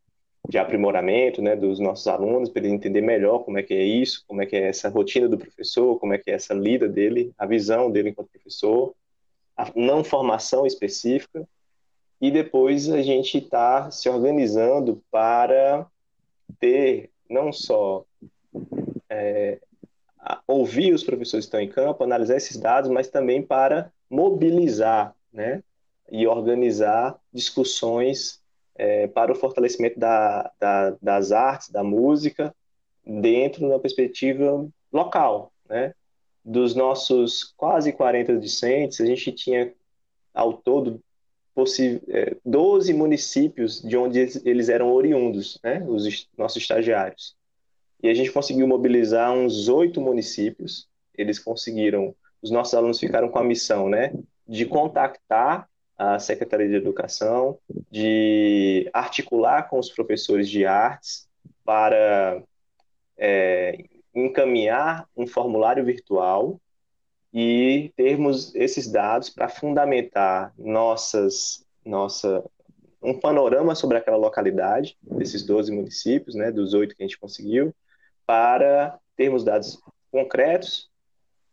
de 0.48 0.58
aprimoramento 0.58 1.42
né, 1.42 1.56
dos 1.56 1.80
nossos 1.80 2.08
alunos, 2.08 2.50
para 2.50 2.64
ele 2.64 2.74
entender 2.74 3.02
melhor 3.02 3.40
como 3.40 3.58
é 3.58 3.64
que 3.64 3.74
é 3.74 3.84
isso, 3.84 4.24
como 4.26 4.42
é 4.42 4.46
que 4.46 4.56
é 4.56 4.70
essa 4.70 4.88
rotina 4.88 5.28
do 5.28 5.38
professor, 5.38 6.00
como 6.00 6.14
é 6.14 6.18
que 6.18 6.32
é 6.32 6.34
essa 6.34 6.54
lida 6.54 6.88
dele, 6.88 7.34
a 7.38 7.46
visão 7.46 7.92
dele 7.92 8.10
enquanto 8.10 8.30
professor, 8.30 8.96
a 9.58 9.70
não 9.76 10.04
formação 10.04 10.66
específica, 10.66 11.48
e 12.22 12.32
depois 12.32 12.90
a 12.90 13.02
gente 13.02 13.38
está 13.38 13.92
se 13.92 14.08
organizando 14.08 15.04
para 15.12 15.86
ter 16.60 17.12
não 17.30 17.52
só 17.52 18.06
é, 19.10 19.60
ouvir 20.48 20.94
os 20.94 21.04
professores 21.04 21.46
que 21.46 21.50
estão 21.50 21.60
em 21.60 21.70
campo, 21.70 22.04
analisar 22.04 22.38
esses 22.38 22.58
dados, 22.58 22.90
mas 22.90 23.10
também 23.10 23.42
para 23.42 23.92
mobilizar 24.10 25.14
né, 25.32 25.62
e 26.12 26.26
organizar 26.28 27.20
discussões 27.34 28.42
é, 28.76 29.08
para 29.08 29.32
o 29.32 29.36
fortalecimento 29.36 30.00
da, 30.00 30.52
da, 30.60 30.98
das 31.02 31.32
artes, 31.32 31.70
da 31.70 31.84
música, 31.84 32.54
dentro 33.06 33.68
da 33.70 33.80
perspectiva 33.80 34.68
local. 34.92 35.52
Né? 35.68 35.94
Dos 36.44 36.76
nossos 36.76 37.54
quase 37.58 37.92
40 37.92 38.38
discentes, 38.38 39.02
a 39.02 39.06
gente 39.06 39.32
tinha 39.32 39.74
ao 40.34 40.54
todo 40.54 41.02
12 41.56 42.92
é, 42.92 42.94
municípios 42.94 43.82
de 43.82 43.98
onde 43.98 44.20
eles 44.46 44.70
eram 44.70 44.92
oriundos, 44.94 45.60
né? 45.64 45.84
os 45.88 46.28
nossos 46.38 46.62
estagiários. 46.62 47.36
E 48.02 48.10
a 48.10 48.14
gente 48.14 48.32
conseguiu 48.32 48.68
mobilizar 48.68 49.34
uns 49.34 49.68
oito 49.68 50.00
municípios. 50.00 50.88
Eles 51.16 51.40
conseguiram, 51.40 52.16
os 52.42 52.52
nossos 52.52 52.74
alunos 52.76 53.00
ficaram 53.00 53.30
com 53.30 53.40
a 53.40 53.44
missão, 53.44 53.90
né, 53.90 54.14
de 54.48 54.66
contactar 54.66 55.68
a 55.98 56.20
Secretaria 56.20 56.68
de 56.68 56.76
Educação, 56.76 57.58
de 57.90 58.90
articular 58.94 59.64
com 59.64 59.80
os 59.80 59.90
professores 59.90 60.50
de 60.50 60.66
artes 60.66 61.28
para 61.66 62.42
é, 63.18 63.84
encaminhar 64.14 65.08
um 65.16 65.26
formulário 65.26 65.84
virtual 65.84 66.60
e 67.34 67.92
termos 67.96 68.54
esses 68.56 68.88
dados 68.90 69.30
para 69.30 69.50
fundamentar 69.50 70.54
nossas, 70.58 71.66
nossa, 71.86 72.44
um 73.02 73.20
panorama 73.20 73.76
sobre 73.76 73.98
aquela 73.98 74.18
localidade, 74.18 74.98
desses 75.02 75.44
12 75.44 75.72
municípios, 75.72 76.36
né, 76.36 76.52
dos 76.52 76.74
oito 76.74 76.96
que 76.96 77.04
a 77.04 77.06
gente 77.08 77.20
conseguiu, 77.20 77.74
para 78.26 78.98
termos 79.16 79.44
dados 79.44 79.80
concretos 80.12 80.90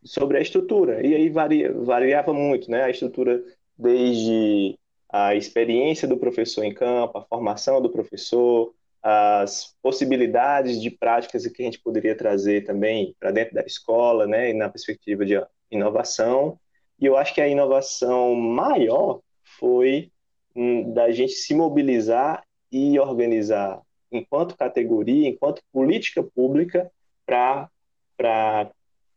sobre 0.02 0.38
a 0.38 0.40
estrutura. 0.40 1.04
E 1.04 1.14
aí 1.14 1.28
varia, 1.30 1.72
variava 1.72 2.32
muito, 2.32 2.70
né? 2.70 2.82
A 2.82 2.90
estrutura 2.90 3.42
desde 3.76 4.78
a 5.10 5.34
experiência 5.34 6.08
do 6.08 6.16
professor 6.16 6.64
em 6.64 6.74
campo, 6.74 7.18
a 7.18 7.22
formação 7.22 7.80
do 7.80 7.90
professor, 7.90 8.74
as 9.02 9.76
possibilidades 9.82 10.80
de 10.80 10.90
práticas 10.90 11.46
que 11.46 11.62
a 11.62 11.64
gente 11.66 11.78
poderia 11.78 12.16
trazer 12.16 12.64
também 12.64 13.14
para 13.20 13.30
dentro 13.30 13.54
da 13.54 13.62
escola, 13.62 14.26
né, 14.26 14.50
e 14.50 14.54
na 14.54 14.68
perspectiva 14.68 15.24
de 15.24 15.40
inovação. 15.70 16.58
E 16.98 17.06
eu 17.06 17.16
acho 17.16 17.34
que 17.34 17.40
a 17.40 17.48
inovação 17.48 18.34
maior 18.34 19.20
foi 19.58 20.10
hum, 20.56 20.92
da 20.92 21.10
gente 21.10 21.32
se 21.32 21.54
mobilizar 21.54 22.44
e 22.72 22.98
organizar 22.98 23.82
enquanto 24.10 24.56
categoria, 24.56 25.28
enquanto 25.28 25.62
política 25.72 26.22
pública 26.22 26.90
para 27.26 27.68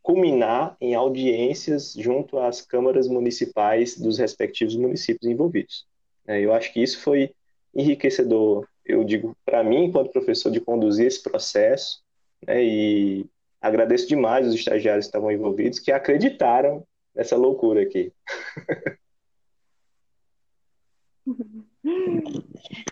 culminar 0.08 0.78
em 0.80 0.96
audiências 0.96 1.94
junto 1.94 2.40
às 2.40 2.62
câmaras 2.62 3.10
municipais 3.10 4.00
dos 4.00 4.18
respectivos 4.18 4.74
municípios 4.78 5.30
envolvidos. 5.30 5.86
É, 6.26 6.40
eu 6.40 6.54
acho 6.54 6.72
que 6.72 6.82
isso 6.82 7.02
foi 7.02 7.36
enriquecedor, 7.76 8.66
eu 8.86 9.04
digo, 9.04 9.36
para 9.46 9.62
mim, 9.66 9.84
enquanto 9.84 10.14
professor, 10.14 10.50
de 10.50 10.62
conduzir 10.62 11.08
esse 11.08 11.22
processo, 11.22 12.02
né, 12.48 12.64
e 12.64 13.26
agradeço 13.60 14.08
demais 14.08 14.48
os 14.48 14.56
estagiários 14.56 15.08
que 15.08 15.10
estavam 15.10 15.30
envolvidos, 15.30 15.78
que 15.78 15.92
acreditaram 15.92 16.88
nessa 17.14 17.36
loucura 17.36 17.82
aqui. 17.82 18.14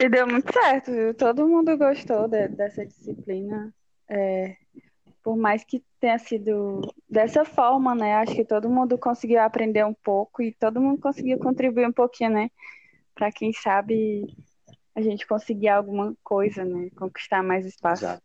E 0.01 0.09
deu 0.09 0.27
muito 0.27 0.51
certo, 0.51 0.91
viu? 0.91 1.13
Todo 1.13 1.47
mundo 1.47 1.77
gostou 1.77 2.27
de, 2.27 2.49
dessa 2.49 2.85
disciplina. 2.85 3.73
É, 4.09 4.57
por 5.25 5.35
mais 5.35 5.63
que 5.63 5.83
tenha 5.99 6.19
sido 6.19 6.81
dessa 7.09 7.43
forma, 7.43 7.95
né? 7.95 8.13
Acho 8.13 8.35
que 8.35 8.45
todo 8.45 8.69
mundo 8.69 8.95
conseguiu 8.95 9.41
aprender 9.41 9.83
um 9.83 9.93
pouco 9.93 10.43
e 10.43 10.53
todo 10.53 10.79
mundo 10.79 11.01
conseguiu 11.01 11.39
contribuir 11.39 11.87
um 11.87 11.91
pouquinho, 11.91 12.29
né? 12.29 12.51
Para 13.15 13.31
quem 13.31 13.51
sabe 13.51 14.27
a 14.93 15.01
gente 15.01 15.25
conseguir 15.25 15.69
alguma 15.69 16.15
coisa, 16.23 16.63
né? 16.63 16.91
Conquistar 16.95 17.41
mais 17.41 17.65
espaço. 17.65 18.05
Exato. 18.05 18.21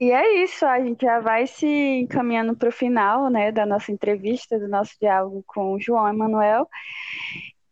E 0.00 0.10
é 0.10 0.42
isso, 0.42 0.66
a 0.66 0.80
gente 0.80 1.06
já 1.06 1.20
vai 1.20 1.46
se 1.46 1.66
encaminhando 1.66 2.56
para 2.56 2.68
o 2.68 2.72
final, 2.72 3.30
né, 3.30 3.52
da 3.52 3.64
nossa 3.64 3.92
entrevista, 3.92 4.58
do 4.58 4.68
nosso 4.68 4.94
diálogo 5.00 5.44
com 5.46 5.72
o 5.72 5.80
João 5.80 6.08
Emanuel. 6.08 6.68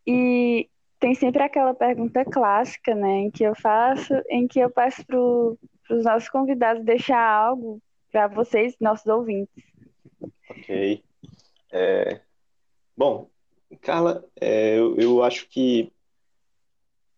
E 0.07 0.69
tem 1.01 1.13
sempre 1.13 1.43
aquela 1.43 1.73
pergunta 1.73 2.23
clássica, 2.23 2.95
né, 2.95 3.19
em 3.23 3.29
que 3.29 3.43
eu 3.43 3.53
faço, 3.53 4.13
em 4.29 4.47
que 4.47 4.59
eu 4.59 4.71
peço 4.71 5.05
para 5.05 5.19
os 5.19 6.03
nossos 6.05 6.29
convidados 6.29 6.83
deixar 6.83 7.21
algo 7.21 7.79
para 8.15 8.27
vocês, 8.27 8.77
nossos 8.79 9.07
ouvintes. 9.07 9.61
Ok. 10.49 11.03
É, 11.69 12.21
bom, 12.95 13.29
Carla, 13.81 14.23
é, 14.39 14.79
eu, 14.79 14.95
eu, 14.95 15.21
acho 15.21 15.49
que 15.49 15.91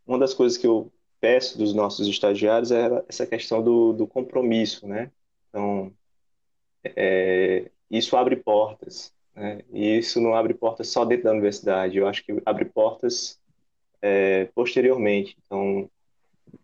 uma 0.07 0.17
das 0.17 0.33
coisas 0.33 0.57
que 0.57 0.65
eu 0.65 0.91
peço 1.19 1.55
dos 1.55 1.71
nossos 1.71 2.07
estagiários 2.07 2.71
é 2.71 2.89
essa 3.07 3.27
questão 3.27 3.61
do, 3.61 3.93
do 3.93 4.07
compromisso, 4.07 4.87
né? 4.87 5.11
Então, 5.49 5.93
é, 6.83 7.69
isso 7.91 8.17
abre 8.17 8.35
portas, 8.35 9.13
né? 9.35 9.61
E 9.71 9.99
isso 9.99 10.19
não 10.19 10.33
abre 10.33 10.55
portas 10.55 10.87
só 10.89 11.05
dentro 11.05 11.25
da 11.25 11.31
universidade, 11.31 11.95
eu 11.95 12.07
acho 12.07 12.25
que 12.25 12.41
abre 12.43 12.65
portas 12.65 13.39
é, 14.01 14.45
posteriormente. 14.45 15.37
Então, 15.45 15.87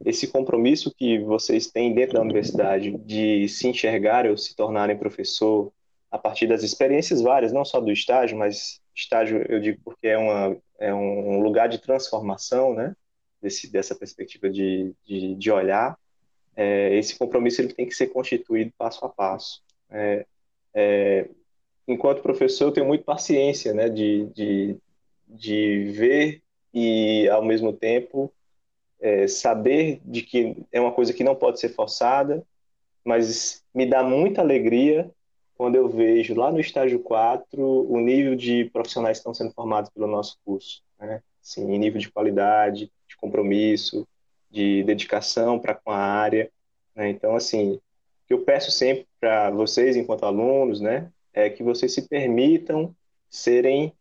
esse 0.06 0.28
compromisso 0.28 0.94
que 0.94 1.20
vocês 1.20 1.68
têm 1.68 1.94
dentro 1.94 2.16
da 2.16 2.22
universidade 2.22 2.92
de 3.00 3.48
se 3.48 3.68
enxergarem 3.68 4.32
ou 4.32 4.38
se 4.38 4.56
tornarem 4.56 4.98
professor 4.98 5.72
a 6.12 6.18
partir 6.18 6.48
das 6.48 6.64
experiências 6.64 7.22
várias, 7.22 7.52
não 7.52 7.66
só 7.66 7.80
do 7.80 7.92
estágio, 7.92 8.38
mas 8.38 8.80
estágio 8.96 9.44
eu 9.50 9.60
digo 9.60 9.80
porque 9.84 10.08
é, 10.08 10.18
uma, 10.18 10.58
é 10.80 10.94
um 10.94 11.40
lugar 11.40 11.68
de 11.68 11.80
transformação, 11.80 12.74
né? 12.74 12.96
Desse, 13.42 13.70
dessa 13.70 13.94
perspectiva 13.94 14.50
de, 14.50 14.94
de, 15.04 15.36
de 15.36 15.52
olhar, 15.52 15.98
é, 16.56 16.96
esse 16.96 17.18
compromisso 17.18 17.62
ele 17.62 17.74
tem 17.74 17.86
que 17.86 17.96
ser 17.96 18.08
constituído 18.08 18.72
passo 18.78 19.04
a 19.06 19.10
passo. 19.10 19.62
É, 19.90 20.26
é, 20.74 21.30
enquanto 21.88 22.22
professor, 22.22 22.66
eu 22.66 22.72
tenho 22.72 22.88
muito 22.88 23.04
paciência 23.04 23.74
né, 23.74 23.90
de, 23.90 24.28
de, 24.28 24.78
de 25.28 25.92
ver 25.92 26.42
e, 26.74 27.28
ao 27.30 27.44
mesmo 27.44 27.74
tempo, 27.74 28.32
é, 29.04 29.28
saber 29.28 30.00
de 30.06 30.22
que 30.22 30.56
é 30.72 30.80
uma 30.80 30.94
coisa 30.94 31.12
que 31.12 31.26
não 31.26 31.36
pode 31.36 31.60
ser 31.60 31.68
forçada, 31.68 32.42
mas 33.04 33.62
me 33.76 33.86
dá 33.86 34.02
muita 34.02 34.40
alegria 34.40 35.12
quando 35.58 35.76
eu 35.76 35.90
vejo 35.90 36.34
lá 36.34 36.50
no 36.50 36.60
estágio 36.62 37.00
4 37.00 37.62
o 37.62 38.00
nível 38.00 38.34
de 38.34 38.70
profissionais 38.72 39.18
que 39.18 39.20
estão 39.20 39.34
sendo 39.34 39.52
formados 39.52 39.90
pelo 39.90 40.08
nosso 40.08 40.38
curso. 40.46 40.82
Né? 40.98 41.22
Assim, 41.44 41.70
em 41.70 41.78
nível 41.78 42.00
de 42.00 42.10
qualidade, 42.10 42.90
de 43.06 43.18
compromisso, 43.18 44.08
de 44.50 44.84
dedicação 44.84 45.60
para 45.60 45.76
com 45.76 45.92
a 45.92 45.98
área. 45.98 46.50
Né? 46.96 47.10
Então, 47.10 47.36
assim, 47.36 47.74
o 47.74 47.82
que 48.26 48.34
eu 48.34 48.46
peço 48.46 48.72
sempre 48.72 49.06
para 49.20 49.52
vocês, 49.52 49.98
enquanto 49.98 50.24
alunos, 50.24 50.80
né, 50.80 51.12
é 51.34 51.50
que 51.50 51.62
vocês 51.62 51.94
se 51.94 52.08
permitam 52.08 52.96
serem 53.30 53.92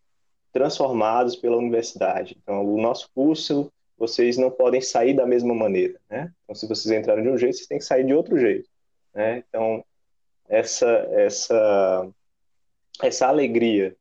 transformados 0.53 1.35
pela 1.35 1.57
universidade. 1.57 2.37
Então, 2.41 2.65
o 2.65 2.81
nosso 2.81 3.11
curso, 3.13 3.73
vocês 4.03 4.37
não 4.37 4.51
podem 4.51 4.81
sair 4.81 5.15
da 5.15 5.25
mesma 5.25 5.55
maneira, 5.55 5.97
né? 6.11 6.33
Então, 6.43 6.57
se 6.57 6.67
vocês 6.67 6.91
entraram 6.91 7.23
de 7.23 7.29
um 7.29 7.39
jeito, 7.39 7.55
vocês 7.55 7.69
têm 7.69 7.79
que 7.79 7.85
sair 7.85 8.05
de 8.05 8.13
outro 8.13 8.37
jeito, 8.37 8.69
né? 9.15 9.45
Então, 9.49 9.85
essa 10.49 10.89
essa 11.13 12.09
essa 13.01 13.29
alegria 13.29 13.95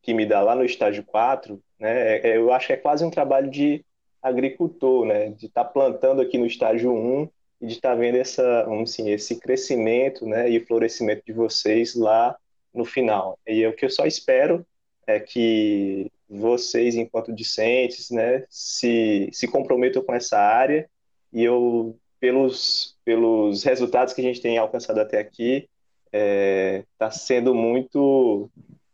que 0.00 0.14
me 0.14 0.24
dá 0.24 0.40
lá 0.40 0.54
no 0.54 0.64
estágio 0.64 1.04
4, 1.04 1.62
né? 1.78 2.16
É, 2.16 2.30
é, 2.30 2.36
eu 2.38 2.50
acho 2.50 2.68
que 2.68 2.72
é 2.72 2.76
quase 2.78 3.04
um 3.04 3.10
trabalho 3.10 3.50
de 3.50 3.84
agricultor, 4.22 5.04
né? 5.04 5.28
De 5.28 5.44
estar 5.44 5.64
tá 5.64 5.70
plantando 5.70 6.22
aqui 6.22 6.38
no 6.38 6.46
estágio 6.46 6.90
1 6.90 7.28
e 7.60 7.66
de 7.66 7.74
estar 7.74 7.90
tá 7.90 7.94
vendo 7.96 8.16
essa, 8.16 8.66
assim, 8.82 9.10
esse 9.10 9.38
crescimento, 9.38 10.26
né? 10.26 10.48
E 10.48 10.58
florescimento 10.58 11.22
de 11.26 11.34
vocês 11.34 11.94
lá 11.94 12.34
no 12.72 12.86
final. 12.86 13.38
E 13.46 13.62
é 13.62 13.68
o 13.68 13.74
que 13.74 13.84
eu 13.84 13.90
só 13.90 14.06
espero 14.06 14.66
é 15.06 15.20
que 15.20 16.10
vocês, 16.28 16.94
enquanto 16.94 17.32
discentes, 17.32 18.10
né, 18.10 18.44
se, 18.50 19.30
se 19.32 19.48
comprometam 19.48 20.02
com 20.02 20.14
essa 20.14 20.38
área 20.38 20.88
e 21.32 21.42
eu, 21.42 21.98
pelos, 22.20 22.96
pelos 23.04 23.64
resultados 23.64 24.12
que 24.12 24.20
a 24.20 24.24
gente 24.24 24.40
tem 24.40 24.58
alcançado 24.58 24.98
até 25.00 25.18
aqui, 25.18 25.68
está 26.06 26.12
é, 26.12 26.84
tá 26.98 27.10
sendo 27.10 27.54
muito 27.54 28.50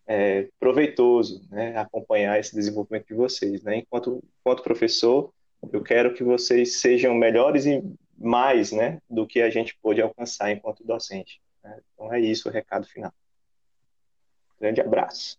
é, 0.07 0.49
proveitoso 0.59 1.43
né, 1.51 1.77
acompanhar 1.77 2.39
esse 2.39 2.55
desenvolvimento 2.55 3.07
de 3.07 3.15
vocês. 3.15 3.63
Né? 3.63 3.79
Enquanto, 3.79 4.23
enquanto 4.41 4.63
professor, 4.63 5.33
eu 5.73 5.83
quero 5.83 6.15
que 6.15 6.23
vocês 6.23 6.81
sejam 6.81 7.15
melhores 7.15 7.67
e 7.67 7.83
mais 8.17 8.71
né, 8.73 9.01
do 9.09 9.27
que 9.27 9.41
a 9.41 9.51
gente 9.51 9.77
pôde 9.83 10.01
alcançar 10.01 10.51
enquanto 10.53 10.85
docente. 10.85 11.41
Né? 11.63 11.81
Então 11.93 12.13
é 12.13 12.21
isso 12.21 12.49
o 12.49 12.53
recado 12.53 12.87
final. 12.87 13.13
Grande 14.61 14.81
abraço. 14.81 15.39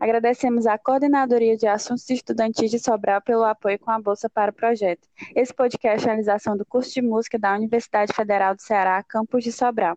Agradecemos 0.00 0.66
à 0.66 0.76
Coordenadoria 0.76 1.56
de 1.56 1.68
Assuntos 1.68 2.10
Estudantis 2.10 2.68
de 2.70 2.80
Sobral 2.80 3.22
pelo 3.22 3.44
apoio 3.44 3.78
com 3.78 3.92
a 3.92 4.00
Bolsa 4.00 4.28
para 4.28 4.50
o 4.50 4.54
projeto. 4.54 5.08
Esse 5.34 5.54
podcast 5.54 6.06
é 6.06 6.10
a 6.10 6.14
realização 6.14 6.54
do 6.56 6.66
curso 6.66 6.92
de 6.92 7.00
música 7.00 7.38
da 7.38 7.54
Universidade 7.54 8.12
Federal 8.12 8.54
do 8.54 8.60
Ceará, 8.60 9.02
campus 9.04 9.44
de 9.44 9.52
Sobral. 9.52 9.96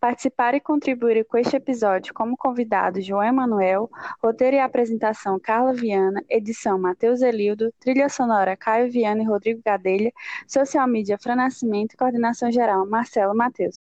Participaram 0.00 0.58
e 0.58 0.60
contribuíram 0.60 1.24
com 1.24 1.36
este 1.38 1.56
episódio 1.56 2.14
como 2.14 2.36
convidado 2.36 3.00
João 3.00 3.22
Emanuel, 3.22 3.90
roteiro 4.22 4.56
e 4.56 4.60
apresentação 4.60 5.38
Carla 5.40 5.72
Viana, 5.72 6.22
edição 6.28 6.78
Matheus 6.78 7.20
Elildo, 7.22 7.72
trilha 7.80 8.08
sonora 8.08 8.56
Caio 8.56 8.90
Viana 8.90 9.22
e 9.22 9.26
Rodrigo 9.26 9.60
Gadelha, 9.64 10.12
social 10.46 10.86
media 10.86 11.18
Fran 11.18 11.36
Nascimento 11.36 11.94
e 11.94 11.96
coordenação 11.96 12.50
geral 12.50 12.86
Marcelo 12.86 13.34
Matheus. 13.34 13.87